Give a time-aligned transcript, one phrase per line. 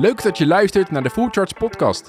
[0.00, 2.08] Leuk dat je luistert naar de Charts podcast.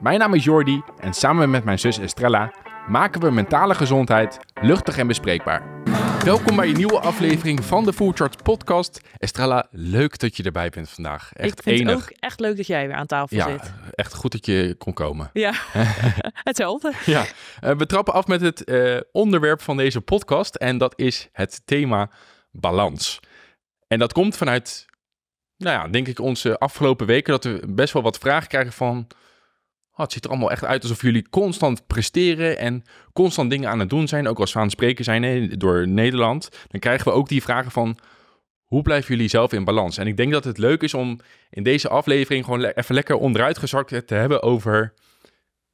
[0.00, 2.52] Mijn naam is Jordi en samen met mijn zus Estrella
[2.88, 5.82] maken we mentale gezondheid luchtig en bespreekbaar.
[6.24, 9.00] Welkom bij een nieuwe aflevering van de Charts podcast.
[9.18, 11.32] Estrella, leuk dat je erbij bent vandaag.
[11.32, 11.94] Echt ik vind enig.
[11.94, 13.72] het ook echt leuk dat jij weer aan tafel ja, zit.
[13.94, 15.30] echt goed dat je kon komen.
[15.32, 15.52] Ja,
[16.50, 16.92] hetzelfde.
[17.06, 17.24] Ja,
[17.60, 21.62] eh, we trappen af met het eh, onderwerp van deze podcast en dat is het
[21.64, 22.10] thema
[22.50, 23.20] balans.
[23.88, 24.86] En dat komt vanuit,
[25.56, 29.06] nou ja, denk ik onze afgelopen weken dat we best wel wat vragen krijgen van,
[29.92, 33.80] oh, het ziet er allemaal echt uit alsof jullie constant presteren en constant dingen aan
[33.80, 36.48] het doen zijn, ook als we aan het spreken zijn door Nederland.
[36.68, 37.98] Dan krijgen we ook die vragen van,
[38.64, 39.98] hoe blijven jullie zelf in balans?
[39.98, 43.58] En ik denk dat het leuk is om in deze aflevering gewoon even lekker onderuit
[43.58, 44.94] gezakt te hebben over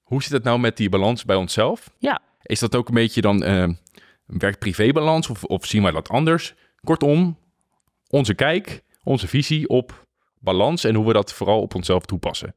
[0.03, 1.91] hoe zit het nou met die balans bij onszelf?
[1.99, 2.21] Ja.
[2.43, 3.69] Is dat ook een beetje dan eh,
[4.27, 6.55] werk-privé-balans of, of zien wij dat anders?
[6.85, 7.39] Kortom,
[8.09, 10.07] onze kijk, onze visie op
[10.39, 12.57] balans en hoe we dat vooral op onszelf toepassen.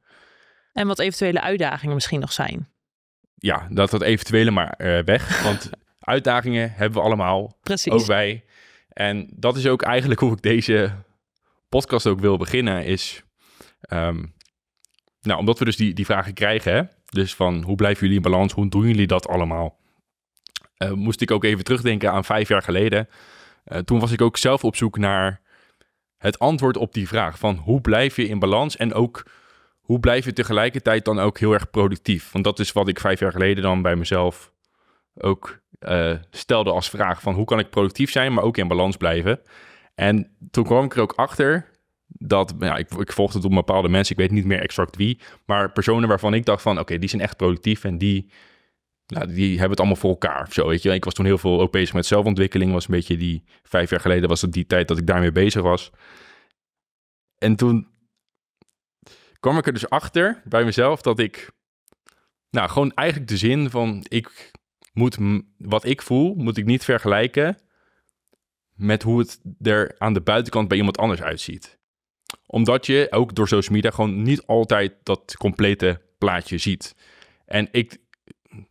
[0.74, 2.70] En wat eventuele uitdagingen misschien nog zijn.
[3.36, 5.70] Ja, dat dat eventuele maar eh, weg, want
[6.00, 7.92] uitdagingen hebben we allemaal, Precies.
[7.92, 8.46] ook wij.
[8.90, 10.94] En dat is ook eigenlijk hoe ik deze
[11.70, 13.24] podcast ook wil beginnen, is...
[13.82, 14.26] ehm,
[15.22, 16.82] nou, omdat we dus die, die vragen krijgen, hè?
[17.06, 19.80] dus van hoe blijven jullie in balans, hoe doen jullie dat allemaal?
[20.78, 23.10] Eh, moest ik ook even terugdenken aan vijf jaar geleden.
[23.64, 25.42] Eh, toen was ik ook zelf op zoek naar
[26.26, 29.26] het antwoord op die vraag van hoe blijf je in balans en ook
[29.82, 32.32] hoe blijf je tegelijkertijd dan ook heel erg productief?
[32.32, 34.52] Want dat is wat ik vijf jaar geleden dan bij mezelf
[35.16, 38.98] ook eh, stelde als vraag van hoe kan ik productief zijn, maar ook in balans
[38.98, 39.40] blijven.
[39.96, 41.70] En toen kwam ik er ook achter
[42.08, 45.20] dat, ja, ik, ik volgde het op bepaalde mensen, ik weet niet meer exact wie,
[45.46, 48.32] maar personen waarvan ik dacht van, oké, die zijn echt productief en die,
[49.08, 50.48] nou, die hebben het allemaal voor elkaar.
[50.52, 50.94] Zo, weet je.
[50.94, 54.00] Ik was toen heel veel ook bezig met zelfontwikkeling, was een beetje die, vijf jaar
[54.00, 55.92] geleden was het die tijd dat ik daarmee bezig was.
[57.38, 57.88] En toen
[59.40, 61.52] kwam ik er dus achter bij mezelf dat ik,
[62.50, 64.52] nou, gewoon eigenlijk de zin van, ik
[64.94, 65.18] moet,
[65.58, 67.58] wat ik voel, moet ik niet vergelijken
[68.74, 71.80] met hoe het er aan de buitenkant bij iemand anders uitziet.
[72.46, 76.96] Omdat je ook door social media gewoon niet altijd dat complete plaatje ziet.
[77.46, 77.98] En ik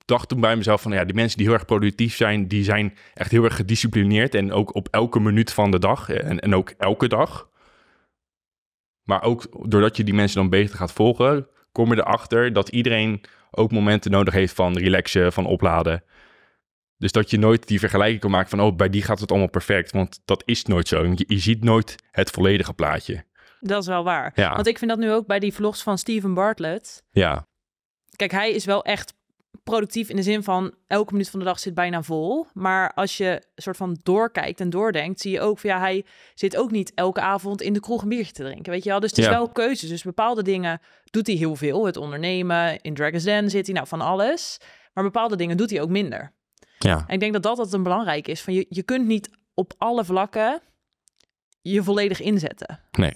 [0.04, 2.96] dacht toen bij mezelf van, ja, die mensen die heel erg productief zijn, die zijn
[3.14, 6.74] echt heel erg gedisciplineerd en ook op elke minuut van de dag en, en ook
[6.78, 7.48] elke dag.
[9.02, 13.20] Maar ook doordat je die mensen dan beter gaat volgen, kom je erachter dat iedereen
[13.50, 16.04] ook momenten nodig heeft van relaxen, van opladen.
[16.96, 19.50] Dus dat je nooit die vergelijking kan maken van, oh, bij die gaat het allemaal
[19.50, 19.92] perfect.
[19.92, 21.04] Want dat is nooit zo.
[21.04, 23.24] Je, je ziet nooit het volledige plaatje.
[23.60, 24.32] Dat is wel waar.
[24.34, 24.54] Ja.
[24.54, 27.02] Want ik vind dat nu ook bij die vlogs van Steven Bartlett.
[27.10, 27.46] Ja,
[28.16, 29.14] Kijk, hij is wel echt
[29.62, 32.46] productief in de zin van elke minuut van de dag zit bijna vol.
[32.52, 36.04] Maar als je soort van doorkijkt en doordenkt, zie je ook van ja, hij
[36.34, 38.72] zit ook niet elke avond in de kroeg een biertje te drinken.
[38.72, 39.00] Weet je wel?
[39.00, 39.30] Dus het is Ja.
[39.30, 39.88] wel keuzes.
[39.88, 41.86] Dus bepaalde dingen doet hij heel veel.
[41.86, 44.58] Het ondernemen, in Dragon's Den zit hij, nou van alles.
[44.92, 46.32] Maar bepaalde dingen doet hij ook minder.
[46.78, 48.40] ja, En ik denk dat dat, dat een belangrijk is.
[48.42, 50.60] Van je, je kunt niet op alle vlakken
[51.62, 52.80] je volledig inzetten.
[52.92, 53.14] nee.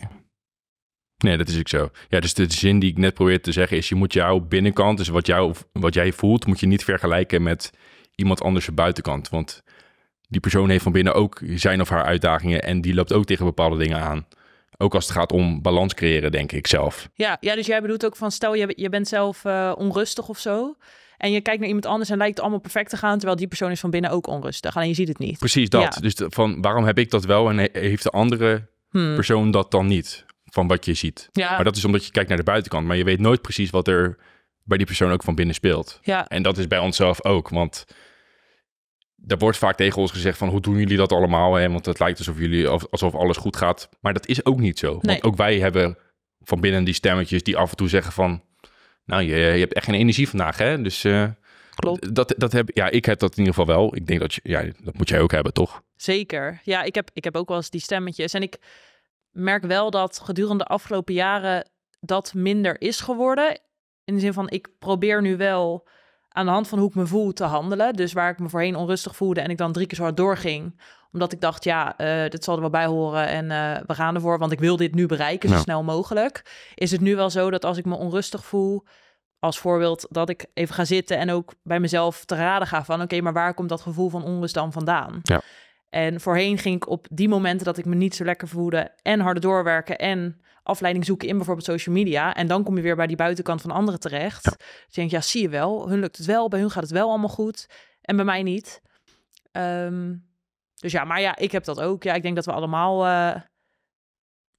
[1.18, 1.90] Nee, dat is ook zo.
[2.08, 4.98] Ja, dus de zin die ik net probeerde te zeggen is, je moet jouw binnenkant,
[4.98, 7.70] dus wat, jou, wat jij voelt, moet je niet vergelijken met
[8.14, 9.28] iemand anders buitenkant.
[9.28, 9.62] Want
[10.28, 13.44] die persoon heeft van binnen ook zijn of haar uitdagingen en die loopt ook tegen
[13.44, 14.26] bepaalde dingen aan.
[14.76, 17.08] Ook als het gaat om balans creëren, denk ik zelf.
[17.14, 20.38] Ja, ja dus jij bedoelt ook van stel je, je bent zelf eh, onrustig of
[20.38, 20.76] zo.
[21.16, 23.16] En je kijkt naar iemand anders en lijkt het allemaal perfect te gaan.
[23.16, 24.76] Terwijl die persoon is van binnen ook onrustig.
[24.76, 25.38] Alleen je ziet het niet.
[25.38, 25.82] Precies dat.
[25.94, 26.00] Ja.
[26.00, 29.14] Dus de- van waarom heb ik dat wel en he- heeft de andere Hmm.
[29.14, 30.24] persoon dat dan niet?
[30.58, 31.28] Van wat je ziet.
[31.32, 33.70] Ja, Maar dat is omdat je kijkt naar de buitenkant, maar je weet nooit precies
[33.70, 34.16] wat er
[34.64, 35.98] bij die persoon ook van binnen speelt.
[36.02, 37.84] ja, En dat is bij onszelf ook, want
[39.26, 41.54] er wordt vaak tegen ons gezegd van hoe doen jullie dat allemaal?
[41.54, 41.68] Hè?
[41.70, 44.78] Want het lijkt alsof jullie of- alsof alles goed gaat, maar dat is ook niet
[44.78, 44.90] zo.
[44.90, 45.00] Nee.
[45.02, 45.98] Want ook wij hebben
[46.40, 48.42] van binnen die stemmetjes die af en toe zeggen van,
[49.04, 50.82] nou je, je hebt echt geen energie vandaag, hè?
[50.82, 51.26] Dus eh,
[51.74, 52.14] klopt.
[52.14, 53.96] dat, dat heb, ja, ik heb dat in ieder geval wel.
[53.96, 55.82] Ik denk dat je, ja, dat moet jij ook hebben, toch?
[55.96, 56.60] Zeker.
[56.64, 58.32] Ja, ik heb, ik heb ook wel eens die stemmetjes.
[58.34, 58.56] En ik
[59.38, 63.60] merk wel dat gedurende de afgelopen jaren dat minder is geworden.
[64.04, 65.88] In de zin van, ik probeer nu wel
[66.28, 67.94] aan de hand van hoe ik me voel te handelen.
[67.94, 70.80] Dus waar ik me voorheen onrustig voelde en ik dan drie keer zo hard doorging.
[71.12, 74.14] Omdat ik dacht, ja, eh dit zal er wel bij horen en eh, we gaan
[74.14, 74.38] ervoor.
[74.38, 76.42] Want ik wil dit nu bereiken, zo snel mogelijk.
[76.74, 78.84] Is het nu wel zo dat als ik me onrustig voel...
[79.40, 83.02] Als voorbeeld dat ik even ga zitten en ook bij mezelf te raden ga van...
[83.02, 85.20] oké, maar waar komt dat gevoel van onrust dan vandaan?
[85.22, 85.40] Ja.
[85.90, 88.92] En voorheen ging ik op die momenten dat ik me niet zo lekker voelde...
[89.02, 92.34] en harder doorwerken en afleiding zoeken in bijvoorbeeld social media.
[92.34, 94.44] En dan kom je weer bij die buitenkant van anderen terecht.
[94.44, 96.92] Dus je denkt, ja, zie je wel, hun lukt het wel, bij hun gaat het
[96.92, 97.66] wel allemaal goed
[98.00, 98.82] en bij mij niet.
[99.52, 100.14] Ehm,
[100.74, 102.02] dus ja, maar ja, ik heb dat ook.
[102.02, 103.40] Ja, ik denk dat we allemaal eh,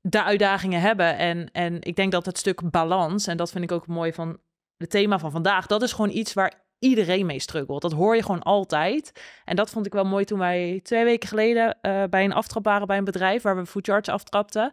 [0.02, 1.18] de uitdagingen hebben.
[1.18, 4.40] En, en ik denk dat het stuk balans, en dat vind ik ook mooi van
[4.78, 7.82] het thema van vandaag, dat is gewoon iets waar iedereen mee struggelt.
[7.82, 9.22] Dat hoor je gewoon altijd.
[9.46, 12.64] En dat vond ik wel mooi toen wij twee weken geleden uh, bij een aftrap
[12.64, 14.72] waren bij een bedrijf waar we food charts aftrapten.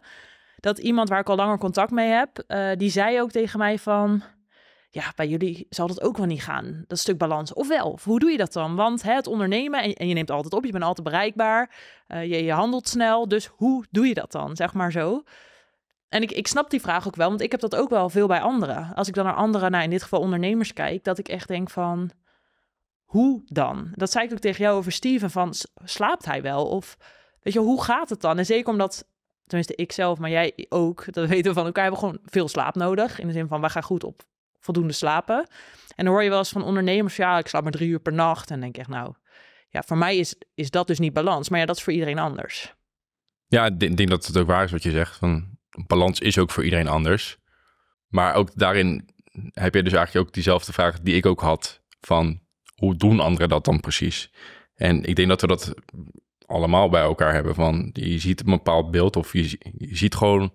[0.59, 3.79] Dat iemand waar ik al langer contact mee heb, uh, die zei ook tegen mij
[3.79, 4.23] van
[4.89, 7.53] ja, bij jullie zal dat ook wel niet gaan, dat stuk balans.
[7.53, 8.75] Ofwel, of hoe doe je dat dan?
[8.75, 11.75] Want hè, het ondernemen, en, je neemt altijd op, je bent altijd bereikbaar,
[12.07, 15.23] je, je handelt snel, dus hoe doe je dat dan, zeg maar zo?
[16.09, 18.27] En ik, ik snap die vraag ook wel, want ik heb dat ook wel veel
[18.27, 18.93] bij anderen.
[18.93, 21.69] Als ik dan naar anderen, nou in dit geval ondernemers kijk, dat ik echt denk
[21.69, 22.11] van,
[23.03, 23.91] hoe dan?
[23.93, 26.67] Dat zei ik ook tegen jou over Steven, van slaapt hij wel?
[26.67, 26.97] Of
[27.41, 28.37] weet je, hoe gaat het dan?
[28.37, 29.07] En zeker omdat,
[29.45, 32.75] tenminste ik zelf, maar jij ook, dat weten we van elkaar, hebben gewoon veel slaap
[32.75, 33.19] nodig.
[33.19, 34.23] In de zin van, wij gaan goed op
[34.59, 35.47] voldoende slapen.
[35.95, 38.13] En dan hoor je wel eens van ondernemers, ja, ik slaap maar drie uur per
[38.13, 38.51] nacht.
[38.51, 39.13] En denk echt, nou,
[39.69, 41.49] ja, voor mij is, is dat dus niet balans.
[41.49, 42.75] Maar ja, dat is voor iedereen anders.
[43.47, 45.17] Ja, ik denk dat het ook waar is wat je zegt.
[45.17, 45.56] Van,
[45.87, 47.37] balans is ook voor iedereen anders.
[48.07, 49.09] Maar ook daarin
[49.51, 51.81] heb je dus eigenlijk ook diezelfde vraag die ik ook had.
[52.01, 52.39] Van,
[52.75, 54.31] hoe doen anderen dat dan precies?
[54.75, 55.73] En ik denk dat we dat
[56.45, 57.55] allemaal bij elkaar hebben.
[57.55, 60.53] Van, je ziet een bepaald beeld of je, je ziet gewoon...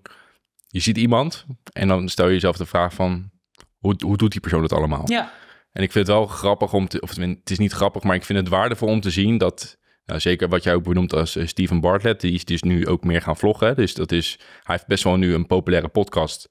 [0.67, 3.31] Je ziet iemand en dan stel je jezelf de vraag van
[3.79, 5.03] hoe, hoe doet die persoon het allemaal?
[5.07, 5.33] Ja.
[5.73, 8.25] En ik vind het wel grappig om te, of het is niet grappig, maar ik
[8.25, 11.47] vind het waardevol om te zien dat, nou, zeker wat jij ook benoemt als uh,
[11.47, 13.77] Steven Bartlett, die is dus nu ook meer gaan vloggen.
[13.77, 16.49] Dus dat is, hij heeft best wel nu een populaire podcast,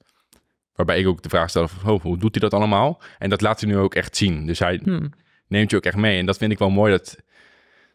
[0.74, 3.02] waarbij ik ook de vraag stel van, oh, hoe doet hij dat allemaal?
[3.18, 4.46] En dat laat hij nu ook echt zien.
[4.46, 5.12] Dus hij hmm.
[5.48, 6.18] neemt je ook echt mee.
[6.18, 7.16] En dat vind ik wel mooi, dat,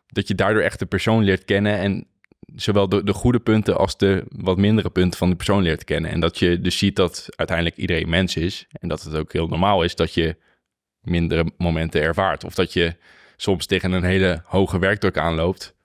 [0.08, 2.08] dat je daardoor echt de persoon leert kennen en
[2.56, 6.12] zowel de, de goede punten als de wat mindere punten van de persoon leert kennen.
[6.12, 8.66] En dat je dus ziet dat uiteindelijk iedereen mens is.
[8.72, 10.36] En dat het ook heel normaal is dat je
[11.02, 12.44] mindere momenten ervaart.
[12.44, 12.96] Of dat je
[13.38, 15.76] soms tegen een hele hoge werkdruk aanloopt.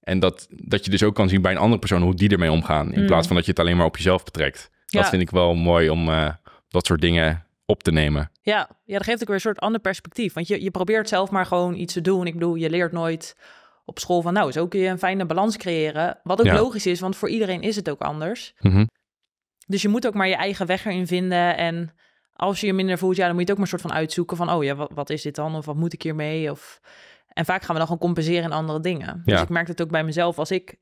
[0.00, 2.50] En dat, dat je dus ook kan zien bij een andere persoon hoe die ermee
[2.50, 2.92] omgaan.
[2.92, 3.06] In mm.
[3.06, 4.70] plaats van dat je het alleen maar op jezelf betrekt.
[4.86, 6.30] Dat vind ik wel mooi om uh,
[6.68, 8.30] dat soort dingen op te nemen.
[8.42, 10.32] Ja, ja, dat geeft ook weer een soort ander perspectief.
[10.32, 12.26] Want je, je probeert zelf maar gewoon iets te doen.
[12.26, 13.36] Ik bedoel, je leert nooit
[13.84, 16.18] op school van, nou, zo kun je een fijne balans creëren.
[16.22, 18.54] Wat ook logisch is, want voor iedereen is het ook anders.
[18.60, 18.84] Mhm.
[19.66, 21.56] Dus je moet ook maar je eigen weg erin vinden.
[21.56, 21.94] En
[22.40, 24.00] als je je minder voelt, ja, dan moet je het ook maar een soort van
[24.00, 25.54] uitzoeken van, oh ja, wat, wat is dit dan?
[25.54, 26.50] Of wat moet ik hiermee?
[26.50, 26.80] Of...
[27.28, 29.22] En vaak gaan we dan gewoon compenseren in andere dingen.
[29.24, 30.76] Dus ik merk het ook bij mezelf als ik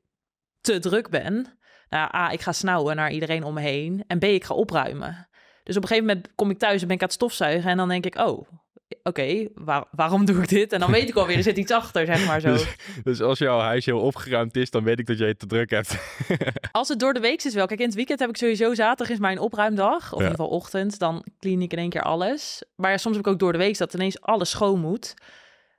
[0.61, 1.59] te druk ben.
[1.89, 4.03] Nou, A, ik ga snauwen naar iedereen om me heen.
[4.07, 5.29] En B, ik ga opruimen.
[5.63, 7.71] Dus op een gegeven moment kom ik thuis en ben ik aan het stofzuigen.
[7.71, 8.47] En dan denk ik, oh,
[9.03, 9.47] oké,
[9.91, 10.73] waarom doe ik dit?
[10.73, 12.51] En dan weet ik alweer, er zit iets achter, zeg maar zo.
[12.59, 15.45] Dus, dus, als jouw huis heel opgeruimd is, dan weet ik dat jij het te
[15.45, 15.97] druk hebt.
[16.71, 17.65] als het door de week is wel.
[17.65, 20.13] Kijk, in het weekend heb ik sowieso zaterdag is mijn opruimdag.
[20.13, 20.99] Of in ieder geval ochtend.
[20.99, 22.63] Dan clean ik in één keer alles.
[22.75, 25.13] Maar soms heb ik ook door de week dat ineens alles schoon moet.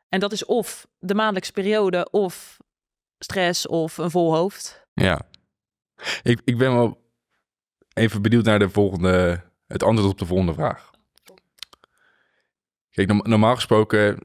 [0.08, 2.58] En dat is of de maandelijkse periode, of
[3.18, 4.86] stress, of een vol hoofd.
[4.94, 5.20] Ja.
[6.22, 7.00] Ik, ik ben wel
[7.92, 10.89] even benieuwd naar de volgende, het antwoord op de volgende vraag.
[12.90, 14.18] Kijk, normaal gesproken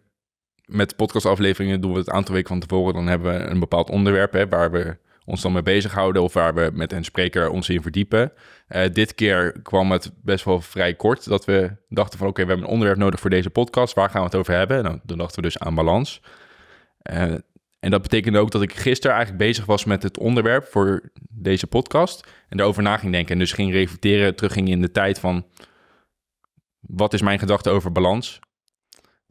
[0.65, 2.93] met podcastafleveringen doen we het aantal weken van tevoren.
[2.93, 6.53] Dan hebben we een bepaald onderwerp hè, waar we ons dan mee bezighouden of waar
[6.53, 8.31] we met een spreker ons in verdiepen.
[8.69, 12.47] Uh, dit keer kwam het best wel vrij kort dat we dachten van oké, we
[12.47, 13.93] hebben een onderwerp nodig voor deze podcast.
[13.93, 14.83] Waar gaan we het over hebben?
[14.83, 16.21] Nou, dan dachten we dus aan balans.
[17.11, 17.33] Uh,
[17.79, 21.67] en dat betekende ook dat ik gisteren eigenlijk bezig was met het onderwerp voor deze
[21.67, 22.27] podcast.
[22.49, 23.33] En daarover na ging denken.
[23.33, 25.45] En dus ging reflecteren, terugging in de tijd van...
[26.79, 28.39] Wat is mijn gedachte over balans?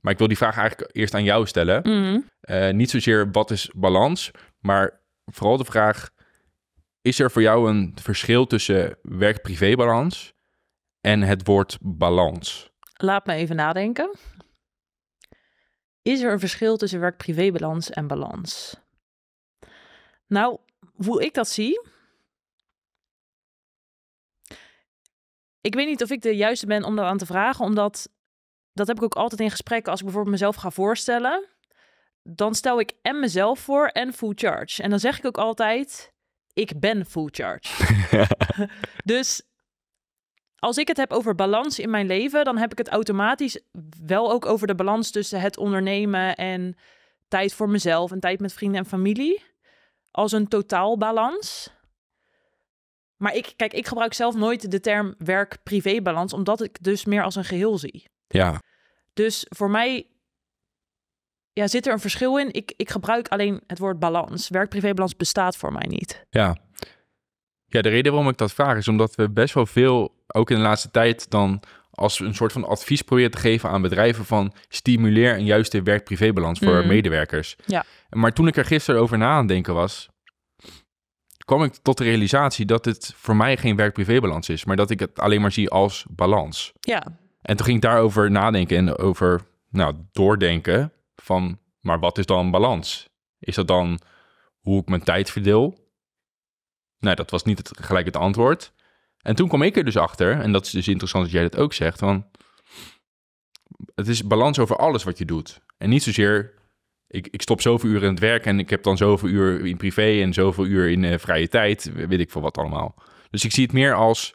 [0.05, 1.81] Maar ik wil die vraag eigenlijk eerst aan jou stellen.
[1.83, 2.21] Mhm.
[2.41, 4.31] Eh, niet zozeer wat is balans,
[4.61, 6.11] maar vooral de vraag:
[7.01, 10.33] is er voor jou een verschil tussen werk-privé-balans
[11.01, 12.71] en het woord balans?
[12.95, 14.17] Laat me even nadenken.
[16.03, 18.77] Is er een verschil tussen werk-privé-balans en balans?
[20.27, 20.59] Nou,
[20.95, 21.89] hoe ik dat zie.
[25.61, 28.09] Ik weet niet of ik de juiste ben om dat aan te vragen, omdat
[28.75, 31.45] dat heb ik ook altijd in gesprekken als ik bijvoorbeeld mezelf ga voorstellen.
[32.23, 34.83] Dan stel ik en mezelf voor en full charge.
[34.83, 36.13] En dan zeg ik ook altijd,
[36.53, 37.69] ik ben full charge.
[39.05, 39.43] dus
[40.59, 43.61] als ik het heb over balans in mijn leven, dan heb ik het automatisch
[44.05, 46.77] wel ook over de balans tussen het ondernemen en
[47.29, 49.43] tijd voor mezelf en tijd met vrienden en familie.
[50.11, 51.71] Als een totaalbalans.
[53.17, 57.23] Maar ik, kijk, ik gebruik zelf nooit de term werk-privé balans, omdat ik dus meer
[57.23, 58.13] als een geheel zie.
[58.39, 58.61] Ja.
[59.13, 60.07] Dus voor mij
[61.53, 62.53] ja, zit er een verschil in.
[62.53, 64.49] Ik, ik gebruik alleen het woord balans.
[64.49, 66.27] Werk-privé-balans bestaat voor mij niet.
[66.31, 66.57] Ja.
[67.67, 70.57] Ja, de reden waarom ik dat vraag is omdat we best wel veel, ook in
[70.57, 74.53] de laatste tijd, dan als een soort van advies proberen te geven aan bedrijven van
[74.69, 76.87] stimuleer een juiste werk-privé-balans voor mm.
[76.87, 77.57] medewerkers.
[77.67, 77.85] Ja.
[78.11, 80.09] Maar toen ik er gisteren over na aan denken was,
[81.45, 85.01] kwam ik tot de realisatie dat het voor mij geen werk-privé-balans is, maar dat ik
[85.01, 86.73] het alleen maar zie als balans.
[86.81, 92.27] Ja, En toen ging ik daarover nadenken en over nou, doordenken van, maar wat is
[92.27, 93.09] dan balans?
[93.39, 93.99] Is dat dan
[94.61, 95.79] hoe ik mijn tijd verdeel?
[96.99, 98.73] Nou, dat was niet het, gelijk het antwoord.
[99.19, 101.57] En toen kwam ik er dus achter, en dat is dus interessant dat jij dat
[101.57, 102.27] ook zegt, van
[103.95, 105.61] het is balans over alles wat je doet.
[105.77, 106.55] En niet zozeer,
[107.07, 109.77] ik, ik stop zoveel uur in het werk en ik heb dan zoveel uur in
[109.77, 112.95] privé en zoveel uur in eh, vrije tijd, weet ik veel wat allemaal.
[113.31, 114.35] Dus ik zie het meer als,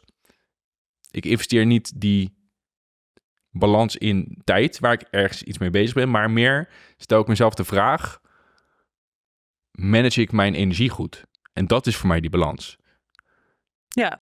[1.10, 2.39] ik investeer niet die
[3.50, 7.54] balans in tijd, waar ik ergens iets mee bezig ben, maar meer stel ik mezelf
[7.54, 8.20] de vraag,
[9.70, 11.24] manage ik mijn energie goed?
[11.52, 12.76] En dat is voor mij die balans.
[13.88, 14.22] ja.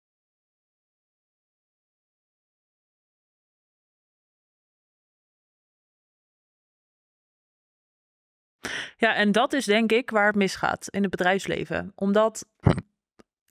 [8.97, 11.93] Ja, en dat is denk ik waar het misgaat in het bedrijfsleven.
[11.95, 12.47] Omdat,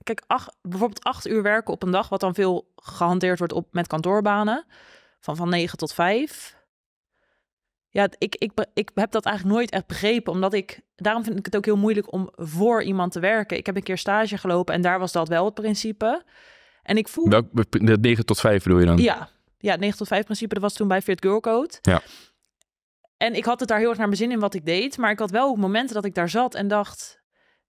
[0.02, 3.72] kijk, ach, bijvoorbeeld acht uur werken op een dag, wat dan veel gehanteerd wordt op,
[3.72, 4.66] met kantoorbanen,
[5.20, 6.56] van van negen tot vijf.
[7.90, 11.44] Ja, ik, ik, ik heb dat eigenlijk nooit echt begrepen, omdat ik, daarom vind ik
[11.44, 13.56] het ook heel moeilijk om voor iemand te werken.
[13.56, 16.24] Ik heb een keer stage gelopen en daar was dat wel het principe.
[16.82, 18.96] En ik voel Welk, de 9 tot 5 bedoel je dan?
[18.96, 21.78] ja, ja, het 9 tot 5 principe, dat was toen bij Fit Girl Code.
[21.82, 22.02] Ja.
[23.16, 25.10] En ik had het daar heel erg naar mijn zin in wat ik deed, maar
[25.10, 27.22] ik had wel ook momenten dat ik daar zat en dacht,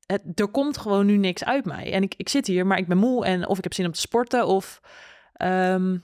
[0.06, 1.94] het, er komt gewoon nu niks uit mij.
[1.94, 3.92] En ik, ik zit hier, maar ik ben moe en of ik heb zin om
[3.92, 4.80] te sporten of...
[5.34, 5.98] ehm,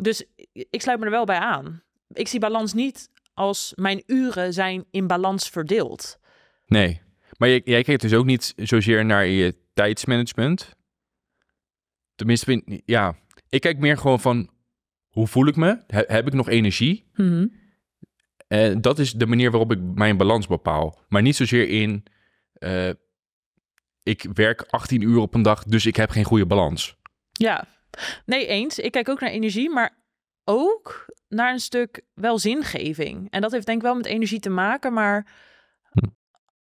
[0.00, 1.82] dus ik sluit me er wel bij aan.
[2.08, 6.18] Ik zie balans niet als mijn uren zijn in balans verdeeld.
[6.66, 7.00] Nee.
[7.36, 10.76] Maar jij, jij kijkt dus ook niet zozeer naar je tijdsmanagement.
[12.14, 13.16] Tenminste, ja.
[13.48, 14.50] Ik kijk meer gewoon van,
[15.08, 15.82] hoe voel ik me?
[15.86, 17.10] He- heb ik nog energie?
[18.48, 20.98] En dat is de manier waarop ik mijn balans bepaal.
[21.08, 22.04] Maar niet zozeer in,
[22.52, 22.90] eh,
[24.02, 26.96] ik werk 18 uur op een dag, dus ik heb geen goede balans.
[27.32, 27.68] Ja,
[28.26, 28.78] nee, eens.
[28.78, 29.96] Ik kijk ook naar energie, maar
[30.44, 33.30] ook naar een stuk wel zingeving.
[33.30, 35.26] En dat heeft denk ik wel met energie te maken, maar
[35.90, 36.06] Hm.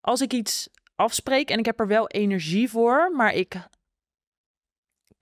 [0.01, 3.55] als ik iets afspreek en ik heb er wel energie voor, maar ik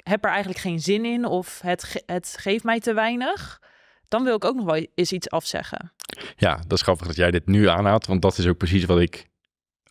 [0.04, 3.62] heb er eigenlijk geen zin in of het, ge- het geeft mij te weinig,
[4.08, 5.94] dan wil ik ook nog wel eens iets afzeggen.
[6.36, 9.00] Ja, dat is grappig dat jij dit nu aanhaalt, want dat is ook precies wat
[9.00, 9.28] ik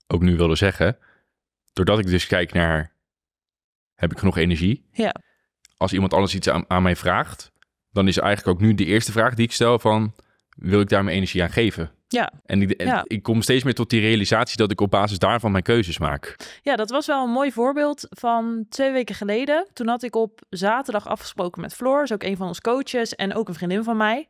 [0.07, 0.99] ook nu wilde zeggen.
[1.73, 2.95] Doordat ik dus kijk naar,
[3.95, 4.89] heb ik genoeg energie?
[4.93, 5.15] Ja.
[5.85, 7.53] Als iemand anders iets aan, aan mij vraagt,
[7.91, 10.15] dan is eigenlijk ook nu de eerste vraag die ik stel van,
[10.57, 11.91] wil ik daar mijn energie aan geven?
[12.09, 12.33] Ja.
[12.47, 13.05] En ik, en Ja.
[13.07, 16.37] ik kom steeds meer tot die realisatie dat ik op basis daarvan mijn keuzes maak.
[16.63, 19.67] Ja, dat was wel een mooi voorbeeld van twee weken geleden.
[19.73, 23.35] Toen had ik op zaterdag afgesproken met Floor, is ook een van ons coaches en
[23.35, 24.27] ook een vriendin van mij.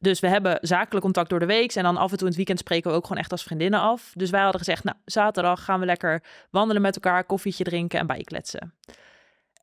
[0.00, 2.36] Dus we hebben zakelijk contact door de week en dan af en toe in het
[2.36, 4.12] weekend spreken we ook gewoon echt als vriendinnen af.
[4.14, 8.06] Dus wij hadden gezegd, nou, zaterdag gaan we lekker wandelen met elkaar, koffietje drinken en
[8.06, 8.74] bijkletsen.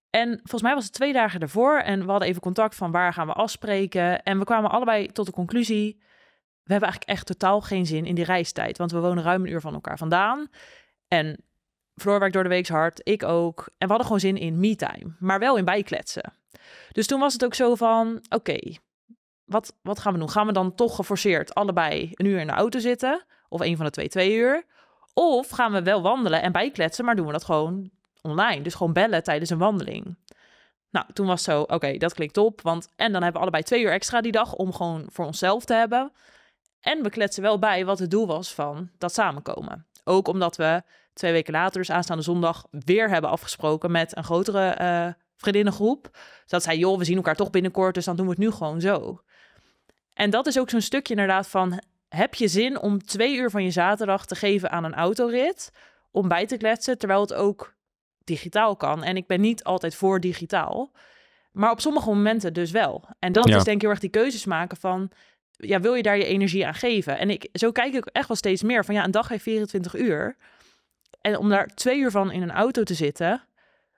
[0.09, 3.13] En volgens mij was het twee dagen ervoor en we hadden even contact van waar
[3.13, 4.23] gaan we afspreken.
[4.23, 5.95] En we kwamen allebei tot de conclusie,
[6.63, 8.77] we hebben eigenlijk echt totaal geen zin in die reistijd.
[8.77, 10.47] Want we wonen ruim een uur van elkaar vandaan.
[11.07, 11.43] En
[11.95, 13.59] Floor werkt door de week hard, ik ook.
[13.59, 16.33] En we hadden gewoon zin in me-time, maar wel in bijkletsen.
[16.91, 18.57] Dus toen was het ook zo van, oké,
[19.45, 20.29] wat, wat gaan we doen?
[20.29, 23.25] Gaan we dan toch geforceerd allebei een uur in de auto zitten?
[23.49, 24.65] Of een van de twee, twee uur?
[25.13, 27.89] Of gaan we wel wandelen en bijkletsen, maar doen we dat gewoon
[28.21, 28.61] online?
[28.61, 30.17] Dus gewoon bellen tijdens een wandeling.
[30.89, 32.61] Nou, toen was zo, oké, dat klinkt op.
[32.61, 35.65] Want, en dan hebben we allebei twee uur extra die dag om gewoon voor onszelf
[35.65, 36.11] te hebben.
[36.79, 39.85] En we kletsen wel bij wat het doel was van dat samenkomen.
[40.03, 40.83] Ook omdat we
[41.13, 45.07] twee weken later, dus aanstaande zondag, weer hebben afgesproken met een grotere eh
[45.37, 46.09] vriendinnengroep.
[46.11, 48.51] Dus dat zei, joh, we zien elkaar toch binnenkort, dus dan doen we het nu
[48.51, 49.21] gewoon zo.
[50.13, 53.63] En dat is ook zo'n stukje inderdaad van, heb je zin om twee uur van
[53.63, 55.71] je zaterdag te geven aan een autorit,
[56.11, 57.73] om bij te kletsen, terwijl het ook
[58.27, 59.03] digitaal kan.
[59.03, 60.91] En ik ben niet altijd voor digitaal,
[61.51, 63.09] maar op sommige momenten dus wel.
[63.19, 63.55] En dat Ja.
[63.57, 65.11] is denk ik heel erg die keuzes maken van,
[65.51, 67.17] ja, wil je daar je energie aan geven?
[67.17, 69.95] En ik, zo kijk ik echt wel steeds meer van, ja, een dag heeft 24
[69.95, 70.37] uur.
[71.21, 73.43] En om daar twee uur van in een auto te zitten,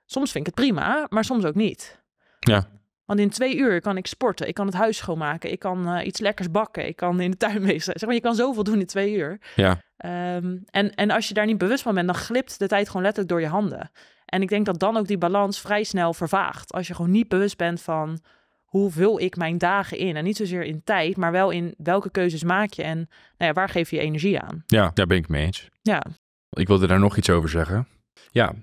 [0.06, 2.00] soms vind ik het prima, maar soms ook niet.
[2.40, 2.68] Ja.
[3.04, 6.06] Want in twee uur kan ik sporten, ik kan het huis schoonmaken, ik kan eh,
[6.06, 7.80] iets lekkers bakken, ik kan in de tuin zijn.
[7.80, 9.40] Zeg maar, je kan zoveel doen in twee uur.
[9.56, 9.80] Ja.
[9.96, 13.02] Ehm, en, en als je daar niet bewust van bent, dan glipt de tijd gewoon
[13.02, 13.90] letterlijk door je handen.
[14.30, 16.72] En ik denk dat dan ook die balans vrij snel vervaagt.
[16.72, 18.20] Als je gewoon niet bewust bent van
[18.64, 20.16] hoe vul ik mijn dagen in.
[20.16, 23.52] En niet zozeer in tijd, maar wel in welke keuzes maak je en nou ja,
[23.52, 24.62] waar geef je je energie aan.
[24.66, 25.68] Ja, daar ben ik mee eens.
[25.82, 26.02] Ja,
[26.50, 27.88] Ik wilde daar nog iets over zeggen.
[28.30, 28.54] Ja.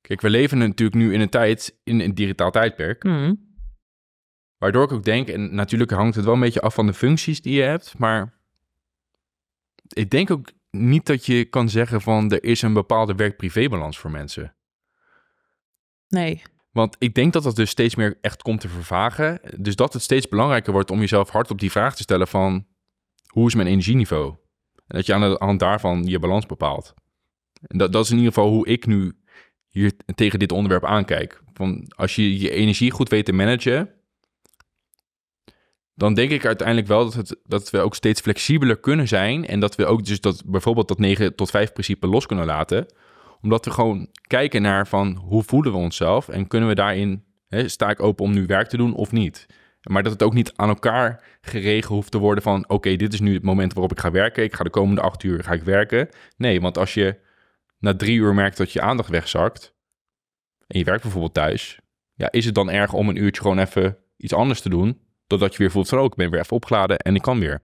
[0.00, 3.04] Kijk, we leven natuurlijk nu in een tijd, in een digitaal tijdperk.
[4.58, 7.42] Waardoor ik ook denk, en natuurlijk hangt het wel een beetje af van de functies
[7.42, 8.34] die je hebt, maar
[9.88, 14.10] ik denk ook niet dat je kan zeggen van er is een bepaalde werk-privé-balans voor
[14.10, 14.54] mensen.
[16.08, 16.42] Nee.
[16.70, 19.40] Want ik denk dat dat dus steeds meer echt komt te vervagen.
[19.58, 22.66] Dus dat het steeds belangrijker wordt om jezelf hard op die vraag te stellen van
[23.26, 24.34] hoe is mijn energieniveau?
[24.74, 26.94] En dat je aan de hand daarvan je balans bepaalt.
[27.60, 29.20] En dat, dat is in ieder geval hoe ik nu
[29.68, 31.42] hier tegen dit onderwerp aankijk.
[31.52, 33.90] Van als je je energie goed weet te managen,
[35.96, 39.46] dan denk ik uiteindelijk wel dat, het, dat we ook steeds flexibeler kunnen zijn.
[39.46, 42.86] En dat we ook dus dat bijvoorbeeld dat 9 tot 5 principe los kunnen laten.
[43.40, 47.68] Omdat we gewoon kijken naar van hoe voelen we onszelf en kunnen we daarin, hè,
[47.68, 49.46] sta ik open om nu werk te doen of niet.
[49.90, 53.20] Maar dat het ook niet aan elkaar geregeld hoeft te worden van oké, dit is
[53.20, 54.44] nu het moment waarop ik ga werken.
[54.44, 56.08] Ik ga de komende acht uur ga ik werken.
[56.36, 57.18] Nee, want als je
[57.78, 59.74] na drie uur merkt dat je aandacht wegzakt
[60.66, 61.78] en je werkt bijvoorbeeld thuis,
[62.14, 65.52] ja, is het dan erg om een uurtje gewoon even iets anders te doen, totdat
[65.52, 67.62] je weer voelt van, oh, ik ben weer even opgeladen en ik kan weer.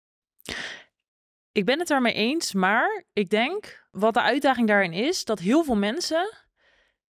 [1.51, 5.63] Ik ben het daarmee eens, maar ik denk wat de uitdaging daarin is, dat heel
[5.63, 6.33] veel mensen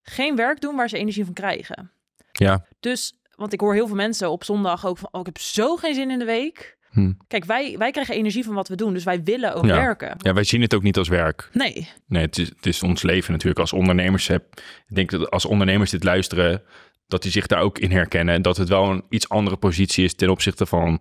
[0.03, 1.91] geen werk doen waar ze energie van krijgen.
[2.33, 2.67] Ja.
[2.81, 5.77] Dus, want ik hoor heel veel mensen op zondag ook van, oh, ik heb zo
[5.77, 6.77] geen zin in de week.
[6.91, 7.13] Hm.
[7.27, 9.75] Kijk, wij, wij krijgen energie van wat we doen, dus wij willen ook Ja.
[9.77, 10.15] werken.
[10.19, 11.49] Ja, wij zien het ook niet als werk.
[11.53, 14.27] Nee, Nee, het is, het is ons leven natuurlijk als ondernemers.
[14.29, 14.45] Heb,
[14.89, 16.63] ik denk dat als ondernemers dit luisteren,
[17.09, 18.35] dat die zich daar ook in herkennen.
[18.35, 21.01] En dat het wel een iets andere positie is ten opzichte van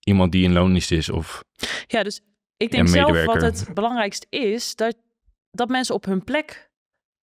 [0.00, 1.10] iemand die in loondienst is.
[1.10, 1.44] Of,
[1.86, 2.20] ja, dus
[2.56, 4.96] ik denk zelf wat het belangrijkst is, dat,
[5.50, 6.70] dat mensen op hun plek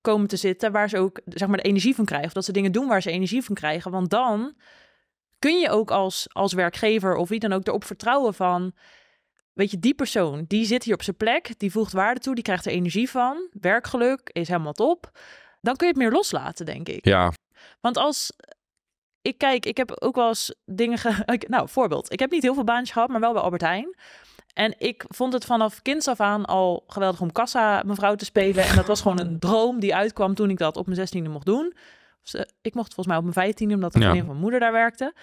[0.01, 2.27] komen te zitten waar ze ook zeg maar de energie van krijgen.
[2.27, 3.91] Of dat ze dingen doen waar ze energie van krijgen.
[3.91, 4.55] Want dan
[5.39, 8.73] kun je ook als, als werkgever of wie dan ook erop vertrouwen van,
[9.53, 12.43] weet je, die persoon, die zit hier op zijn plek, die voegt waarde toe, die
[12.43, 15.11] krijgt er energie van, werkgeluk is helemaal top.
[15.61, 17.05] Dan kun je het meer loslaten, denk ik.
[17.05, 17.31] ja,
[17.81, 18.31] Want als
[19.21, 20.97] ik kijk, ik heb ook wel eens dingen.
[20.97, 21.23] Ge...
[21.47, 22.11] Nou, voorbeeld.
[22.11, 23.95] Ik heb niet heel veel baantjes gehad, maar wel bij Albert Heijn.
[24.53, 28.63] En ik vond het vanaf kinds af aan al geweldig om kassa mevrouw te spelen.
[28.63, 31.45] En dat was gewoon een droom die uitkwam toen ik dat op mijn zestiende mocht
[31.45, 31.73] doen.
[32.61, 34.15] Ik mocht volgens mij op mijn vijftiende, omdat een Ja.
[34.15, 35.13] van mijn moeder daar werkte.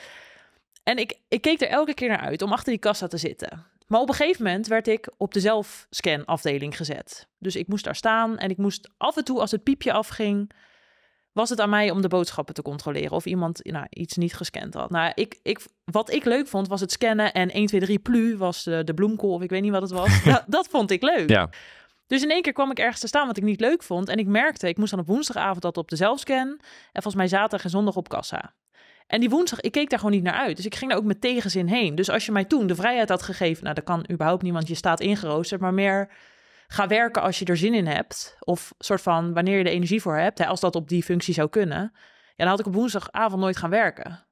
[0.83, 3.67] En ik, ik keek er elke keer naar uit om achter die kassa te zitten.
[3.87, 7.29] Maar op een gegeven moment werd ik op de zelfscanafdeling gezet.
[7.39, 10.51] Dus ik moest daar staan en ik moest af en toe, als het piepje afging,
[11.35, 14.75] was het aan mij om de boodschappen te controleren of iemand nou, iets niet gescand
[14.75, 14.91] had.
[14.91, 18.37] Nou, ik, ik, wat ik leuk vond was het scannen en 1, 2, 3 plu
[18.37, 20.23] was de, de bloemkool of ik weet niet wat het was.
[20.25, 21.29] dat, dat vond ik leuk.
[21.29, 21.51] ja,
[22.07, 24.09] Dus in één keer kwam ik ergens te staan wat ik niet leuk vond.
[24.09, 26.49] En ik merkte, ik moest dan op woensdagavond dat op de zelfscan.
[26.93, 28.55] En volgens mij zaterdag en zondag op kassa.
[29.07, 30.57] En die woensdag, ik keek daar gewoon niet naar uit.
[30.57, 31.95] Dus ik ging daar ook met tegenzin heen.
[31.95, 34.69] Dus als je mij toen de vrijheid had gegeven, nou dat kan überhaupt niet, want
[34.69, 35.61] je staat ingeroosterd.
[35.61, 36.09] Maar meer
[36.67, 38.37] ga werken als je er zin in hebt.
[38.41, 40.39] Of soort van wanneer je de energie voor hebt.
[40.39, 41.93] Hè, als dat op die functie zou kunnen.
[42.37, 44.27] Ja, dan had ik op woensdagavond nooit gaan werken.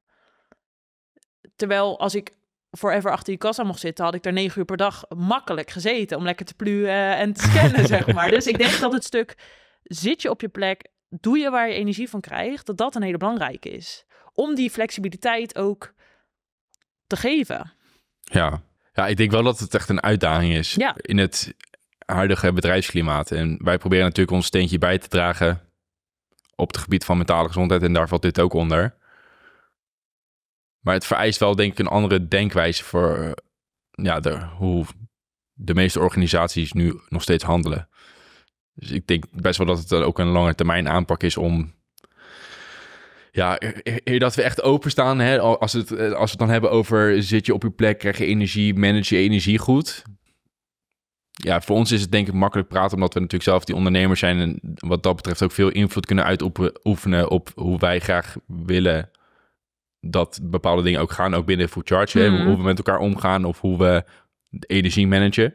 [1.57, 2.33] Terwijl als ik
[2.71, 6.17] forever achter die kassa mocht zitten, had ik daar negen uur per dag makkelijk gezeten
[6.17, 8.31] om lekker te pluwen en te scannen, zeg maar.
[8.31, 9.37] Dus ik denk dat het stuk
[9.83, 13.03] zit je op je plek, doe je waar je energie van krijgt, dat dat een
[13.03, 14.05] hele belangrijke is.
[14.33, 15.93] Om die flexibiliteit ook
[17.07, 17.73] te geven.
[18.23, 18.63] ja.
[18.95, 20.95] Ja, ik denk wel dat het echt een uitdaging is Ja.
[20.97, 21.55] in het
[22.07, 23.31] huidige bedrijfsklimaat.
[23.31, 25.61] En wij proberen natuurlijk ons steentje bij te dragen
[26.55, 27.83] op het gebied van mentale gezondheid.
[27.83, 28.95] En daar valt dit ook onder.
[30.81, 33.33] Maar het vereist wel, denk ik, een andere denkwijze voor eh,
[33.91, 34.85] ja, hoe
[35.53, 37.89] de meeste organisaties nu nog steeds handelen.
[38.75, 41.75] Dus ik denk best wel dat het ook een lange termijn aanpak is om.
[43.31, 45.19] Ja, e- eer dat we echt openstaan.
[45.19, 47.99] Hè, als, het, eh, als we het dan hebben over zit je op je plek,
[47.99, 50.03] krijg je energie, manage je energie goed.
[51.45, 54.21] Ja, voor ons is het denk ik makkelijk praten, omdat we natuurlijk zelf die ondernemers
[54.21, 54.41] zijn.
[54.41, 59.11] En wat dat betreft ook veel invloed kunnen uitoefenen op hoe wij graag willen
[60.01, 61.35] dat bepaalde dingen ook gaan.
[61.35, 62.47] Ook binnen Food Charge, hè, Mhm.
[62.47, 64.05] hoe we met elkaar omgaan of hoe we
[64.49, 65.55] de energie managen.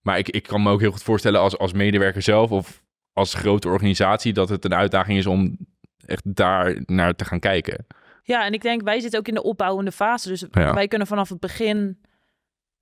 [0.00, 3.34] Maar ik, ik kan me ook heel goed voorstellen als, als medewerker zelf of als
[3.34, 5.56] grote organisatie dat het een uitdaging is om
[6.06, 7.86] echt daar naar te gaan kijken.
[8.22, 10.28] Ja, en ik denk, wij zitten ook in de opbouwende fase.
[10.28, 10.74] Dus Ja.
[10.74, 12.00] wij kunnen vanaf het begin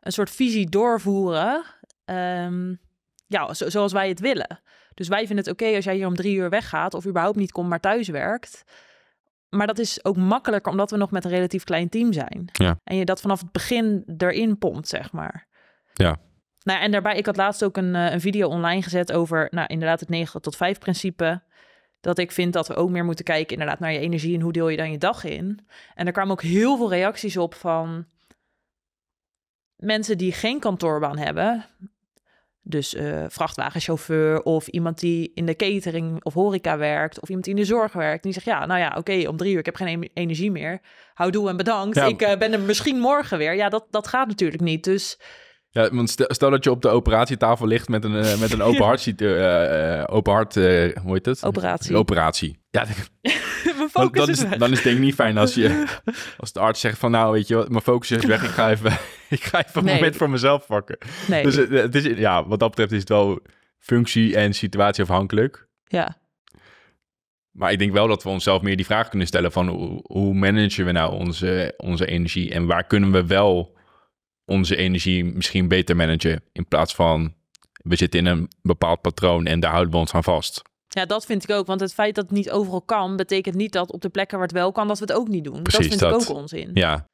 [0.01, 1.63] een soort visie doorvoeren.
[2.05, 2.75] ehm,
[3.27, 4.61] ja, zo- zoals wij het willen.
[4.95, 6.95] Dus wij vinden het oké als jij hier om drie uur weggaat...
[6.95, 8.65] of überhaupt niet komt, maar thuis werkt.
[9.49, 12.49] Maar dat is ook makkelijker omdat we nog met een relatief klein team zijn.
[12.53, 12.77] Ja.
[12.85, 15.47] En je dat vanaf het begin erin pompt, zeg maar.
[15.95, 16.17] Ja.
[16.63, 19.49] Nou, ja, en daarbij, ik had laatst ook een, eh, een video online gezet over,
[19.51, 21.43] nou, inderdaad het 9 tot 5 principe.
[22.01, 24.53] Dat ik vind dat we ook meer moeten kijken inderdaad naar je energie en hoe
[24.53, 25.67] deel je dan je dag in.
[25.95, 28.07] En er kwamen ook heel veel reacties op van
[29.81, 31.67] mensen die geen kantoorbaan hebben.
[32.63, 37.55] Dus eh, vrachtwagenchauffeur of iemand die in de catering of horeca werkt of iemand die
[37.55, 38.23] in de zorg werkt.
[38.23, 40.81] Die zegt ja, nou ja, oké, om drie uur, ik heb geen energie meer.
[41.15, 41.97] Houdoe en bedankt.
[41.97, 42.07] Ja.
[42.07, 43.55] Ik eh, ben er misschien morgen weer.
[43.55, 44.85] Ja, dat, dat gaat natuurlijk niet.
[44.85, 45.19] Dus
[45.73, 48.85] Ja, want stel, dat je op de operatietafel ligt met een, eh, met een open
[48.91, 51.45] hart, ziet, eh, open hart, eh, hoe heet het?
[51.45, 51.97] Operatie.
[51.97, 52.59] Operatie.
[52.71, 52.85] Ja,
[53.93, 54.57] dan, dan, is weg.
[54.57, 55.87] dan is het denk ik niet fijn als, je,
[56.39, 58.71] als de arts zegt van nou, weet je wat, mijn focus is weg, ik ga
[58.71, 58.93] even,
[59.29, 59.95] ik ga even een Nee.
[59.95, 60.99] moment voor mezelf pakken.
[61.29, 63.41] Nee, Dus het, is, ja, wat dat betreft is het wel
[63.79, 65.69] functie- en situatieafhankelijk.
[65.85, 66.19] ja.
[67.51, 70.35] Maar ik denk wel dat we onszelf meer die vraag kunnen stellen van hoe, hoe
[70.35, 73.77] managen we nou onze, onze energie en waar kunnen we wel
[74.51, 77.35] onze energie misschien beter managen in plaats van
[77.83, 80.63] we zitten in een bepaald patroon en daar houden we ons aan vast.
[80.89, 81.67] ja, dat vind ik ook.
[81.67, 84.47] Want het feit dat het niet overal kan, betekent niet dat op de plekken waar
[84.47, 85.63] het wel kan, dat we het ook niet doen.
[85.63, 86.23] Precies, dat vind dat.
[86.23, 86.71] ik ook onzin.
[86.75, 87.07] Ja,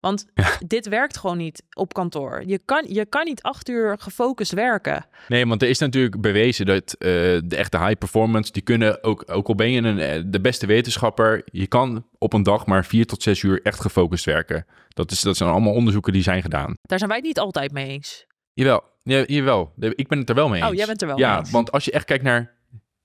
[0.00, 0.26] Want
[0.66, 2.42] dit werkt gewoon niet op kantoor.
[2.46, 5.06] Je kan, je kan niet acht uur gefocust werken.
[5.28, 7.08] nee, want er is natuurlijk bewezen dat eh,
[7.44, 10.66] de echte high performance, die kunnen ook, ook al ben je een, eh, de beste
[10.66, 14.66] wetenschapper, je kan op een dag maar vier tot zes uur echt gefocust werken.
[14.94, 16.74] Dat, is, dat zijn allemaal onderzoeken die zijn gedaan.
[16.82, 18.26] Daar zijn wij het niet altijd mee eens.
[18.52, 19.72] Jawel, ja, jawel.
[19.78, 20.70] Ik ben het er wel mee eens.
[20.70, 21.50] Oh, jij bent er wel ja, mee eens.
[21.50, 22.54] want als je echt kijkt naar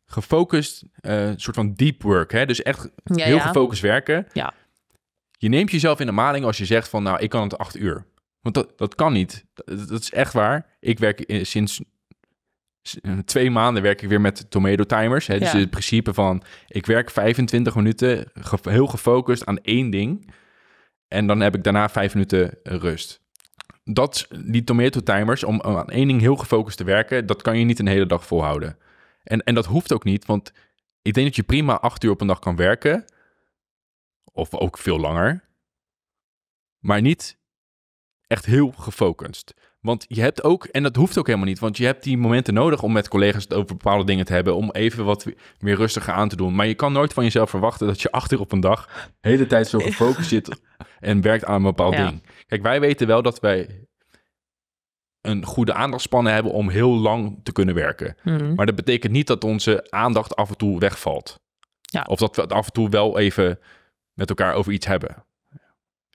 [0.06, 3.42] gefocust, eh soort van deep work, hè, dus echt Ja, heel ja.
[3.48, 4.28] gefocust werken.
[4.34, 4.54] Ja.
[5.40, 7.76] Je neemt jezelf in de maling als je zegt van, nou, ik kan het acht
[7.78, 8.06] uur.
[8.42, 9.46] Want dat, dat kan niet.
[9.54, 10.76] Dat, dat is echt waar.
[10.80, 11.82] Ik werk sinds
[13.02, 15.28] eh, twee maanden werk ik weer met tomato timers.
[15.28, 15.58] Hè, dus Ja.
[15.58, 20.32] het principe van, ik werk 25 minuten ge- heel gefocust aan één ding.
[21.08, 23.22] En dan heb ik daarna vijf minuten rust.
[23.84, 27.66] Dat, die tomato timers, om aan één ding heel gefocust te werken, dat kan je
[27.66, 28.78] niet een hele dag volhouden.
[29.24, 30.54] En, en dat hoeft ook niet, want
[31.02, 33.06] ik denk dat je prima acht uur op een dag kan werken.
[34.24, 35.44] Of ook veel langer.
[36.80, 37.38] Maar niet
[38.28, 39.54] echt heel gefocust.
[39.88, 42.54] Want je hebt ook, en dat hoeft ook helemaal niet, want je hebt die momenten
[42.54, 45.26] nodig om met collega's het over bepaalde dingen te hebben, om even wat
[45.60, 46.56] meer rustiger aan te doen.
[46.56, 49.30] Maar je kan nooit van jezelf verwachten dat je acht uur op een dag de
[49.30, 50.62] hele tijd zo gefocust zit
[51.00, 52.08] en werkt aan een bepaald Ja.
[52.08, 52.24] ding.
[52.48, 53.88] Kijk, wij weten wel dat wij
[55.22, 58.16] een goede aandachtspannen hebben om heel lang te kunnen werken.
[58.24, 58.54] Mhm.
[58.54, 61.40] Maar dat betekent niet dat onze aandacht af en toe wegvalt.
[61.82, 62.06] Ja.
[62.08, 63.60] Of dat we het af en toe wel even
[64.14, 65.26] met elkaar over iets hebben.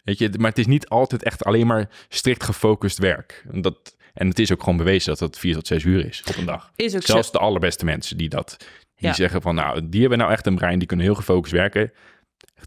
[0.03, 3.45] Weet je, maar het is niet altijd echt alleen maar strikt gefocust werk.
[3.53, 6.23] En, dat, en het is ook gewoon bewezen dat dat vier tot zes uur is
[6.29, 6.73] op een dag.
[6.77, 7.33] Is ook Zelfs zo.
[7.33, 8.57] de allerbeste mensen die dat
[8.95, 9.13] die Ja.
[9.15, 11.93] zeggen van nou, die hebben nou echt een brein, die kunnen heel gefocust werken.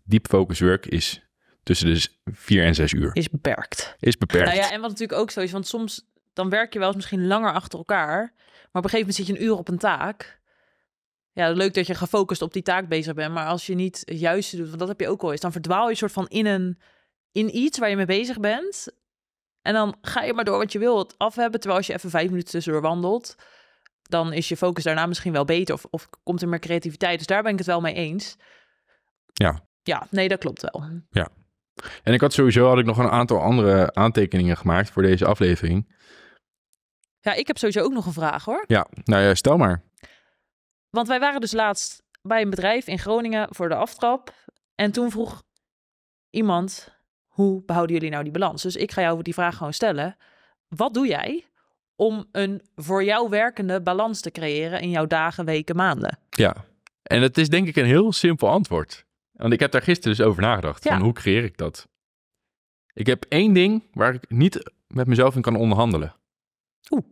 [0.04, 1.22] Diep focus work is
[1.64, 3.10] tussen de vier en zes uur.
[3.14, 3.96] Is beperkt.
[4.00, 4.46] Is beperkt.
[4.46, 6.96] Nou ja, en wat natuurlijk ook zo is, want soms dan werk je wel eens
[6.98, 9.78] misschien langer achter elkaar, maar op een gegeven moment zit je een uur op een
[9.78, 10.40] taak.
[11.32, 14.20] Ja, leuk dat je gefocust op die taak bezig bent, maar als je niet het
[14.20, 16.46] juiste doet, want dat heb je ook al eens, dan verdwaal je soort van in
[16.46, 16.80] een
[17.36, 18.88] in iets waar je mee bezig bent.
[19.62, 21.94] En dan ga je maar door wat je wil het af hebben, terwijl als je
[21.94, 23.36] even vijf minuten tussendoor wandelt,
[24.02, 27.18] dan is je focus daarna misschien wel beter of, of komt er meer creativiteit.
[27.18, 28.36] Dus daar ben ik het wel mee eens.
[29.34, 29.68] Ja.
[29.84, 30.84] Ja, nee, dat klopt wel.
[32.04, 35.94] En ik had sowieso had ik nog een aantal andere aantekeningen gemaakt voor deze aflevering.
[37.20, 38.64] Ja, ik heb sowieso ook nog een vraag hoor.
[38.68, 39.84] Ja, nou ja, stel maar.
[40.90, 44.34] Want wij waren dus laatst bij een bedrijf in Groningen voor de aftrap.
[44.76, 45.44] En toen vroeg
[46.30, 46.95] iemand,
[47.36, 48.62] hoe behouden jullie nou die balans?
[48.62, 50.18] Dus ik ga jou die vraag gewoon stellen.
[50.68, 51.46] Wat doe jij
[51.96, 56.20] om een voor jou werkende balans te creëren in jouw dagen, weken, maanden?
[56.30, 56.66] Ja.
[57.04, 59.06] En het is denk ik een heel simpel antwoord.
[59.32, 60.84] Want ik heb daar gisteren dus over nagedacht.
[60.84, 60.92] Ja.
[60.92, 61.88] Van hoe creëer ik dat?
[62.94, 66.16] Ik heb één ding waar ik niet met mezelf in kan onderhandelen.
[66.90, 67.06] Oeh.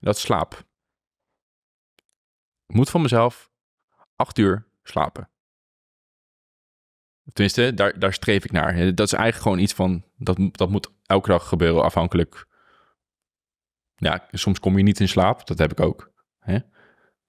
[0.00, 0.64] Dat is slaap.
[2.66, 3.50] Ik moet van mezelf
[4.16, 5.30] acht uur slapen.
[7.32, 8.94] Tenminste, daar, daar streef ik naar.
[8.94, 12.46] Dat is eigenlijk gewoon iets van, dat, dat moet elke dag gebeuren afhankelijk.
[13.96, 16.12] Ja, soms kom je niet in slaap, dat heb ik ook.
[16.38, 16.58] Hè?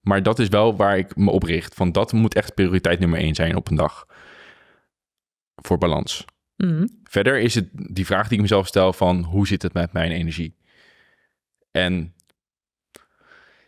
[0.00, 1.74] Maar dat is wel waar ik me op richt.
[1.74, 4.06] Van dat moet echt prioriteit nummer één zijn op een dag.
[5.54, 6.24] Voor balans.
[6.56, 6.86] Mhm.
[7.04, 10.10] Verder is het die vraag die ik mezelf stel van hoe zit het met mijn
[10.10, 10.56] energie?
[11.70, 12.14] En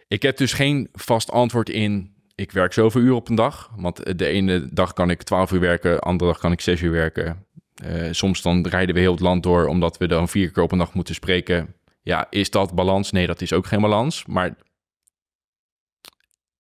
[0.08, 3.70] ik heb dus geen vast antwoord in ik werk zoveel uur op een dag.
[3.76, 6.80] Want de ene dag kan ik 12 uur werken, de andere dag kan ik 6
[6.80, 7.46] uur werken.
[7.74, 10.72] Eh, soms dan rijden we heel het land door omdat we dan vier keer op
[10.72, 11.74] een dag moeten spreken.
[12.02, 13.10] Ja, is dat balans?
[13.10, 14.26] Nee, dat is ook geen balans.
[14.26, 14.56] Maar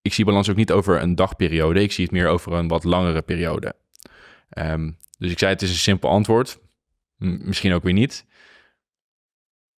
[0.02, 1.82] ik zie balans ook niet over een dagperiode.
[1.82, 3.74] Ik zie het meer over een wat langere periode.
[4.48, 6.58] Ehm, dus ik zei, het is een simpel antwoord.
[7.18, 8.24] Misschien ook weer niet.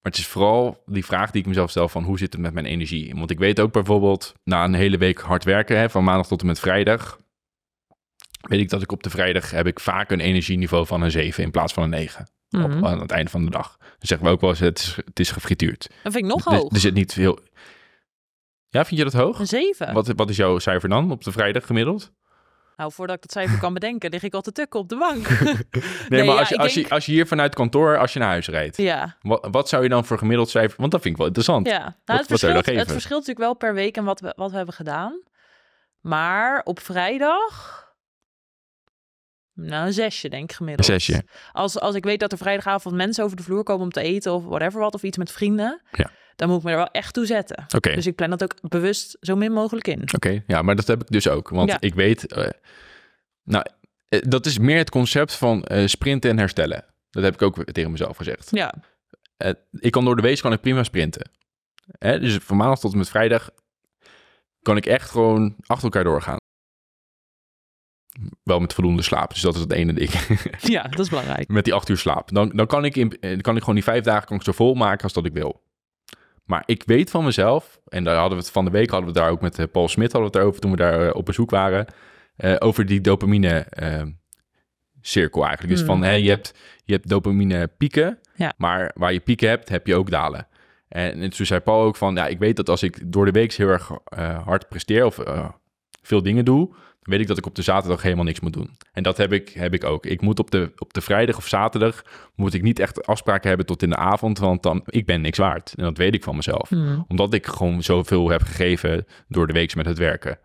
[0.06, 2.52] Maar het is vooral die vraag die ik mezelf stel van hoe zit het met
[2.52, 3.14] mijn energie?
[3.14, 6.40] Want ik weet ook bijvoorbeeld na een hele week hard werken, hè, van maandag tot
[6.40, 7.18] en met vrijdag,
[8.40, 11.42] weet ik dat ik op de vrijdag heb ik vaak een energieniveau van een 7
[11.44, 12.64] in plaats van een 9 Mhm.
[12.64, 13.76] op, aan het einde van de dag.
[13.78, 15.88] Dan zeggen we ook wel eens, het is, het is gefrituurd.
[16.02, 16.72] Dat vind ik nog Er- hoog.
[16.72, 17.38] Er zit niet veel...
[18.68, 19.38] Ja, vind je dat hoog?
[19.38, 19.94] Een zeven.
[19.94, 22.12] Wat, wat is jouw cijfer dan op de vrijdag gemiddeld?
[22.76, 25.28] Nou, voordat ik dat cijfer kan bedenken, lig ik al te tukken op de bank.
[26.08, 28.18] Nee, maar ja, als, je, als, denk- je, als je hier vanuit kantoor, als je
[28.18, 30.80] naar huis rijdt, ja, wat, wat zou je dan voor gemiddeld cijfer...
[30.80, 31.66] Want dat vind ik wel interessant.
[31.66, 31.78] ja.
[31.78, 34.56] Nou, Wat- het, verschilt, het verschilt natuurlijk wel per week en wat we, wat we
[34.56, 35.22] hebben gedaan.
[36.00, 37.74] Maar op vrijdag...
[39.52, 40.86] Nou, een zesje denk ik Een gemiddeld.
[40.86, 41.24] zesje.
[41.52, 44.32] Als, als ik weet dat er vrijdagavond mensen over de vloer komen om te eten
[44.32, 46.10] of whatever wat, of iets met vrienden, Ja.
[46.36, 47.64] Dan moet ik me er wel echt toe zetten.
[47.80, 50.02] Dus ik plan dat ook bewust zo min mogelijk in.
[50.14, 50.42] oké.
[50.46, 51.48] Ja, maar dat heb ik dus ook.
[51.48, 51.80] Want Ja.
[51.80, 52.32] ik weet...
[52.32, 52.48] eh,
[53.42, 53.64] nou,
[54.08, 56.84] eh, dat is meer het concept van eh, sprinten en herstellen.
[57.10, 58.48] Dat heb ik ook tegen mezelf gezegd.
[58.50, 58.74] Ja,
[59.70, 61.30] ik kan door de week kan ik prima sprinten.
[61.98, 62.20] Hè?
[62.20, 63.50] Dus van maandag tot en met vrijdag
[64.62, 66.36] kan ik echt gewoon achter elkaar doorgaan.
[68.42, 70.10] Wel met voldoende slaap, dus dat is het ene ding.
[70.60, 71.48] ja, dat is belangrijk.
[71.58, 72.30] met die acht uur slaap.
[72.32, 73.08] Dan, dan kan, ik in,
[73.40, 75.62] kan ik gewoon die vijf dagen kan ik zo vol maken als dat ik wil.
[76.46, 79.18] Maar ik weet van mezelf, en daar hadden we het van de week hadden we
[79.18, 81.24] daar ook met eh, Paul Smit hadden we het daarover toen we daar eh, op
[81.24, 81.86] bezoek waren.
[82.36, 84.02] eh, over die dopamine eh,
[85.00, 85.72] cirkel eigenlijk.
[85.78, 86.00] Dus Hmm.
[86.02, 86.54] van je, hebt,
[86.84, 88.52] je hebt dopamine pieken, Ja.
[88.56, 90.46] maar waar je pieken hebt, heb je ook dalen.
[90.88, 93.30] En, en toen zei Paul ook van, ja, ik weet dat als ik door de
[93.30, 93.90] week heel erg
[94.44, 95.18] hard presteer of
[96.02, 96.74] veel dingen doe,
[97.06, 98.76] weet ik dat ik op de zaterdag helemaal niks moet doen.
[98.92, 100.06] En dat heb ik, heb ik ook.
[100.06, 102.02] Ik moet op de, op de vrijdag of zaterdag,
[102.34, 105.38] moet ik niet echt afspraken hebben tot in de avond, want dan, ik ben niks
[105.38, 105.72] waard.
[105.76, 106.68] En dat weet ik van mezelf.
[106.68, 107.04] Hmm.
[107.08, 110.38] Omdat ik gewoon zoveel heb gegeven door de week met het werken.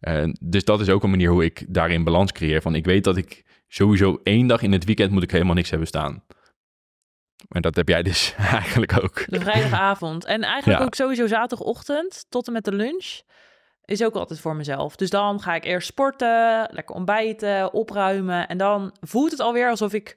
[0.00, 2.62] En dus dat is ook een manier hoe ik daarin balans creëer.
[2.62, 5.70] Van ik weet dat ik sowieso één dag in het weekend moet ik helemaal niks
[5.70, 6.22] hebben staan.
[7.48, 9.24] En dat heb jij dus eigenlijk ook.
[9.26, 10.24] De vrijdagavond.
[10.24, 10.84] En eigenlijk Ja.
[10.86, 13.20] ook sowieso zaterdagochtend tot en met de lunch
[13.92, 14.96] is ook altijd voor mezelf.
[14.96, 18.48] Dus dan ga ik eerst sporten, lekker ontbijten, opruimen.
[18.48, 20.16] En dan voelt het alweer alsof ik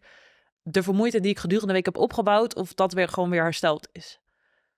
[0.62, 3.90] de vermoeidheid die ik gedurende de week heb opgebouwd, of dat weer gewoon weer hersteld
[3.92, 4.20] is.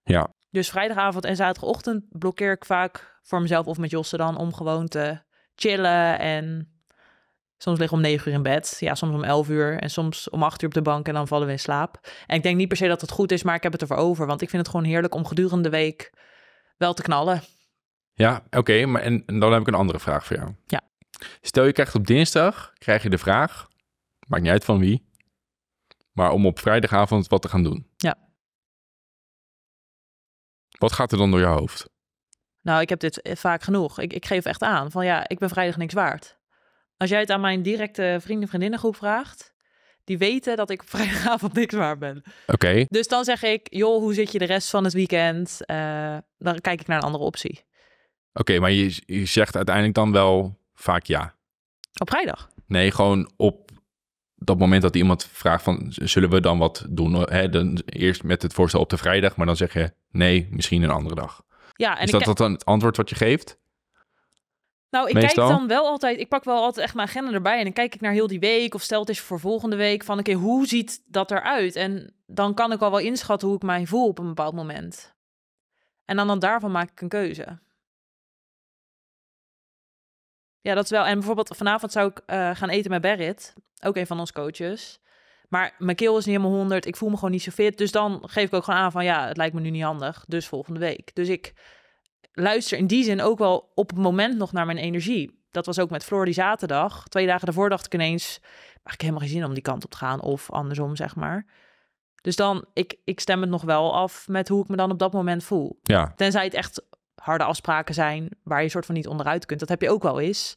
[0.04, 0.28] Ja.
[0.50, 4.88] Dus vrijdagavond en zaterdagochtend blokkeer ik vaak voor mezelf of met Josse dan om gewoon
[4.88, 5.22] te
[5.56, 6.72] chillen en
[7.58, 10.44] soms liggen om negen uur in bed, ja, soms om elf uur en soms om
[10.44, 12.00] acht uur op de bank en dan vallen we in slaap.
[12.28, 13.98] En ik denk niet per se dat het goed is, maar ik heb het ervoor
[13.98, 16.12] over, want ik vind het gewoon heerlijk om gedurende de week
[16.78, 17.42] wel te knallen.
[18.18, 18.86] Ja, oké.
[18.86, 20.54] maar en, en dan heb ik een andere vraag voor jou.
[20.66, 20.82] Ja.
[21.42, 23.68] Stel je krijgt op dinsdag, krijg je de vraag,
[24.28, 25.10] maakt niet uit van wie,
[26.12, 27.88] maar om op vrijdagavond wat te gaan doen.
[27.98, 28.16] Ja.
[30.78, 31.90] Wat gaat er dan door je hoofd?
[32.62, 34.00] Nou, ik heb dit eh, vaak genoeg.
[34.00, 36.38] Ik, ik geef echt aan van ja, ik ben vrijdag niks waard.
[36.98, 39.54] Als jij het aan mijn directe vrienden vriendinnengroep vraagt,
[40.04, 42.24] die weten dat ik op vrijdagavond niks waard ben.
[42.48, 45.66] Oké, Dus dan zeg ik, joh, hoe zit je de rest van het weekend?
[45.66, 47.66] Eh, dan kijk ik naar een andere optie.
[48.40, 51.36] Oké, maar je, je zegt uiteindelijk dan wel vaak ja.
[52.00, 52.50] Op vrijdag.
[52.66, 53.72] Nee, gewoon op
[54.36, 57.14] dat moment dat iemand vraagt van, zullen we dan wat doen?
[57.14, 60.84] Hè, dan eerst met het voorstel op de vrijdag, maar dan zeg je nee, misschien
[60.84, 61.44] een andere dag.
[61.74, 63.58] Ja, en Is dat, dan het antwoord wat je geeft?
[64.90, 65.48] nou, ik meestal?
[65.48, 67.96] kijk dan wel altijd, ik pak wel altijd echt mijn agenda erbij en dan kijk
[67.96, 70.68] ik naar heel die week of stel het is voor volgende week van, oké, hoe
[70.68, 71.76] ziet dat eruit?
[71.76, 75.16] En dan kan ik al wel inschatten hoe ik mij voel op een bepaald moment.
[76.06, 77.60] En dan, dan daarvan maak ik een keuze.
[80.62, 81.06] Ja, dat is wel.
[81.06, 85.00] En bijvoorbeeld vanavond zou ik eh, gaan eten met Berit, ook een van ons coaches.
[85.50, 86.86] Maar mijn keel is niet helemaal 100.
[86.86, 87.78] Ik voel me gewoon niet zo fit.
[87.78, 90.26] Dus dan geef ik ook gewoon aan van ja, het lijkt me nu niet handig.
[90.28, 91.16] Dus volgende week.
[91.16, 91.54] Dus ik
[92.32, 95.46] luister in die zin ook wel op het moment nog naar mijn energie.
[95.52, 97.08] Dat was ook met Floor die zaterdag.
[97.08, 98.40] Twee dagen daarvoor dacht ik ineens,
[98.84, 100.22] maar ik heb helemaal geen zin om die kant op te gaan.
[100.22, 101.46] Of andersom, zeg maar.
[102.22, 105.00] Dus dan, ik, ik stem het nog wel af met hoe ik me dan op
[105.00, 105.80] dat moment voel.
[105.84, 106.82] Ja, Tenzij het echt
[107.28, 109.60] harde afspraken zijn waar je soort van niet onderuit kunt.
[109.60, 110.56] Dat heb je ook wel eens.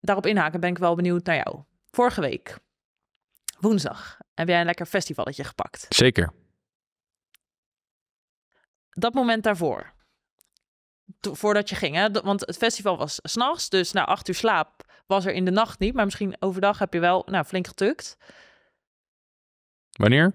[0.00, 1.62] Daarop inhaken ben ik wel benieuwd naar jou.
[1.90, 2.58] Vorige week,
[3.58, 5.86] woensdag, heb jij een lekker festivalletje gepakt.
[5.88, 6.32] zeker.
[8.90, 9.92] Dat moment daarvoor,
[11.20, 12.10] voordat je ging, hè?
[12.10, 15.78] want het festival was s'nachts, dus na acht uur slaap was er in de nacht
[15.78, 15.94] niet.
[15.94, 18.16] Maar misschien overdag heb je wel nou, flink getukt.
[19.90, 20.34] Wanneer?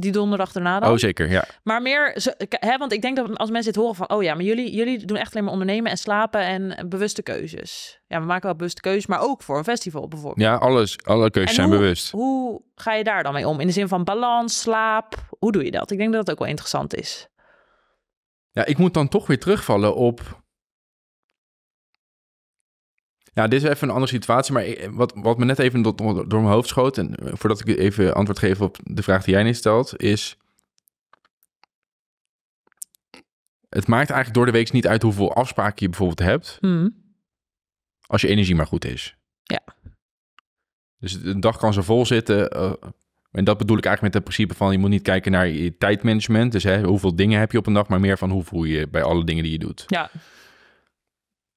[0.00, 0.90] Die donderdag daarna dan.
[0.90, 1.44] Oh, zeker, ja.
[1.62, 2.16] Maar meer,
[2.48, 5.04] hè, want ik denk dat als mensen dit horen van, oh ja, maar jullie, jullie
[5.04, 8.00] doen echt alleen maar ondernemen en slapen en bewuste keuzes.
[8.06, 10.46] Ja, we maken wel bewuste keuzes, maar ook voor een festival bijvoorbeeld.
[10.46, 12.10] Ja, alles, alle keuzes En zijn hoe- bewust.
[12.10, 13.60] Hoe ga je daar dan mee om?
[13.60, 15.90] In de zin van balans, slaap, hoe doe je dat?
[15.90, 17.28] Ik denk dat dat ook wel interessant is.
[18.50, 20.46] Ja, ik moet dan toch weer terugvallen op...
[23.38, 25.96] Ja, dit is even een andere situatie, maar wat, wat me net even door,
[26.28, 26.98] door mijn hoofd schoot...
[26.98, 30.36] en eh, voordat ik even antwoord geef op de vraag die jij net stelt, is...
[33.68, 36.58] Het maakt eigenlijk door de week niet uit hoeveel afspraken je bijvoorbeeld hebt...
[38.06, 39.16] als je energie maar goed is.
[39.42, 39.60] Ja.
[40.98, 42.50] Dus een dag kan zo vol zitten.
[42.50, 42.72] eh,
[43.30, 44.72] en dat bedoel ik eigenlijk met het principe van...
[44.72, 46.52] je moet niet kijken naar je tijdmanagement.
[46.52, 47.88] Dus hè, hoeveel dingen heb je op een dag...
[47.88, 49.84] maar meer van hoe voel je je bij alle dingen die je doet.
[49.86, 50.10] Ja,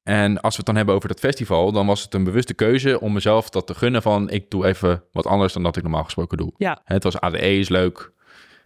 [0.04, 3.00] En als we het dan hebben over dat festival, dan was het een bewuste keuze
[3.00, 6.04] om mezelf dat te gunnen van ik doe even wat anders dan dat ik normaal
[6.04, 6.54] gesproken doe.
[6.58, 6.82] Ja.
[6.84, 8.12] Het was ADE is leuk.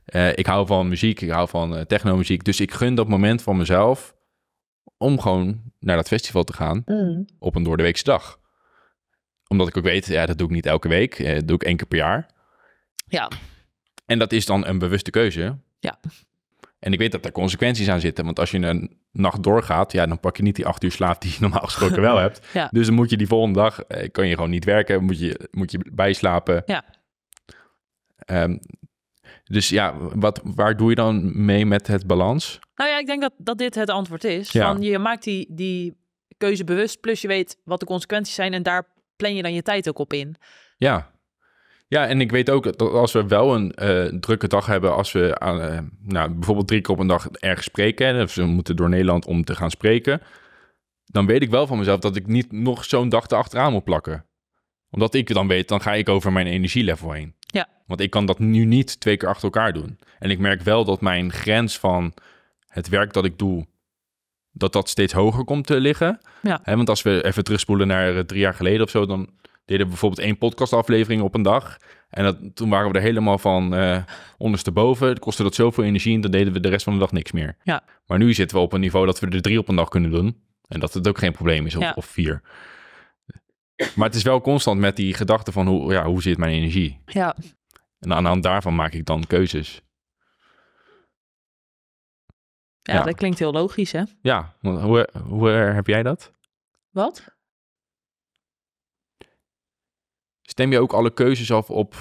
[0.05, 2.43] Eh, ik hou van muziek, ik hou van uh, technomuziek.
[2.43, 4.15] Dus ik gun dat moment van mezelf
[4.97, 7.25] om gewoon naar dat festival te gaan Mm.
[7.39, 8.39] op een doordeweekse dag.
[9.47, 11.19] Omdat ik ook weet, ja, dat doe ik niet elke week.
[11.19, 12.29] eh, Dat doe ik één keer per jaar.
[13.07, 13.29] Ja.
[14.05, 15.57] En dat is dan een bewuste keuze.
[15.79, 15.99] Ja.
[16.79, 18.25] En ik weet dat er consequenties aan zitten.
[18.25, 21.21] Want als je een nacht doorgaat, ja, dan pak je niet die acht uur slaap
[21.21, 22.47] die je normaal gesproken wel hebt.
[22.53, 22.69] Ja.
[22.71, 25.49] Dus dan moet je die volgende dag, eh, kan je gewoon niet werken, moet je,
[25.51, 26.63] moet je bijslapen.
[26.65, 26.83] Ja.
[28.17, 28.57] Ehm,
[29.43, 32.59] dus ja, wat, waar doe je dan mee met het balans?
[32.75, 34.51] Nou ja, ik denk dat, dat dit het antwoord is.
[34.51, 34.73] Ja.
[34.73, 35.97] Van je maakt die, die
[36.37, 39.61] keuze bewust, plus je weet wat de consequenties zijn en daar plan je dan je
[39.61, 40.35] tijd ook op in.
[40.77, 41.13] Ja.
[41.87, 45.11] Ja, en ik weet ook dat als we wel een eh, drukke dag hebben, als
[45.11, 48.75] we aan, eh, nou, bijvoorbeeld drie keer op een dag ergens spreken, of we moeten
[48.75, 50.21] door Nederland om te gaan spreken,
[51.05, 54.25] dan weet ik wel van mezelf dat ik niet nog zo'n dag erachteraan moet plakken.
[54.89, 57.35] Omdat ik dan weet, dan ga ik over mijn energielevel heen.
[57.39, 57.67] Ja.
[57.85, 59.99] Want ik kan dat nu niet twee keer achter elkaar doen.
[60.19, 62.13] En ik merk wel dat mijn grens van
[62.67, 63.65] het werk dat ik doe,
[64.51, 66.19] dat dat steeds hoger komt te liggen.
[66.41, 66.61] Ja.
[66.63, 69.29] Want als we even terugspoelen naar eh, drie jaar geleden of zo, dan
[69.65, 71.77] deden bijvoorbeeld één podcastaflevering op een dag.
[72.09, 74.03] En dat, toen waren we er helemaal van eh
[74.37, 75.07] ondersteboven.
[75.07, 77.31] Het kostte dat zoveel energie en dan deden we de rest van de dag niks
[77.31, 77.57] meer.
[77.63, 77.83] Ja.
[78.05, 80.11] Maar nu zitten we op een niveau dat we er drie op een dag kunnen
[80.11, 80.43] doen.
[80.67, 81.93] En dat het ook geen probleem is, of, Ja.
[81.95, 82.41] of vier.
[83.95, 87.01] Maar het is wel constant met die gedachte van hoe, ja, hoe zit mijn energie?
[87.05, 87.35] Ja.
[87.99, 89.81] En aan de hand daarvan maak ik dan keuzes.
[92.81, 93.03] Ja, Ja.
[93.03, 94.03] dat klinkt heel logisch, hè?
[94.21, 96.33] Ja, hoe, hoe heb jij dat?
[96.89, 97.34] Wat?
[100.55, 101.95] Stem je ook alle keuzes af op...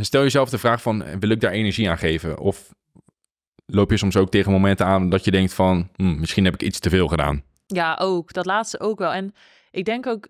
[0.00, 2.38] Stel jezelf de vraag van, wil ik daar energie aan geven?
[2.38, 2.74] Of
[3.66, 5.88] loop je soms ook tegen momenten aan dat je denkt van...
[5.96, 7.42] hm, misschien heb ik iets te veel gedaan.
[7.66, 8.32] Ja, ook.
[8.32, 9.12] Dat laatste ook wel.
[9.12, 9.34] En
[9.70, 10.28] ik denk ook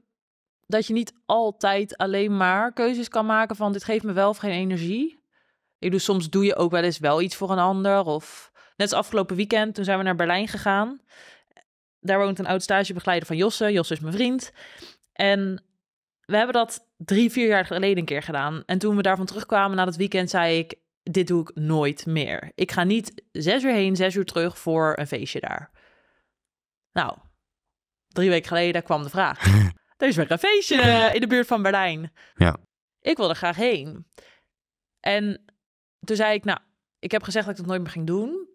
[0.67, 4.37] dat je niet altijd alleen maar keuzes kan maken van dit geeft me wel of
[4.37, 5.21] geen energie.
[5.79, 8.05] Ik doe soms doe je ook wel eens wel iets voor een ander.
[8.05, 11.01] Of net als afgelopen weekend, toen zijn we naar Berlijn gegaan.
[12.01, 13.73] Daar woont een oud stagebegeleider van Josse.
[13.73, 14.53] Josse is mijn vriend.
[15.13, 15.65] En
[16.33, 18.63] we hebben dat drie, vier jaar geleden een keer gedaan.
[18.67, 22.53] En toen we daarvan terugkwamen na dat weekend, zei ik: Dit doe ik nooit meer.
[22.55, 25.71] Ik ga niet zes uur heen, zes uur terug voor een feestje daar.
[26.93, 27.19] Nou,
[28.09, 29.47] drie weken geleden kwam de vraag.
[29.97, 32.13] er is weer een feestje in de buurt van Berlijn.
[32.35, 32.57] Ja.
[33.01, 34.07] Ik wil er graag heen.
[35.01, 35.45] En
[36.01, 36.59] toen zei ik, nou,
[36.99, 38.49] ik heb gezegd dat ik dat nooit meer ging doen.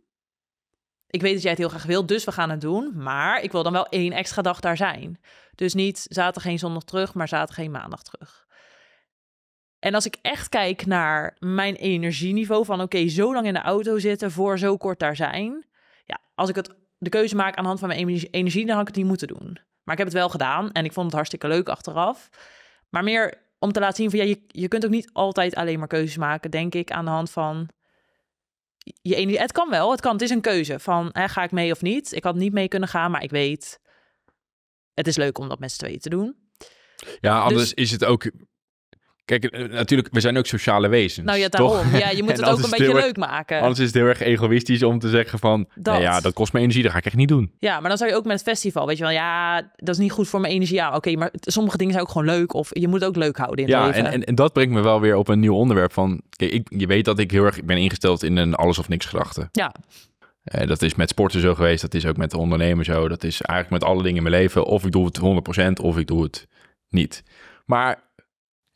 [1.10, 2.92] Ik weet dat jij het heel graag wil, dus we gaan het doen.
[2.96, 5.20] Maar ik wil dan wel één extra dag daar zijn.
[5.56, 8.46] Dus niet zaterdag geen zondag terug, maar zaterdag geen maandag terug.
[9.80, 14.00] En als ik echt kijk naar mijn energieniveau van oké, zo lang in de auto
[14.00, 15.66] zitten voor zo kort daar zijn.
[16.06, 18.82] Ja, als ik het, de keuze maak aan de hand van mijn energie, dan had
[18.82, 19.60] ik het niet moeten doen.
[19.84, 22.30] Maar ik heb het wel gedaan en ik vond het hartstikke leuk achteraf.
[22.90, 25.80] Maar meer om te laten zien van ja, je, je kunt ook niet altijd alleen
[25.80, 27.70] maar keuzes maken, denk ik, aan de hand van
[29.02, 29.40] je energie.
[29.40, 30.14] Het kan wel, het kan.
[30.14, 32.12] Het is een keuze van hè, ga ik mee of niet.
[32.12, 33.80] Ik had niet mee kunnen gaan, maar ik weet,
[34.94, 36.36] het is leuk om dat met z'n tweeën te doen.
[37.20, 38.32] Ja, anders Dus- is het ook...
[39.28, 41.26] Kijk, eh, natuurlijk, we zijn ook sociale wezens.
[41.26, 41.72] Nou ja, toch?
[41.74, 41.96] daarom.
[42.00, 43.60] Ja, je moet het ook een het beetje erg- leuk maken.
[43.62, 45.68] Anders is het heel erg egoïstisch om te zeggen van...
[45.76, 45.94] Dat.
[45.94, 47.52] "Nee, ja, dat kost me energie, dat ga ik echt niet doen.
[47.60, 49.98] Ja, maar dan zou je ook met het festival, weet je wel, ja, dat is
[49.98, 50.76] niet goed voor mijn energie.
[50.76, 52.54] Ja, oké, maar sommige dingen zijn ook gewoon leuk.
[52.54, 54.06] Of je moet het ook leuk houden in het Ja, leven.
[54.06, 56.22] en, en, en dat brengt me wel weer op een nieuw onderwerp van...
[56.30, 59.06] Kijk, ik, je weet dat ik heel erg ben ingesteld in een alles of niks
[59.06, 59.50] gedachte.
[59.52, 59.74] Ja.
[60.44, 63.08] Eh, dat is met sporten zo geweest, dat is ook met de ondernemer zo.
[63.08, 64.66] Dat is eigenlijk met alle dingen in mijn leven.
[64.66, 65.20] Of ik doe het
[65.80, 66.48] 100% of ik doe het
[66.90, 67.24] niet.
[67.66, 68.06] Maar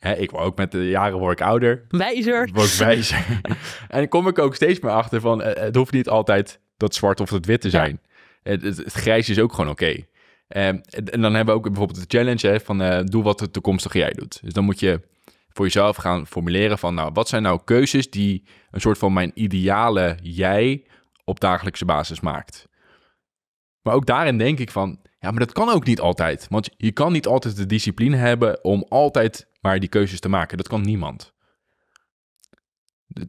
[0.02, 1.84] hè, ik word ook met de jaren word ik ouder.
[1.88, 2.48] Wijzer.
[2.52, 3.26] word ik wijzer.
[3.88, 5.42] en dan kom ik ook steeds meer achter van...
[5.42, 8.00] eh, het hoeft niet altijd dat zwart of het wit te zijn.
[8.42, 9.94] Het, het, het grijs is ook gewoon oké.
[10.48, 12.82] Ehm, en, en dan hebben we ook bijvoorbeeld de challenge hè, van...
[12.82, 14.38] eh, doe wat de toekomstige jij doet.
[14.42, 15.00] Dus dan moet je
[15.48, 16.94] voor jezelf gaan formuleren van...
[16.94, 20.86] nou, wat zijn nou keuzes die een soort van mijn ideale jij...
[21.24, 22.68] op dagelijkse basis maakt.
[23.82, 25.00] Maar ook daarin denk ik van...
[25.18, 26.46] ja, maar dat kan ook niet altijd.
[26.50, 28.64] Want je kan niet altijd de discipline hebben...
[28.64, 30.56] om altijd maar die keuzes te maken.
[30.56, 31.32] Dat kan niemand.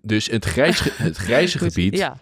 [0.02, 2.18] Dus het, grijs, het grijze gebied Ja,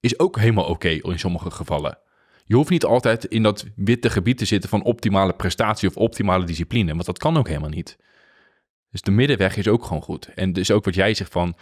[0.00, 1.98] is ook helemaal oké in sommige gevallen.
[2.44, 6.44] Je hoeft niet altijd in dat witte gebied te zitten van optimale prestatie of optimale
[6.44, 7.98] discipline, want dat kan ook helemaal niet.
[8.90, 10.26] Dus de middenweg is ook gewoon goed.
[10.34, 11.56] En dus ook wat jij zegt van,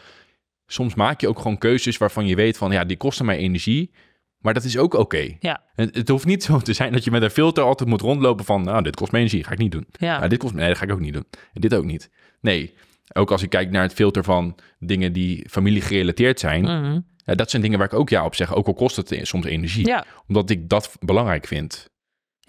[0.67, 3.91] soms maak je ook gewoon keuzes waarvan je weet van, ja, die kosten mij energie,
[4.39, 5.37] maar dat is ook oké.
[5.41, 8.01] ja, Het, het hoeft niet zo te zijn dat je met een filter altijd moet
[8.01, 9.87] rondlopen van, nou, dit kost me energie, ga ik niet doen.
[9.99, 10.17] ja.
[10.17, 11.27] Nou, dit kost me, nee, dat ga ik ook niet doen.
[11.53, 12.11] En dit ook niet.
[12.41, 12.75] Nee,
[13.15, 17.01] ook als ik kijk naar het filter van dingen die familie gerelateerd zijn, Mhm.
[17.17, 19.45] ja, dat zijn dingen waar ik ook ja op zeg, ook al kost het soms
[19.47, 19.87] energie.
[19.87, 20.05] ja.
[20.27, 21.91] Omdat ik dat belangrijk vind.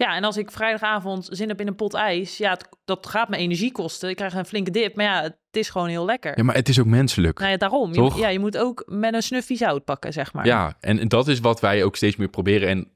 [0.06, 3.28] Ja, en als ik vrijdagavond zin heb in een pot ijs, ja, het- dat gaat
[3.28, 4.08] me energie kosten.
[4.08, 6.32] Ik krijg een flinke dip, maar ja, het is gewoon heel lekker.
[6.38, 7.38] Ja, maar het is ook menselijk.
[7.38, 7.94] Nou ja, daarom.
[7.94, 10.46] Je, ja, je moet ook met een snuffie zout pakken, zeg maar.
[10.46, 12.68] Ja, en dat is wat wij ook steeds meer proberen.
[12.68, 12.88] En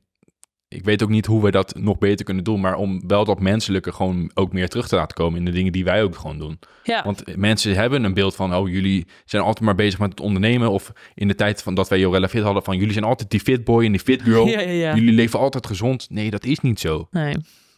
[0.74, 3.40] ik weet ook niet hoe we dat nog beter kunnen doen, maar om wel dat
[3.40, 6.38] menselijke gewoon ook meer terug te laten komen in de dingen die wij ook gewoon
[6.38, 6.58] doen.
[6.82, 7.04] ja.
[7.04, 10.70] Want mensen hebben een beeld van, oh, jullie zijn altijd maar bezig met het ondernemen.
[10.70, 13.40] Of in de tijd van dat wij Jorella Fit hadden, van jullie zijn altijd die
[13.40, 14.46] fit boy en die fit girl.
[14.54, 14.94] ja, ja, ja.
[14.94, 16.06] Jullie leven altijd gezond.
[16.10, 17.08] Nee, dat is niet zo.
[17.10, 17.34] Nee,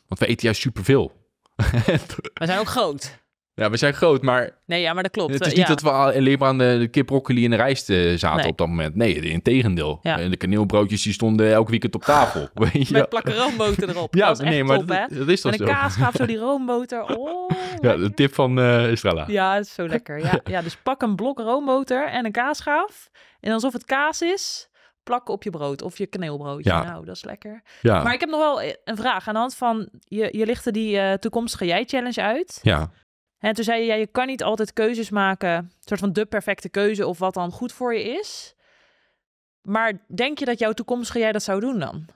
[0.06, 1.12] Want wij eten juist superveel.
[2.34, 3.24] we zijn ook groot.
[3.56, 5.32] Ja, we zijn groot, maar Nee, ja, maar dat klopt.
[5.32, 5.74] het is Eh, niet ja.
[5.74, 8.48] dat we alleen maar aan de, de kip, broccoli en de rijst eh, zaten Nee.
[8.50, 8.94] op dat moment.
[8.94, 9.98] Nee, in tegendeel.
[10.02, 10.18] Ja.
[10.18, 12.48] En de kaneelbroodjes die stonden elke weekend op tafel.
[12.72, 12.92] Weet je?
[12.92, 14.14] Met plakken roomboter erop.
[14.20, 15.72] Ja, dat nee, maar top, dat, dat is toch Met een zo.
[15.72, 17.16] kaasgaaf, zo die roomboter.
[17.16, 17.50] Oh,
[17.80, 19.24] Ja, de tip van eh Estrella.
[19.26, 20.18] Ja, het is zo lekker.
[20.18, 23.08] Ja, ja, dus pak een blok roomboter en een kaasgaaf.
[23.40, 24.68] En alsof het kaas is,
[25.02, 26.70] plak op je brood of je kaneelbroodje.
[26.70, 26.82] Ja.
[26.84, 27.62] Nou, dat is lekker.
[27.82, 29.88] Ja, Maar ik heb nog wel een vraag aan de hand van...
[29.98, 32.58] Je, je lichtte die eh, toekomstige jij-challenge uit.
[32.62, 32.90] ja.
[33.38, 35.54] En toen zei je, ja, je kan niet altijd keuzes maken.
[35.56, 38.54] Een soort van de perfecte keuze of wat dan goed voor je is.
[39.62, 42.06] Maar denk je dat jouw toekomstige jij dat zou doen dan?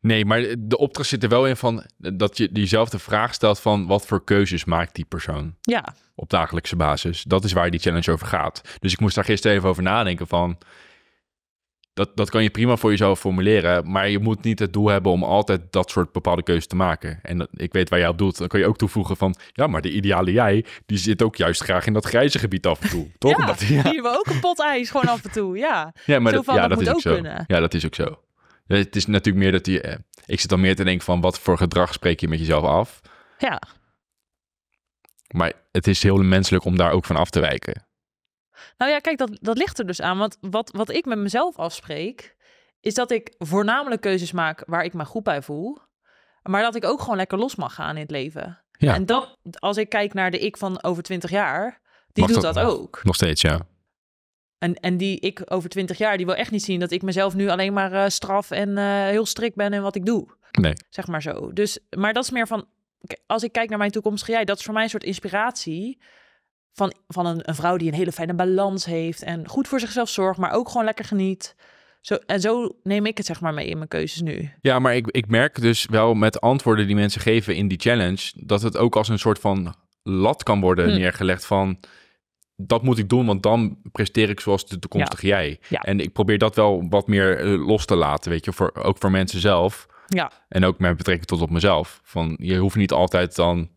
[0.00, 3.86] Nee, maar de opdracht zit er wel in van dat je diezelfde vraag stelt van
[3.86, 7.22] wat voor keuzes maakt die persoon Ja, op dagelijkse basis.
[7.22, 8.78] Dat is waar die challenge over gaat.
[8.78, 10.58] Dus ik moest daar gisteren even over nadenken van
[11.94, 15.12] dat, dat kan je prima voor jezelf formuleren, maar je moet niet het doel hebben
[15.12, 17.18] om altijd dat soort bepaalde keuzes te maken.
[17.22, 19.66] En dat, ik weet waar jij op doelt, dan kan je ook toevoegen van ja,
[19.66, 22.88] maar de ideale jij, die zit ook juist graag in dat grijze gebied af en
[22.88, 23.10] toe.
[23.18, 23.38] Toch?
[23.38, 23.66] ja, Dat- ja.
[23.66, 25.56] hier hebben we ook een pot ijs gewoon af en toe.
[25.56, 27.12] Ja, Ja, maar dat, van, ja, dat dat, moet is ook ook zo.
[27.22, 27.44] kunnen.
[27.46, 28.20] Ja, dat is ook zo.
[28.66, 29.80] Het is natuurlijk meer dat die.
[29.80, 32.64] eh, ik zit dan meer te denken van wat voor gedrag spreek je met jezelf
[32.64, 33.00] af.
[33.38, 33.62] ja.
[35.34, 37.86] Maar het is heel menselijk om daar ook van af te wijken.
[38.82, 40.18] Nou ja, kijk, dat, dat ligt er dus aan.
[40.18, 42.36] Want wat, wat ik met mezelf afspreek,
[42.80, 45.78] is dat ik voornamelijk keuzes maak waar ik me goed bij voel.
[46.42, 48.62] Maar dat ik ook gewoon lekker los mag gaan in het leven.
[48.72, 48.94] Ja.
[48.94, 51.80] En dat, als ik kijk naar de ik van over 20 jaar,
[52.12, 52.72] die Mag doet dat dat nog?
[52.72, 53.00] ook.
[53.04, 53.60] Nog steeds, ja.
[54.58, 57.34] En, en die ik over 20 jaar, die wil echt niet zien dat ik mezelf
[57.34, 60.28] nu alleen maar eh, straf en eh, heel strikt ben in wat ik doe.
[60.50, 60.74] Nee.
[60.88, 61.52] Zeg maar zo.
[61.52, 62.66] Dus, maar dat is meer van,
[63.26, 65.98] als ik kijk naar mijn toekomstige jij, dat is voor mij een soort inspiratie
[66.72, 70.08] van, van een, een vrouw die een hele fijne balans heeft en goed voor zichzelf
[70.08, 71.56] zorgt, maar ook gewoon lekker geniet.
[72.00, 74.50] Zo, en zo neem ik het zeg maar mee in mijn keuzes nu.
[74.60, 78.32] Ja, maar ik, ik merk dus wel met antwoorden die mensen geven in die challenge,
[78.34, 80.98] dat het ook als een soort van lat kan worden Hm.
[80.98, 81.78] neergelegd van
[82.56, 85.58] dat moet ik doen, want dan presteer ik zoals de toekomstige jij.
[85.68, 85.80] Ja.
[85.80, 88.96] En ik probeer dat wel wat meer eh, los te laten, weet je, voor, ook
[88.98, 89.86] voor mensen zelf.
[90.06, 92.00] Ja, En ook met betrekking tot op mezelf.
[92.02, 93.68] Van je hoeft niet altijd dan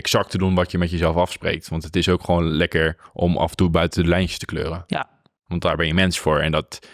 [0.00, 1.68] exact te doen wat je met jezelf afspreekt.
[1.68, 4.84] Want het is ook gewoon lekker om af en toe buiten de lijntjes te kleuren.
[4.86, 5.08] Ja.
[5.46, 6.40] Want daar ben je mens voor.
[6.40, 6.88] En dat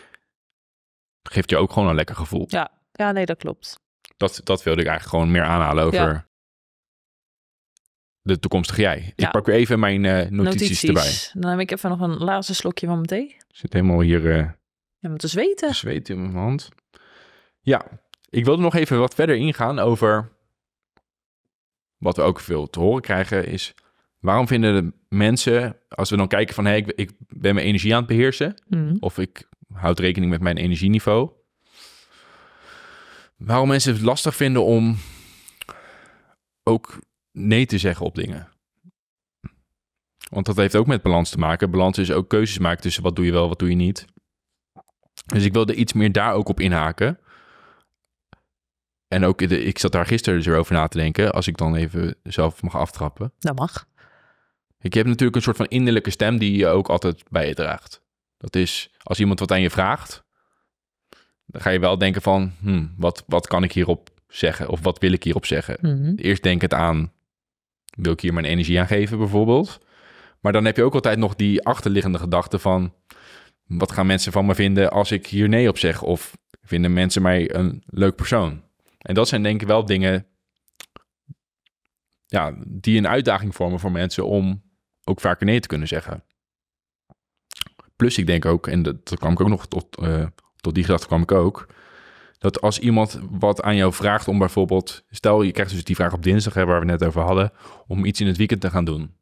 [1.23, 2.45] geeft je ook gewoon een lekker gevoel.
[2.49, 3.81] ja, ja, nee, dat klopt.
[4.17, 6.27] Dat, dat wilde ik eigenlijk gewoon meer aanhalen over Ja.
[8.23, 9.13] de toekomstige jij.
[9.17, 9.27] Ja.
[9.27, 11.13] Ik pak weer even mijn eh, notities, erbij.
[11.33, 13.37] Dan heb ik even nog een laatste slokje van mijn thee.
[13.49, 14.49] Zit helemaal hier eh
[14.99, 15.75] Ja, om te zweten.
[15.75, 16.69] zweet in mijn hand.
[17.61, 17.87] Ja,
[18.31, 20.29] ik wilde nog even wat verder ingaan over
[21.99, 23.75] wat we ook veel te horen krijgen is
[24.19, 27.93] waarom vinden de mensen als we dan kijken van hey, ik, ik ben mijn energie
[27.93, 28.97] aan het beheersen Mhm.
[29.01, 31.31] of ik houd rekening met mijn energieniveau.
[33.37, 34.97] Waarom mensen het lastig vinden om
[36.63, 36.99] ook
[37.33, 38.49] nee te zeggen op dingen.
[40.31, 41.71] Want dat heeft ook met balans te maken.
[41.71, 44.05] Balans is ook keuzes maken tussen wat doe je wel, wat doe je niet.
[45.27, 47.19] Dus ik wilde iets meer daar ook op inhaken.
[49.09, 51.57] En ook, de, ik zat daar gisteren dus weer over na te denken, als ik
[51.57, 53.33] dan even zelf mag aftrappen.
[53.39, 53.87] Dat mag.
[54.81, 58.03] Ik heb natuurlijk een soort van innerlijke stem die je ook altijd bij je draagt.
[58.37, 60.25] Dat is, als iemand wat aan je vraagt,
[61.47, 64.69] dan ga je wel denken van, hm, wat, wat kan ik hierop zeggen?
[64.69, 65.79] Of wat wil ik hierop zeggen?
[65.81, 66.13] Mhm.
[66.17, 67.13] Eerst denk het aan,
[67.97, 69.79] wil ik hier mijn energie aan geven bijvoorbeeld?
[70.41, 72.93] Maar dan heb je ook altijd nog die achterliggende gedachte van,
[73.67, 76.03] wat gaan mensen van me vinden als ik hier nee op zeg?
[76.03, 78.63] Of vinden mensen mij een leuk persoon?
[79.07, 80.27] En dat zijn denk ik wel dingen
[82.27, 84.63] ja, die een uitdaging vormen voor mensen om
[85.05, 86.25] ook vaker nee te kunnen zeggen.
[87.97, 90.27] Plus ik denk ook, en dat, kwam ik ook nog tot, eh,
[90.57, 91.67] tot die gedachte kwam ik ook,
[92.39, 96.13] dat als iemand wat aan jou vraagt om bijvoorbeeld, stel je krijgt dus die vraag
[96.13, 97.53] op dinsdag, hè, waar we net over hadden,
[97.87, 99.15] om iets in het weekend te gaan doen.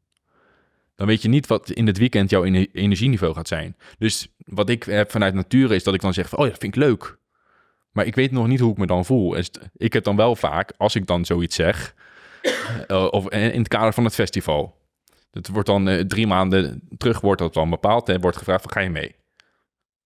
[0.95, 3.77] Dan weet je niet wat in het weekend jouw ener- energieniveau gaat zijn.
[3.97, 6.75] Dus wat ik heb vanuit nature is dat ik dan zeg van, oh ja, vind
[6.75, 7.17] ik leuk.
[7.95, 9.37] Maar ik weet nog niet hoe ik me dan voel.
[9.73, 11.95] Ik heb dan wel vaak, als ik dan zoiets zeg,
[12.87, 14.77] eh, of in het kader van het festival.
[15.31, 18.71] Het wordt dan eh, drie maanden terug wordt dat dan bepaald en wordt gevraagd van
[18.71, 19.15] ga je mee?